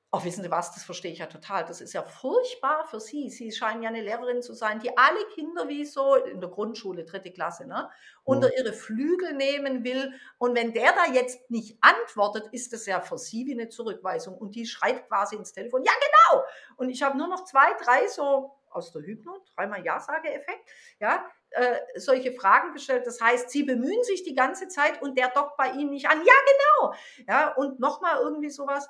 Ach, 0.09 0.23
wissen 0.23 0.41
Sie 0.41 0.49
was, 0.49 0.73
das 0.73 0.83
verstehe 0.83 1.11
ich 1.11 1.19
ja 1.19 1.25
total. 1.25 1.65
Das 1.65 1.81
ist 1.81 1.91
ja 1.91 2.01
furchtbar 2.01 2.85
für 2.85 3.01
Sie. 3.01 3.29
Sie 3.29 3.51
scheinen 3.51 3.83
ja 3.83 3.89
eine 3.89 4.01
Lehrerin 4.01 4.41
zu 4.41 4.53
sein, 4.53 4.79
die 4.79 4.97
alle 4.97 5.25
Kinder 5.33 5.67
wie 5.67 5.83
so 5.83 6.15
in 6.15 6.39
der 6.39 6.49
Grundschule, 6.49 7.03
dritte 7.03 7.31
Klasse, 7.31 7.67
ne, 7.67 7.89
unter 8.23 8.47
mhm. 8.47 8.53
ihre 8.57 8.73
Flügel 8.73 9.33
nehmen 9.33 9.83
will. 9.83 10.13
Und 10.37 10.55
wenn 10.55 10.71
der 10.71 10.93
da 10.93 11.11
jetzt 11.11 11.51
nicht 11.51 11.77
antwortet, 11.81 12.47
ist 12.53 12.71
das 12.71 12.85
ja 12.85 13.01
für 13.01 13.17
Sie 13.17 13.45
wie 13.47 13.51
eine 13.51 13.67
Zurückweisung. 13.67 14.37
Und 14.37 14.55
die 14.55 14.65
schreit 14.65 15.09
quasi 15.09 15.35
ins 15.35 15.51
Telefon, 15.51 15.83
ja 15.83 15.91
genau. 15.91 16.45
Und 16.77 16.89
ich 16.89 17.03
habe 17.03 17.17
nur 17.17 17.27
noch 17.27 17.43
zwei, 17.43 17.73
drei 17.83 18.07
so 18.07 18.57
aus 18.69 18.93
der 18.93 19.01
Hypno, 19.01 19.43
dreimal 19.55 19.83
Ja-Sage-Effekt, 19.83 20.69
ja, 20.99 21.25
äh, 21.51 21.79
solche 21.95 22.33
Fragen 22.33 22.73
gestellt. 22.73 23.07
Das 23.07 23.19
heißt, 23.19 23.49
sie 23.49 23.63
bemühen 23.63 24.03
sich 24.03 24.23
die 24.23 24.35
ganze 24.35 24.67
Zeit 24.67 25.01
und 25.01 25.17
der 25.17 25.29
dockt 25.29 25.57
bei 25.57 25.71
ihnen 25.71 25.89
nicht 25.89 26.09
an. 26.09 26.19
Ja, 26.19 26.33
genau. 26.45 26.93
Ja, 27.27 27.53
und 27.55 27.79
nochmal 27.79 28.19
irgendwie 28.21 28.49
sowas. 28.49 28.87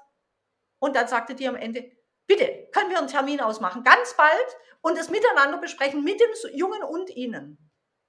Und 0.80 0.96
dann 0.96 1.08
sagte 1.08 1.36
die 1.36 1.48
am 1.48 1.56
Ende, 1.56 1.92
bitte, 2.28 2.70
können 2.72 2.90
wir 2.90 2.98
einen 2.98 3.08
Termin 3.08 3.42
ausmachen, 3.42 3.84
ganz 3.84 4.16
bald 4.16 4.58
und 4.82 4.98
das 4.98 5.10
miteinander 5.10 5.58
besprechen 5.58 6.04
mit 6.04 6.20
dem 6.20 6.30
Jungen 6.54 6.84
und 6.84 7.10
Ihnen. 7.10 7.58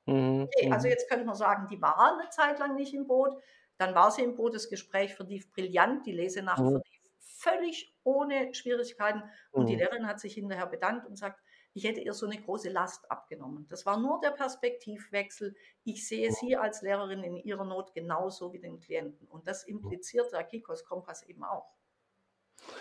Mhm. 0.07 0.43
Okay, 0.43 0.71
also 0.73 0.87
mhm. 0.87 0.93
jetzt 0.93 1.09
könnte 1.09 1.25
man 1.25 1.35
sagen, 1.35 1.67
die 1.71 1.81
war 1.81 2.19
eine 2.19 2.31
Zeit 2.31 2.59
lang 2.59 2.75
nicht 2.75 2.95
im 2.95 3.07
Boot. 3.07 3.37
Dann 3.77 3.95
war 3.95 4.11
sie 4.11 4.23
im 4.23 4.35
Boot, 4.35 4.55
das 4.55 4.69
Gespräch 4.69 5.15
verlief 5.15 5.53
brillant, 5.53 6.05
die 6.05 6.13
Lesenacht 6.13 6.61
mhm. 6.61 6.83
verlief 6.83 6.99
völlig 7.39 7.95
ohne 8.03 8.53
Schwierigkeiten. 8.55 9.23
Und 9.53 9.65
mhm. 9.65 9.67
die 9.69 9.77
Lehrerin 9.77 10.07
hat 10.07 10.21
sich 10.21 10.35
hinterher 10.35 10.67
bedankt 10.67 11.07
und 11.07 11.17
sagt, 11.17 11.41
ich 11.75 11.85
hätte 11.85 12.01
ihr 12.01 12.13
so 12.13 12.27
eine 12.27 12.41
große 12.41 12.71
Last 12.71 13.09
abgenommen. 13.11 13.67
Das 13.69 13.87
war 13.87 13.99
nur 13.99 14.21
der 14.21 14.31
Perspektivwechsel. 14.31 15.55
Ich 15.85 16.09
sehe 16.09 16.33
sie 16.33 16.57
als 16.57 16.83
Lehrerin 16.83 17.23
in 17.23 17.37
ihrer 17.37 17.65
Not 17.65 17.95
genauso 17.95 18.53
wie 18.53 18.59
den 18.59 18.81
Klienten. 18.81 19.29
Und 19.29 19.47
das 19.47 19.63
impliziert 19.65 20.33
der 20.33 20.43
Kikos 20.43 20.85
Kompass 20.85 21.23
eben 21.23 21.45
auch. 21.45 21.78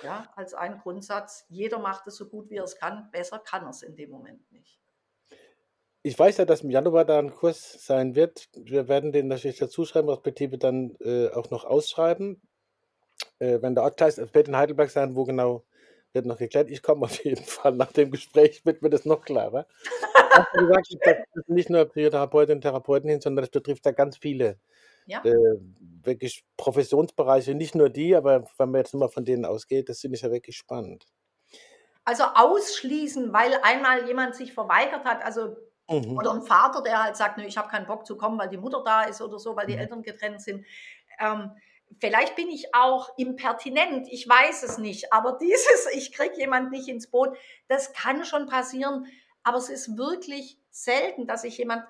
Ja, 0.04 0.28
als 0.36 0.54
ein 0.54 0.80
Grundsatz, 0.80 1.46
jeder 1.50 1.80
macht 1.80 2.08
es 2.08 2.16
so 2.16 2.28
gut, 2.28 2.50
wie 2.50 2.56
er 2.56 2.64
es 2.64 2.78
kann, 2.78 3.10
besser 3.12 3.40
kann 3.40 3.64
er 3.64 3.70
es 3.70 3.82
in 3.82 3.96
dem 3.96 4.10
Moment 4.10 4.52
nicht. 4.52 4.80
Ich 6.04 6.18
weiß 6.18 6.38
ja, 6.38 6.46
dass 6.46 6.62
im 6.62 6.70
Januar 6.70 7.04
da 7.04 7.20
ein 7.20 7.34
Kurs 7.34 7.86
sein 7.86 8.16
wird. 8.16 8.48
Wir 8.56 8.88
werden 8.88 9.12
den 9.12 9.28
natürlich 9.28 9.58
dazu 9.58 9.84
schreiben, 9.86 10.10
respektive 10.10 10.58
dann 10.58 10.96
äh, 11.02 11.30
auch 11.30 11.50
noch 11.50 11.66
ausschreiben. 11.66 12.42
Äh, 13.40 13.62
wenn 13.62 13.76
der 13.76 13.84
Ort 13.84 14.02
heißt, 14.02 14.18
es 14.20 14.34
wird 14.34 14.48
in 14.48 14.56
Heidelberg 14.56 14.90
sein, 14.90 15.16
wo 15.16 15.26
genau 15.26 15.66
wird 16.14 16.26
noch 16.26 16.38
geklärt. 16.38 16.70
Ich 16.70 16.82
komme 16.82 17.02
auf 17.06 17.24
jeden 17.24 17.44
Fall 17.44 17.74
nach 17.74 17.92
dem 17.92 18.12
Gespräch, 18.12 18.66
wird 18.66 18.82
mir 18.82 18.90
das 18.90 19.06
noch 19.06 19.22
klarer. 19.22 19.68
gesagt, 20.54 20.88
das 21.34 21.48
nicht 21.48 21.70
nur 21.70 21.92
Therapeutinnen 21.92 22.58
und 22.58 22.62
Therapeuten 22.62 23.10
hin, 23.10 23.22
sondern 23.22 23.44
das 23.44 23.52
betrifft 23.52 23.86
da 23.86 23.92
ganz 23.92 24.18
viele 24.18 24.60
ja. 25.08 25.24
äh, 25.24 25.58
wirklich 26.04 26.44
Professionsbereiche, 26.58 27.56
nicht 27.56 27.76
nur 27.76 27.90
die, 27.90 28.16
aber 28.16 28.44
wenn 28.58 28.72
man 28.72 28.80
jetzt 28.80 28.94
nur 28.94 29.02
mal 29.02 29.10
von 29.10 29.26
denen 29.26 29.46
ausgeht, 29.46 29.90
das 29.90 30.02
finde 30.02 30.16
ich 30.16 30.22
ja 30.22 30.32
wirklich 30.32 30.58
spannend. 30.58 31.06
Also 32.06 32.24
ausschließen, 32.24 33.34
weil 33.34 33.58
einmal 33.64 34.08
jemand 34.08 34.36
sich 34.36 34.54
verweigert 34.54 35.04
hat, 35.06 35.24
also 35.24 35.58
mhm. 35.90 36.18
oder 36.18 36.34
ein 36.34 36.42
Vater, 36.42 36.82
der 36.82 37.04
halt 37.04 37.18
sagt, 37.18 37.40
ich 37.40 37.58
habe 37.58 37.70
keinen 37.70 37.88
Bock 37.88 38.06
zu 38.06 38.16
kommen, 38.18 38.38
weil 38.38 38.50
die 38.50 38.58
Mutter 38.58 38.82
da 38.86 39.04
ist 39.04 39.22
oder 39.22 39.40
so, 39.40 39.56
weil 39.56 39.68
die 39.68 39.74
mhm. 39.74 39.80
Eltern 39.80 40.04
getrennt 40.04 40.42
sind. 40.42 40.66
Ähm, 41.20 41.52
vielleicht 42.00 42.36
bin 42.36 42.50
ich 42.50 42.74
auch 42.74 43.10
impertinent, 43.18 44.08
ich 44.10 44.28
weiß 44.28 44.64
es 44.64 44.78
nicht, 44.78 45.12
aber 45.12 45.38
dieses, 45.42 45.88
ich 45.94 46.14
kriege 46.14 46.38
jemand 46.38 46.72
nicht 46.72 46.88
ins 46.88 47.08
Boot, 47.08 47.38
das 47.68 47.94
kann 47.94 48.24
schon 48.24 48.48
passieren, 48.48 49.08
aber 49.44 49.58
es 49.58 49.70
ist 49.70 49.98
wirklich 49.98 50.60
selten, 50.70 51.28
dass 51.28 51.42
sich 51.42 51.58
jemand 51.58 51.86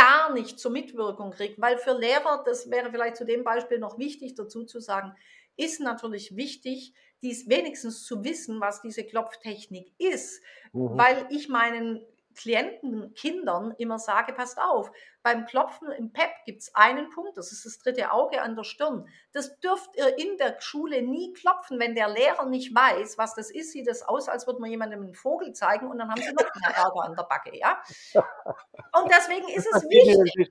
gar 0.00 0.32
nicht 0.32 0.58
zur 0.58 0.70
Mitwirkung 0.70 1.30
kriegt, 1.30 1.60
weil 1.60 1.76
für 1.76 1.92
Lehrer, 1.92 2.42
das 2.44 2.70
wäre 2.70 2.90
vielleicht 2.90 3.16
zu 3.16 3.26
dem 3.26 3.44
Beispiel 3.44 3.78
noch 3.78 3.98
wichtig 3.98 4.34
dazu 4.34 4.64
zu 4.64 4.80
sagen, 4.80 5.14
ist 5.56 5.80
natürlich 5.80 6.36
wichtig, 6.36 6.94
dies 7.22 7.48
wenigstens 7.48 8.04
zu 8.04 8.24
wissen, 8.24 8.60
was 8.60 8.80
diese 8.80 9.04
Klopftechnik 9.04 9.92
ist, 9.98 10.42
mhm. 10.72 10.96
weil 10.96 11.26
ich 11.28 11.48
meinen 11.48 12.00
Klienten, 12.34 13.12
Kindern 13.14 13.74
immer 13.78 13.98
sage, 13.98 14.32
passt 14.32 14.58
auf, 14.58 14.90
beim 15.22 15.44
Klopfen 15.46 15.90
im 15.92 16.12
PEP 16.12 16.30
gibt 16.46 16.62
es 16.62 16.74
einen 16.74 17.10
Punkt, 17.10 17.36
das 17.36 17.52
ist 17.52 17.66
das 17.66 17.78
dritte 17.78 18.12
Auge 18.12 18.40
an 18.40 18.56
der 18.56 18.64
Stirn. 18.64 19.06
Das 19.32 19.58
dürft 19.60 19.90
ihr 19.96 20.18
in 20.18 20.38
der 20.38 20.60
Schule 20.60 21.02
nie 21.02 21.32
klopfen, 21.32 21.78
wenn 21.78 21.94
der 21.94 22.08
Lehrer 22.08 22.46
nicht 22.46 22.74
weiß, 22.74 23.18
was 23.18 23.34
das 23.34 23.50
ist, 23.50 23.72
sieht 23.72 23.88
das 23.88 24.02
aus, 24.02 24.28
als 24.28 24.46
würde 24.46 24.60
man 24.60 24.70
jemandem 24.70 25.02
einen 25.02 25.14
Vogel 25.14 25.52
zeigen 25.52 25.90
und 25.90 25.98
dann 25.98 26.10
haben 26.10 26.22
sie 26.22 26.32
noch 26.32 26.54
mehr 26.54 26.76
Ärger 26.76 27.02
an 27.02 27.14
der 27.16 27.24
Backe, 27.24 27.56
ja? 27.56 27.82
Und 28.92 29.10
deswegen 29.10 29.48
ist 29.48 29.68
es 29.72 29.82
wichtig. 29.84 30.48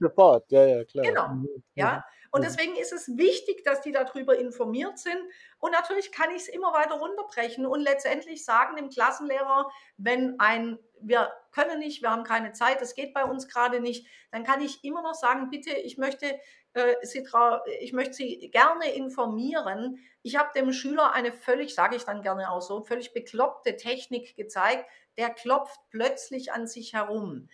Ja, 0.50 0.66
ja, 0.66 0.84
klar. 0.86 1.06
Genau, 1.06 1.28
mhm. 1.30 1.64
ja. 1.76 2.06
Und 2.32 2.44
deswegen 2.44 2.76
ist 2.76 2.94
es 2.94 3.18
wichtig, 3.18 3.64
dass 3.64 3.82
die 3.82 3.92
darüber 3.92 4.38
informiert 4.38 5.00
sind. 5.00 5.20
Und 5.60 5.72
natürlich 5.72 6.12
kann 6.12 6.30
ich 6.32 6.44
es 6.44 6.48
immer 6.48 6.74
weiter 6.74 6.96
runterbrechen 6.96 7.66
und 7.66 7.82
letztendlich 7.82 8.46
sagen 8.46 8.76
dem 8.76 8.90
Klassenlehrer, 8.90 9.70
wenn 9.98 10.40
ein, 10.40 10.78
wir 11.02 11.32
können 11.52 11.80
nicht, 11.80 12.02
wir 12.02 12.12
haben 12.12 12.24
keine 12.24 12.54
Zeit, 12.54 12.82
das 12.82 12.94
geht 12.94 13.14
bei 13.14 13.24
uns 13.24 13.48
gerade 13.48 13.80
nicht, 13.80 14.06
dann 14.32 14.44
kann 14.44 14.62
ich 14.62 14.84
immer 14.84 15.02
noch 15.02 15.16
sagen, 15.16 15.50
bitte, 15.50 15.72
ich 15.72 15.98
möchte 15.98 16.40
äh, 16.74 16.96
Sie, 17.02 17.26
ich 17.80 17.94
möchte 17.94 18.14
Sie 18.14 18.50
gerne 18.52 18.94
informieren. 18.94 20.00
Ich 20.22 20.36
habe 20.36 20.52
dem 20.54 20.72
Schüler 20.72 21.14
eine 21.14 21.34
völlig, 21.34 21.74
sage 21.74 21.96
ich 21.96 22.04
dann 22.04 22.22
gerne 22.22 22.52
auch 22.52 22.62
so, 22.62 22.84
völlig 22.84 23.14
bekloppte 23.14 23.76
Technik 23.76 24.36
gezeigt. 24.36 24.86
Der 25.18 25.30
klopft 25.30 25.80
plötzlich 25.90 26.54
an 26.54 26.68
sich 26.68 26.94
herum 26.94 27.50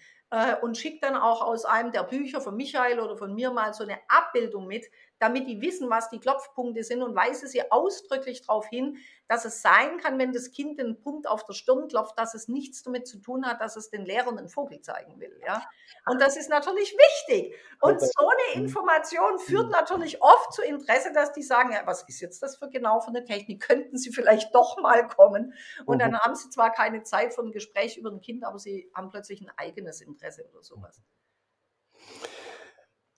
und 0.61 0.77
schickt 0.77 1.03
dann 1.03 1.15
auch 1.15 1.41
aus 1.41 1.65
einem 1.65 1.91
der 1.91 2.03
Bücher 2.03 2.41
von 2.41 2.55
Michael 2.55 2.99
oder 2.99 3.17
von 3.17 3.33
mir 3.33 3.51
mal 3.51 3.73
so 3.73 3.83
eine 3.83 3.97
Abbildung 4.07 4.67
mit, 4.67 4.85
damit 5.19 5.47
die 5.47 5.61
wissen, 5.61 5.89
was 5.89 6.09
die 6.09 6.19
Klopfpunkte 6.19 6.83
sind 6.83 7.01
und 7.01 7.15
weise 7.15 7.47
sie 7.47 7.71
ausdrücklich 7.71 8.41
darauf 8.41 8.67
hin, 8.67 8.97
dass 9.27 9.45
es 9.45 9.61
sein 9.61 9.97
kann, 9.97 10.19
wenn 10.19 10.33
das 10.33 10.51
Kind 10.51 10.77
den 10.79 10.99
Punkt 11.01 11.27
auf 11.27 11.45
der 11.45 11.53
Stirn 11.53 11.87
klopft, 11.87 12.19
dass 12.19 12.35
es 12.35 12.47
nichts 12.47 12.83
damit 12.83 13.07
zu 13.07 13.19
tun 13.19 13.45
hat, 13.45 13.61
dass 13.61 13.75
es 13.75 13.89
den 13.89 14.05
Lehrern 14.05 14.37
einen 14.37 14.49
Vogel 14.49 14.81
zeigen 14.81 15.19
will. 15.19 15.39
Ja? 15.45 15.63
Und 16.05 16.21
das 16.21 16.37
ist 16.37 16.49
natürlich 16.49 16.93
wichtig. 16.93 17.55
Und 17.81 17.99
so 17.99 18.29
eine 18.29 18.61
Information 18.61 19.39
führt 19.39 19.71
natürlich 19.71 20.21
oft 20.21 20.53
zu 20.53 20.61
Interesse, 20.61 21.11
dass 21.13 21.31
die 21.33 21.43
sagen, 21.43 21.71
ja, 21.71 21.81
was 21.85 22.03
ist 22.03 22.19
jetzt 22.19 22.43
das 22.43 22.57
für 22.57 22.69
genau 22.69 22.99
für 22.99 23.09
eine 23.09 23.23
Technik? 23.23 23.61
Könnten 23.61 23.97
Sie 23.97 24.11
vielleicht 24.11 24.53
doch 24.53 24.79
mal 24.81 25.07
kommen? 25.07 25.53
Und 25.85 25.99
dann 25.99 26.11
mhm. 26.11 26.19
haben 26.19 26.35
sie 26.35 26.49
zwar 26.49 26.71
keine 26.71 27.03
Zeit 27.03 27.33
für 27.33 27.41
ein 27.41 27.51
Gespräch 27.51 27.97
über 27.97 28.11
ein 28.11 28.21
Kind, 28.21 28.43
aber 28.43 28.59
sie 28.59 28.91
haben 28.93 29.09
plötzlich 29.09 29.41
ein 29.41 29.51
eigenes 29.57 30.01
Interesse 30.01 30.47
oder 30.51 30.61
sowas. 30.61 31.01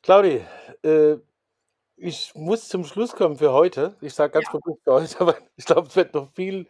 Claudi, 0.01 0.45
äh, 0.83 1.17
ich 1.97 2.33
muss 2.35 2.69
zum 2.69 2.83
Schluss 2.85 3.13
kommen 3.13 3.37
für 3.37 3.51
heute. 3.53 3.95
Ich 4.01 4.13
sage 4.13 4.33
ganz 4.33 4.45
Ja. 4.45 4.51
bewusst 4.51 4.83
für 4.83 4.93
heute, 4.93 5.15
aber 5.21 5.37
ich 5.55 5.65
glaube, 5.65 5.87
es 5.87 5.95
wird 5.95 6.13
noch 6.13 6.31
viel 6.33 6.67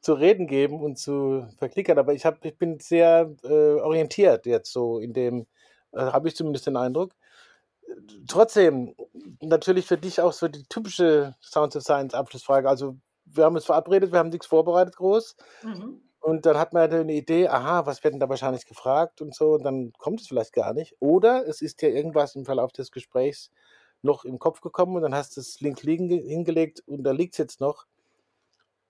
zu 0.00 0.14
reden 0.14 0.46
geben 0.46 0.80
und 0.80 0.98
zu 0.98 1.46
verklickern. 1.58 1.98
Aber 1.98 2.14
ich, 2.14 2.24
hab, 2.24 2.44
ich 2.44 2.56
bin 2.56 2.78
sehr 2.78 3.34
äh, 3.42 3.80
orientiert 3.80 4.46
jetzt 4.46 4.72
so 4.72 4.98
in 5.00 5.12
dem, 5.12 5.46
äh, 5.92 5.98
habe 6.00 6.28
ich 6.28 6.36
zumindest 6.36 6.66
den 6.66 6.76
Eindruck. 6.76 7.12
Trotzdem, 8.28 8.94
natürlich 9.40 9.86
für 9.86 9.96
dich 9.98 10.20
auch 10.20 10.32
so 10.32 10.48
die 10.48 10.64
typische 10.64 11.34
Sounds 11.40 11.76
of 11.76 11.82
Science 11.82 12.14
Abschlussfrage. 12.14 12.68
Also, 12.68 12.96
wir 13.24 13.44
haben 13.44 13.56
uns 13.56 13.64
verabredet, 13.66 14.12
wir 14.12 14.18
haben 14.18 14.30
nichts 14.30 14.46
vorbereitet 14.46 14.96
groß. 14.96 15.36
Mhm. 15.62 16.00
Und 16.20 16.46
dann 16.46 16.58
hat 16.58 16.72
man 16.72 16.82
halt 16.82 16.92
eine 16.94 17.12
Idee, 17.14 17.48
aha, 17.48 17.86
was 17.86 18.02
wird 18.04 18.14
denn 18.14 18.20
da 18.20 18.28
wahrscheinlich 18.28 18.66
gefragt 18.66 19.20
und 19.22 19.34
so. 19.34 19.52
Und 19.54 19.62
dann 19.64 19.92
kommt 19.98 20.20
es 20.20 20.28
vielleicht 20.28 20.52
gar 20.52 20.74
nicht. 20.74 20.96
Oder 21.00 21.46
es 21.46 21.62
ist 21.62 21.80
ja 21.82 21.88
irgendwas 21.88 22.34
im 22.34 22.44
Verlauf 22.44 22.72
des 22.72 22.90
Gesprächs 22.90 23.50
noch 24.02 24.24
im 24.24 24.38
Kopf 24.38 24.60
gekommen 24.60 24.96
und 24.96 25.02
dann 25.02 25.14
hast 25.14 25.36
du 25.36 25.40
es 25.40 25.60
links 25.60 25.82
liegen 25.82 26.08
hingelegt 26.08 26.82
und 26.86 27.02
da 27.02 27.10
liegt 27.12 27.34
es 27.34 27.38
jetzt 27.38 27.60
noch. 27.60 27.86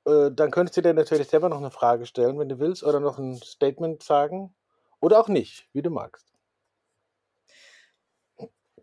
Äh, 0.06 0.30
dann 0.32 0.50
könntest 0.50 0.76
du 0.76 0.82
dir 0.82 0.94
natürlich 0.94 1.28
selber 1.28 1.48
noch 1.48 1.58
eine 1.58 1.70
Frage 1.70 2.06
stellen, 2.06 2.38
wenn 2.38 2.48
du 2.48 2.58
willst, 2.58 2.84
oder 2.84 3.00
noch 3.00 3.18
ein 3.18 3.36
Statement 3.36 4.02
sagen. 4.02 4.54
Oder 5.00 5.20
auch 5.20 5.28
nicht, 5.28 5.68
wie 5.72 5.82
du 5.82 5.90
magst. 5.90 6.32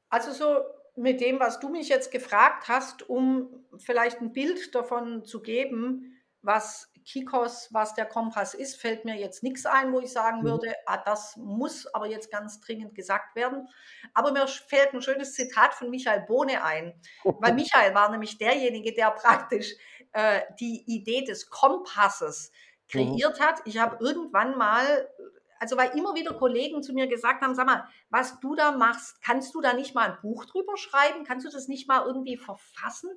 Also 0.10 0.32
so 0.32 0.62
mit 0.96 1.20
dem, 1.20 1.40
was 1.40 1.60
du 1.60 1.70
mich 1.70 1.90
jetzt 1.90 2.12
gefragt 2.12 2.70
hast, 2.70 3.10
um 3.10 3.66
vielleicht 3.78 4.22
ein 4.22 4.32
Bild 4.32 4.74
davon 4.74 5.26
zu 5.26 5.42
geben, 5.42 6.18
was 6.42 6.90
Kikos, 7.06 7.70
was 7.72 7.94
der 7.94 8.06
Kompass 8.06 8.54
ist, 8.54 8.82
fällt 8.82 9.06
mir 9.06 9.16
jetzt 9.16 9.44
nichts 9.44 9.66
ein, 9.66 9.94
wo 9.94 10.00
ich 10.00 10.12
sagen 10.12 10.40
mhm. 10.40 10.46
würde, 10.46 10.74
ah, 10.86 10.98
das 10.98 11.38
muss 11.38 11.86
aber 11.94 12.08
jetzt 12.08 12.32
ganz 12.32 12.60
dringend 12.60 12.96
gesagt 12.96 13.36
werden. 13.36 13.68
Aber 14.14 14.32
mir 14.32 14.48
fällt 14.48 14.94
ein 14.94 15.02
schönes 15.02 15.34
Zitat 15.34 15.74
von 15.76 15.90
Michael 15.90 16.22
Bohne 16.22 16.64
ein, 16.64 17.00
weil 17.24 17.54
Michael 17.54 17.94
war 17.94 18.10
nämlich 18.10 18.38
derjenige, 18.38 18.94
der 18.94 19.12
praktisch 19.12 19.74
äh, 20.14 20.42
die 20.60 20.84
Idee 20.88 21.24
des 21.24 21.50
Kompasses 21.50 22.52
kreiert 22.90 23.40
mhm. 23.40 23.44
hat. 23.44 23.62
Ich 23.66 23.78
habe 23.78 24.04
irgendwann 24.04 24.58
mal 24.58 25.10
also 25.58 25.78
weil 25.78 25.98
immer 25.98 26.14
wieder 26.16 26.34
Kollegen 26.34 26.84
zu 26.84 26.94
mir 26.94 27.08
gesagt 27.08 27.42
haben, 27.42 27.56
sag 27.56 27.66
mal, 27.66 27.88
was 28.10 28.40
du 28.40 28.56
da 28.56 28.72
machst, 28.72 29.22
kannst 29.22 29.56
du 29.56 29.62
da 29.62 29.74
nicht 29.74 29.96
mal 29.96 30.12
ein 30.12 30.18
Buch 30.22 30.46
drüber 30.46 30.78
schreiben? 30.78 31.24
Kannst 31.24 31.46
du 31.46 31.50
das 31.50 31.68
nicht 31.68 31.88
mal 31.88 32.06
irgendwie 32.06 32.38
verfassen? 32.38 33.10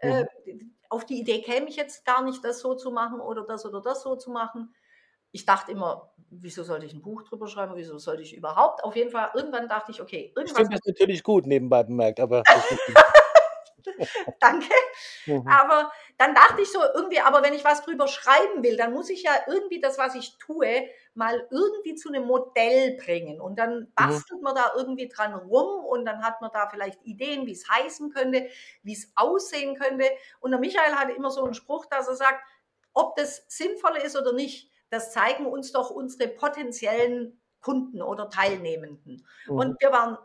Äh, 0.00 0.24
mhm. 0.46 0.74
auf 0.88 1.04
die 1.04 1.20
Idee 1.20 1.42
käme 1.42 1.68
ich 1.68 1.76
jetzt 1.76 2.04
gar 2.04 2.22
nicht, 2.22 2.44
das 2.44 2.60
so 2.60 2.74
zu 2.74 2.90
machen 2.90 3.20
oder 3.20 3.44
das 3.44 3.64
oder 3.66 3.80
das 3.80 4.02
so 4.02 4.16
zu 4.16 4.30
machen. 4.30 4.74
Ich 5.32 5.46
dachte 5.46 5.70
immer, 5.72 6.12
wieso 6.30 6.64
sollte 6.64 6.86
ich 6.86 6.92
ein 6.92 7.02
Buch 7.02 7.22
drüber 7.22 7.46
schreiben? 7.46 7.74
Wieso 7.76 7.98
sollte 7.98 8.22
ich 8.22 8.36
überhaupt? 8.36 8.82
Auf 8.82 8.96
jeden 8.96 9.10
Fall, 9.10 9.30
irgendwann 9.34 9.68
dachte 9.68 9.92
ich, 9.92 10.00
okay, 10.00 10.32
irgendwas. 10.34 10.50
Ich 10.50 10.56
finde 10.56 10.70
das 10.76 10.86
natürlich 10.86 11.22
gut 11.22 11.46
nebenbei 11.46 11.84
bemerkt, 11.84 12.18
aber. 12.18 12.42
Danke. 14.40 14.68
Mhm. 15.26 15.46
Aber 15.48 15.92
dann 16.18 16.34
dachte 16.34 16.62
ich 16.62 16.70
so 16.70 16.80
irgendwie, 16.94 17.20
aber 17.20 17.42
wenn 17.42 17.54
ich 17.54 17.64
was 17.64 17.82
drüber 17.82 18.08
schreiben 18.08 18.62
will, 18.62 18.76
dann 18.76 18.92
muss 18.92 19.10
ich 19.10 19.22
ja 19.22 19.32
irgendwie 19.46 19.80
das, 19.80 19.98
was 19.98 20.14
ich 20.14 20.38
tue, 20.38 20.88
mal 21.14 21.46
irgendwie 21.50 21.94
zu 21.94 22.08
einem 22.08 22.24
Modell 22.24 22.96
bringen. 22.96 23.40
Und 23.40 23.58
dann 23.58 23.80
mhm. 23.80 23.92
bastelt 23.94 24.40
mhm. 24.40 24.44
man 24.44 24.54
da 24.54 24.72
irgendwie 24.76 25.08
dran 25.08 25.34
rum 25.34 25.84
und 25.84 26.04
dann 26.04 26.22
hat 26.22 26.40
man 26.40 26.50
da 26.52 26.68
vielleicht 26.68 27.02
Ideen, 27.04 27.46
wie 27.46 27.52
es 27.52 27.68
heißen 27.68 28.10
könnte, 28.10 28.48
wie 28.82 28.92
es 28.92 29.12
aussehen 29.16 29.78
könnte. 29.78 30.06
Und 30.40 30.50
der 30.50 30.60
Michael 30.60 30.94
hatte 30.94 31.12
immer 31.12 31.30
so 31.30 31.44
einen 31.44 31.54
Spruch, 31.54 31.86
dass 31.86 32.08
er 32.08 32.16
sagt, 32.16 32.42
ob 32.92 33.16
das 33.16 33.44
sinnvoll 33.48 33.96
ist 33.96 34.16
oder 34.16 34.32
nicht, 34.32 34.70
das 34.90 35.12
zeigen 35.12 35.46
uns 35.46 35.72
doch 35.72 35.90
unsere 35.90 36.28
potenziellen 36.28 37.40
Kunden 37.60 38.02
oder 38.02 38.28
Teilnehmenden. 38.28 39.26
Mhm. 39.46 39.56
Und 39.56 39.80
wir 39.80 39.92
waren 39.92 40.18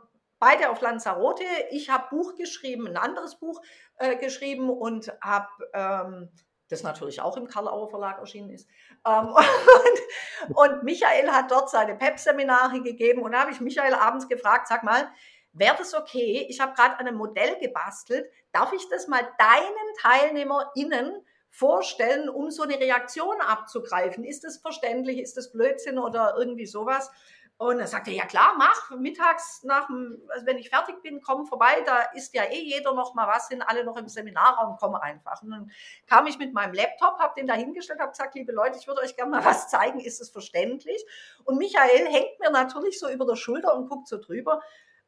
beide 0.46 0.70
auf 0.70 0.80
Lanzarote. 0.80 1.44
Ich 1.72 1.90
habe 1.90 2.06
Buch 2.12 2.36
geschrieben, 2.36 2.86
ein 2.88 2.98
anderes 2.98 3.40
Buch 3.40 3.60
äh, 3.98 4.16
geschrieben 4.16 4.70
und 4.70 5.12
habe 5.20 5.48
ähm, 5.74 6.30
das 6.70 6.84
natürlich 6.84 7.20
auch 7.20 7.36
im 7.36 7.48
Karl-Auer 7.48 7.90
Verlag 7.90 8.20
erschienen 8.20 8.52
ist. 8.52 8.70
Ähm, 9.08 9.30
und, 10.50 10.56
und, 10.56 10.84
Michael 10.84 11.32
hat 11.32 11.50
dort 11.50 11.72
seine 11.72 11.96
PEP-Seminare 11.96 12.82
gegeben 12.84 13.24
und 13.24 13.32
da 13.32 13.42
habe 13.42 13.52
ich 13.52 13.60
Michael 13.60 13.96
abends 13.96 14.28
gefragt, 14.28 14.68
sag 14.68 14.84
mal, 14.84 15.10
wäre 15.52 15.78
das 15.80 15.96
okay? 15.96 16.46
Ich 16.48 16.60
habe 16.60 16.76
gerade 16.76 17.00
an 17.00 17.08
einem 17.08 17.18
Modell 17.18 17.58
gebastelt. 17.60 18.30
Darf 18.52 18.72
ich 18.72 18.88
das 18.90 19.08
mal 19.08 19.28
deinen 19.40 19.96
TeilnehmerInnen 20.00 21.26
vorstellen, 21.50 22.30
um 22.30 22.52
so 22.52 22.62
eine 22.62 22.80
Reaktion 22.80 23.42
abzugreifen? 23.42 24.24
Ist 24.24 24.44
das 24.44 24.58
verständlich? 24.58 25.18
Ist 25.18 25.38
das 25.38 25.52
Blödsinn 25.52 25.98
oder 25.98 26.36
irgendwie 26.38 26.68
sowas? 26.68 27.10
Und 27.58 27.80
er 27.80 27.88
sagte, 27.88 28.12
ja 28.12 28.26
klar, 28.26 28.56
mach, 28.58 28.92
mittags 28.98 29.64
nach 29.64 29.88
dem, 29.88 30.22
also 30.28 30.46
wenn 30.46 30.58
ich 30.58 30.70
fertig 30.70 31.02
bin, 31.02 31.22
komm 31.22 31.46
vorbei, 31.46 31.84
da 31.86 32.02
ist 32.14 32.34
ja 32.34 32.44
eh 32.44 32.62
jeder 32.62 32.94
noch 32.94 33.14
mal 33.14 33.28
was, 33.28 33.48
sind 33.48 33.62
alle 33.62 33.86
noch 33.86 33.96
im 33.96 34.10
Seminarraum, 34.10 34.76
komm 34.78 34.96
einfach. 34.96 35.42
Und 35.42 35.52
dann 35.52 35.72
kam 36.06 36.28
ich 36.28 36.38
mit 36.38 36.54
meinem 36.54 36.74
Laptop, 36.74 37.18
habe 37.18 37.34
den 37.38 37.48
da 37.48 37.54
hingestellt, 37.54 38.02
habe 38.02 38.12
gesagt, 38.12 38.36
liebe 38.36 38.52
Leute, 38.52 38.78
ich 38.78 38.88
würde 38.88 39.02
euch 39.02 39.16
gerne 39.16 39.32
mal 39.32 39.46
was 39.46 39.70
zeigen, 39.70 40.02
ist 40.02 40.20
es 40.20 40.30
verständlich? 40.30 41.06
Und 41.46 41.58
Michael 41.58 42.08
hängt 42.08 42.38
mir 42.42 42.50
natürlich 42.52 43.00
so 43.00 43.10
über 43.10 43.26
der 43.26 43.38
Schulter 43.38 43.74
und 43.74 43.88
guckt 43.88 44.10
so 44.10 44.18
drüber. 44.18 44.62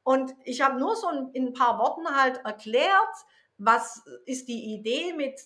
Und 0.04 0.34
ich 0.45 0.62
habe 0.62 0.80
nur 0.80 0.95
so 0.95 1.10
in 1.34 1.48
ein 1.48 1.54
paar 1.54 1.80
Worten 1.80 2.08
halt 2.16 2.38
erklärt, 2.45 3.14
was 3.58 4.06
ist 4.26 4.48
die 4.48 4.74
Idee 4.74 5.12
mit, 5.12 5.38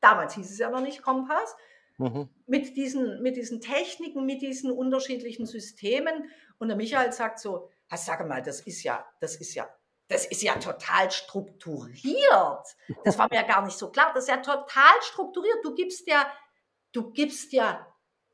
damals 0.00 0.34
hieß 0.34 0.48
es 0.48 0.58
ja 0.58 0.70
noch 0.70 0.80
nicht 0.80 1.02
Kompass, 1.02 1.56
Mhm. 1.98 2.28
Mit, 2.46 2.76
diesen, 2.76 3.22
mit 3.22 3.36
diesen 3.36 3.60
Techniken, 3.60 4.24
mit 4.26 4.42
diesen 4.42 4.70
unterschiedlichen 4.70 5.46
Systemen. 5.46 6.30
Und 6.58 6.68
der 6.68 6.76
Michael 6.76 7.12
sagt 7.12 7.38
so, 7.38 7.68
sag 7.94 8.26
mal, 8.26 8.42
das 8.42 8.60
ist 8.60 8.82
ja, 8.82 9.04
das 9.20 9.36
ist 9.36 9.54
ja, 9.54 9.68
das 10.08 10.26
ist 10.26 10.42
ja 10.42 10.56
total 10.56 11.10
strukturiert. 11.10 12.66
Das 13.04 13.18
war 13.18 13.28
mir 13.30 13.36
ja 13.36 13.42
gar 13.42 13.64
nicht 13.64 13.78
so 13.78 13.90
klar. 13.90 14.12
Das 14.14 14.24
ist 14.24 14.30
ja 14.30 14.38
total 14.38 15.00
strukturiert. 15.00 15.58
Du 15.62 15.74
gibst 15.74 16.06
ja, 16.06 16.30
du 16.92 17.10
gibst 17.12 17.52
ja, 17.52 17.86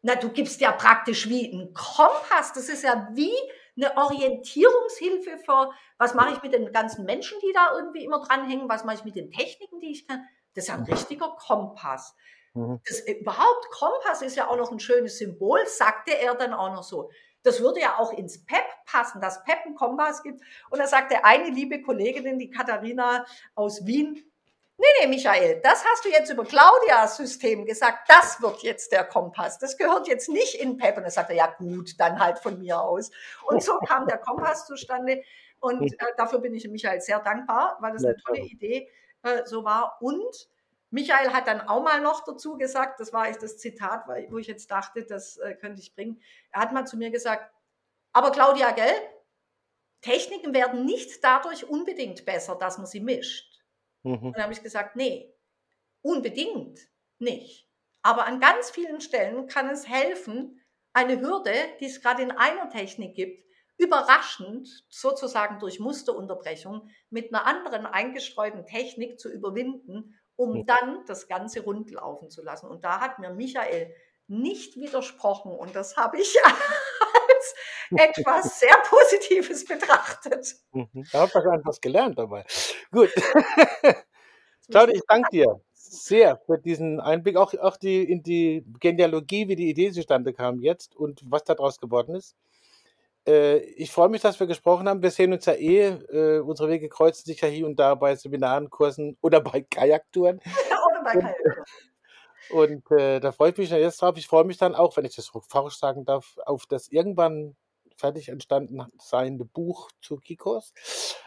na, 0.03 0.15
du 0.15 0.31
gibst 0.31 0.61
ja 0.61 0.73
praktisch 0.73 1.29
wie 1.29 1.53
ein 1.53 1.73
Kompass. 1.75 2.53
Das 2.53 2.69
ist 2.69 2.83
ja 2.83 3.09
wie 3.13 3.33
eine 3.77 3.97
Orientierungshilfe 3.97 5.39
für, 5.39 5.71
was 5.99 6.15
mache 6.15 6.35
ich 6.35 6.43
mit 6.43 6.53
den 6.53 6.73
ganzen 6.73 7.05
Menschen, 7.05 7.39
die 7.41 7.53
da 7.53 7.77
irgendwie 7.77 8.05
immer 8.05 8.21
dranhängen, 8.21 8.69
was 8.69 8.85
mache 8.85 8.97
ich 8.97 9.05
mit 9.05 9.17
den 9.17 9.31
Techniken, 9.31 9.79
die 9.81 9.93
ich 9.93 10.07
kann. 10.07 10.27
Das 10.55 10.65
ist 10.65 10.69
ja 10.69 10.75
ein 10.75 10.85
richtiger 10.85 11.37
Kompass. 11.39 12.17
Mhm. 12.59 12.81
Das, 12.87 13.01
äh, 13.01 13.13
überhaupt 13.13 13.71
Kompass 13.71 14.23
ist 14.23 14.37
ja 14.37 14.49
auch 14.49 14.57
noch 14.57 14.73
ein 14.73 14.81
schönes 14.81 15.19
Symbol, 15.19 15.61
sagte 15.67 16.19
er 16.19 16.35
dann 16.35 16.53
auch 16.53 16.73
noch 16.73 16.83
so. 16.83 17.11
Das 17.45 17.61
würde 17.61 17.81
ja 17.81 17.99
auch 17.99 18.13
ins 18.13 18.45
PEP 18.45 18.65
passen, 18.85 19.21
dass 19.21 19.45
PEP 19.45 19.67
einen 19.67 19.75
Kompass 19.77 20.23
gibt. 20.23 20.41
Und 20.71 20.81
da 20.81 20.87
sagte 20.87 21.25
eine 21.25 21.51
liebe 21.51 21.81
Kollegin, 21.83 22.39
die 22.39 22.51
Katharina 22.51 23.25
aus 23.55 23.87
Wien, 23.87 24.25
Nee, 24.81 24.87
nee, 25.01 25.07
Michael, 25.09 25.61
das 25.61 25.85
hast 25.85 26.05
du 26.05 26.09
jetzt 26.09 26.31
über 26.31 26.45
Claudias 26.45 27.17
System 27.17 27.67
gesagt. 27.67 28.09
Das 28.09 28.41
wird 28.41 28.63
jetzt 28.63 28.93
der 28.93 29.03
Kompass. 29.03 29.59
Das 29.59 29.77
gehört 29.77 30.07
jetzt 30.07 30.29
nicht 30.29 30.55
in 30.55 30.77
PEP. 30.77 30.99
Und 30.99 31.03
er 31.03 31.11
sagte, 31.11 31.35
ja 31.35 31.49
gut, 31.49 31.99
dann 31.99 32.21
halt 32.21 32.39
von 32.39 32.61
mir 32.61 32.81
aus. 32.81 33.11
Und 33.43 33.61
so 33.61 33.77
kam 33.81 34.07
der 34.07 34.19
Kompass 34.19 34.67
zustande. 34.67 35.25
Und 35.59 35.83
äh, 35.83 36.07
dafür 36.17 36.39
bin 36.39 36.55
ich 36.55 36.69
Michael 36.69 37.01
sehr 37.01 37.19
dankbar, 37.19 37.77
weil 37.81 37.93
das 37.93 38.05
eine 38.05 38.17
tolle 38.19 38.39
Idee 38.39 38.89
äh, 39.25 39.45
so 39.47 39.65
war. 39.65 39.99
Und 40.01 40.49
Michael 40.91 41.33
hat 41.33 41.47
dann 41.47 41.61
auch 41.61 41.83
mal 41.83 42.01
noch 42.01 42.25
dazu 42.25 42.57
gesagt, 42.57 43.01
das 43.01 43.13
war 43.13 43.29
echt 43.29 43.43
das 43.43 43.59
Zitat, 43.59 44.07
wo 44.31 44.39
ich 44.39 44.47
jetzt 44.47 44.71
dachte, 44.71 45.05
das 45.05 45.37
äh, 45.37 45.55
könnte 45.55 45.81
ich 45.81 45.95
bringen. 45.95 46.23
Er 46.51 46.63
hat 46.63 46.73
mal 46.73 46.87
zu 46.87 46.97
mir 46.97 47.11
gesagt, 47.11 47.53
aber 48.13 48.31
Claudia, 48.31 48.71
gell? 48.71 48.95
Techniken 50.01 50.55
werden 50.55 50.85
nicht 50.87 51.23
dadurch 51.23 51.69
unbedingt 51.69 52.25
besser, 52.25 52.55
dass 52.55 52.79
man 52.79 52.87
sie 52.87 53.01
mischt. 53.01 53.63
Mhm. 54.03 54.15
Und 54.15 54.37
dann 54.37 54.45
habe 54.45 54.53
ich 54.53 54.63
gesagt, 54.63 54.97
nee, 54.97 55.35
unbedingt 56.03 56.79
nicht. 57.19 57.69
Aber 58.03 58.27
an 58.27 58.41
ganz 58.41 58.71
vielen 58.71 59.01
Stellen 59.01 59.49
kann 59.49 59.69
es 59.69 59.89
helfen, 59.89 60.61
eine 60.93 61.21
Hürde, 61.21 61.53
die 61.81 61.87
es 61.87 62.01
gerade 62.01 62.23
in 62.23 62.31
einer 62.31 62.71
Technik 62.71 63.15
gibt, 63.15 63.45
überraschend 63.77 64.85
sozusagen 64.89 65.59
durch 65.61 65.79
Musterunterbrechung 65.79 66.91
mit 67.11 67.33
einer 67.33 67.47
anderen 67.47 67.87
eingestreuten 67.87 68.67
Technik 68.67 69.21
zu 69.21 69.31
überwinden, 69.31 70.19
um 70.39 70.65
dann 70.65 71.05
das 71.07 71.27
Ganze 71.27 71.63
rund 71.63 71.91
laufen 71.91 72.31
zu 72.31 72.43
lassen. 72.43 72.69
Und 72.69 72.85
da 72.85 73.01
hat 73.01 73.19
mir 73.19 73.31
Michael 73.31 73.93
nicht 74.29 74.77
widersprochen 74.77 75.51
und 75.51 75.75
das 75.75 75.97
habe 75.97 76.19
ich 76.21 76.37
als 76.45 77.55
etwas 77.91 78.61
sehr 78.61 78.77
Positives 78.85 79.65
betrachtet. 79.65 80.55
Mhm. 80.73 81.05
Da 81.13 81.21
habe 81.21 81.33
ich 81.35 81.61
etwas 81.61 81.81
gelernt 81.81 82.19
dabei. 82.19 82.45
Gut. 82.93 83.11
Claudia, 84.71 84.95
ich 84.95 85.03
danke 85.09 85.29
dir 85.33 85.61
sehr 85.73 86.37
für 86.47 86.59
diesen 86.59 87.01
Einblick, 87.01 87.37
auch, 87.37 87.55
auch 87.55 87.77
die, 87.77 88.05
in 88.05 88.23
die 88.23 88.65
Genealogie, 88.79 89.49
wie 89.49 89.57
die 89.57 89.71
Idee 89.71 89.91
zustande 89.91 90.33
kam 90.33 90.61
jetzt 90.61 90.95
und 90.95 91.23
was 91.25 91.43
daraus 91.45 91.81
geworden 91.81 92.15
ist. 92.15 92.37
Äh, 93.29 93.59
ich 93.59 93.93
freue 93.93 94.09
mich, 94.09 94.23
dass 94.23 94.41
wir 94.41 94.47
gesprochen 94.47 94.89
haben. 94.89 95.03
Wir 95.03 95.11
sehen 95.11 95.33
uns 95.33 95.45
ja 95.45 95.53
eh. 95.53 95.89
Äh, 95.89 96.41
unsere 96.41 96.71
Wege 96.71 96.89
kreuzen 96.89 97.27
sich 97.27 97.41
ja 97.41 97.49
hier 97.49 97.67
und 97.67 97.79
da 97.79 97.95
bei 97.95 98.17
Seminaren, 98.17 98.71
Kursen 98.71 99.19
oder 99.21 99.41
bei 99.41 99.61
Kajaktouren. 99.61 100.41
oder 100.91 101.05
bei 101.05 101.13
Kajaktouren. 101.13 101.65
Und 102.51 102.91
äh, 102.93 103.21
da 103.21 103.31
freue 103.33 103.51
ich 103.51 103.59
mich 103.59 103.71
jetzt 103.71 104.01
drauf. 104.01 104.17
Ich 104.17 104.27
freue 104.27 104.45
mich 104.45 104.57
dann 104.57 104.75
auch, 104.75 104.97
wenn 104.97 105.05
ich 105.05 105.15
das 105.15 105.31
falsch 105.49 105.77
sagen 105.77 106.07
darf, 106.07 106.39
auf 106.47 106.65
das 106.67 106.89
irgendwann 106.89 107.57
fertig 107.97 108.29
entstanden 108.29 108.83
seiende 108.99 109.45
Buch 109.45 109.91
zu 110.01 110.17
Kikos. 110.17 110.73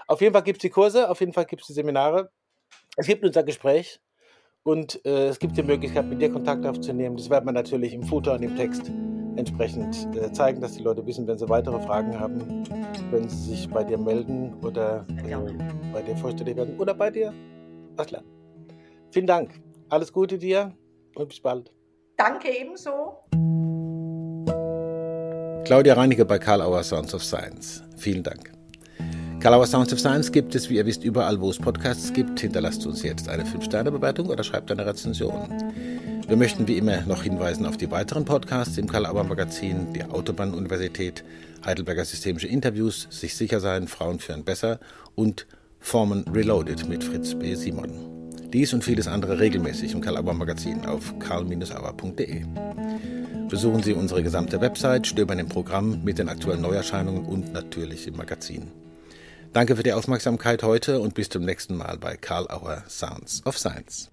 Auf 0.07 0.21
jeden 0.21 0.33
Fall 0.33 0.43
gibt 0.43 0.57
es 0.57 0.61
die 0.61 0.69
Kurse, 0.69 1.09
auf 1.09 1.19
jeden 1.19 1.33
Fall 1.33 1.45
gibt 1.45 1.61
es 1.61 1.67
die 1.67 1.73
Seminare. 1.73 2.31
Es 2.95 3.05
gibt 3.05 3.23
unser 3.23 3.43
Gespräch 3.43 3.99
und 4.63 5.05
äh, 5.05 5.27
es 5.27 5.37
gibt 5.37 5.57
die 5.57 5.63
Möglichkeit, 5.63 6.05
mit 6.05 6.21
dir 6.21 6.31
Kontakt 6.31 6.65
aufzunehmen. 6.65 7.17
Das 7.17 7.29
wird 7.29 7.45
man 7.45 7.53
natürlich 7.53 7.93
im 7.93 8.03
Footer 8.03 8.33
und 8.33 8.41
im 8.41 8.55
Text 8.55 8.91
entsprechend 9.35 10.07
äh, 10.15 10.31
zeigen, 10.31 10.61
dass 10.61 10.73
die 10.73 10.83
Leute 10.83 11.05
wissen, 11.05 11.27
wenn 11.27 11.37
sie 11.37 11.47
weitere 11.49 11.79
Fragen 11.81 12.19
haben, 12.19 12.63
können 13.09 13.29
sie 13.29 13.51
sich 13.51 13.69
bei 13.69 13.83
dir 13.83 13.97
melden 13.97 14.53
oder 14.63 15.05
äh, 15.25 15.35
bei 15.93 16.01
dir 16.01 16.15
vorstellig 16.17 16.55
werden 16.55 16.79
oder 16.79 16.93
bei 16.93 17.09
dir 17.09 17.33
was 17.95 18.11
lernen. 18.11 18.27
Vielen 19.11 19.27
Dank. 19.27 19.61
Alles 19.89 20.11
Gute 20.11 20.37
dir 20.37 20.73
und 21.15 21.27
bis 21.27 21.39
bald. 21.39 21.71
Danke 22.17 22.49
ebenso. 22.49 23.17
Claudia 25.65 25.93
Reinecke 25.93 26.25
bei 26.25 26.39
Karl 26.39 26.61
Auer 26.61 26.83
Sounds 26.83 27.13
of 27.13 27.23
Science. 27.23 27.83
Vielen 27.97 28.23
Dank. 28.23 28.51
Karl 29.39 29.53
Auer 29.55 29.65
Sounds 29.65 29.91
of 29.91 29.99
Science 29.99 30.31
gibt 30.31 30.53
es, 30.53 30.69
wie 30.69 30.75
ihr 30.75 30.85
wisst, 30.85 31.03
überall, 31.03 31.39
wo 31.41 31.49
es 31.49 31.57
Podcasts 31.57 32.13
gibt. 32.13 32.39
Hinterlasst 32.39 32.85
uns 32.85 33.03
jetzt 33.03 33.27
eine 33.27 33.43
5-Sterne-Bewertung 33.43 34.27
oder 34.27 34.43
schreibt 34.43 34.71
eine 34.71 34.85
Rezension. 34.85 35.47
Wir 36.31 36.37
möchten 36.37 36.65
wie 36.65 36.77
immer 36.77 37.01
noch 37.01 37.23
hinweisen 37.23 37.65
auf 37.65 37.75
die 37.75 37.91
weiteren 37.91 38.23
Podcasts 38.23 38.77
im 38.77 38.87
Karl 38.87 39.05
Auer 39.05 39.25
Magazin, 39.25 39.91
die 39.91 40.05
Autobahn-Universität, 40.05 41.25
Heidelberger 41.65 42.05
Systemische 42.05 42.47
Interviews, 42.47 43.05
Sich 43.09 43.35
sicher 43.35 43.59
sein, 43.59 43.89
Frauen 43.89 44.17
führen 44.19 44.45
besser 44.45 44.79
und 45.15 45.45
Formen 45.81 46.23
Reloaded 46.29 46.87
mit 46.87 47.03
Fritz 47.03 47.35
B. 47.35 47.55
Simon. 47.55 48.31
Dies 48.53 48.73
und 48.73 48.81
vieles 48.81 49.09
andere 49.09 49.41
regelmäßig 49.41 49.91
im 49.91 49.99
Karl-Auer 49.99 50.33
Magazin 50.33 50.85
auf 50.85 51.19
karl-auer.de. 51.19 52.45
Besuchen 53.49 53.83
Sie 53.83 53.91
unsere 53.91 54.23
gesamte 54.23 54.61
Website, 54.61 55.07
stöbern 55.07 55.37
im 55.37 55.49
Programm 55.49 56.01
mit 56.05 56.17
den 56.17 56.29
aktuellen 56.29 56.61
Neuerscheinungen 56.61 57.25
und 57.25 57.51
natürlich 57.51 58.07
im 58.07 58.15
Magazin. 58.15 58.71
Danke 59.51 59.75
für 59.75 59.83
die 59.83 59.91
Aufmerksamkeit 59.91 60.63
heute 60.63 61.01
und 61.01 61.13
bis 61.13 61.27
zum 61.27 61.43
nächsten 61.43 61.75
Mal 61.75 61.97
bei 61.97 62.15
Karl 62.15 62.47
Auer 62.47 62.85
Sounds 62.87 63.45
of 63.45 63.57
Science. 63.57 64.09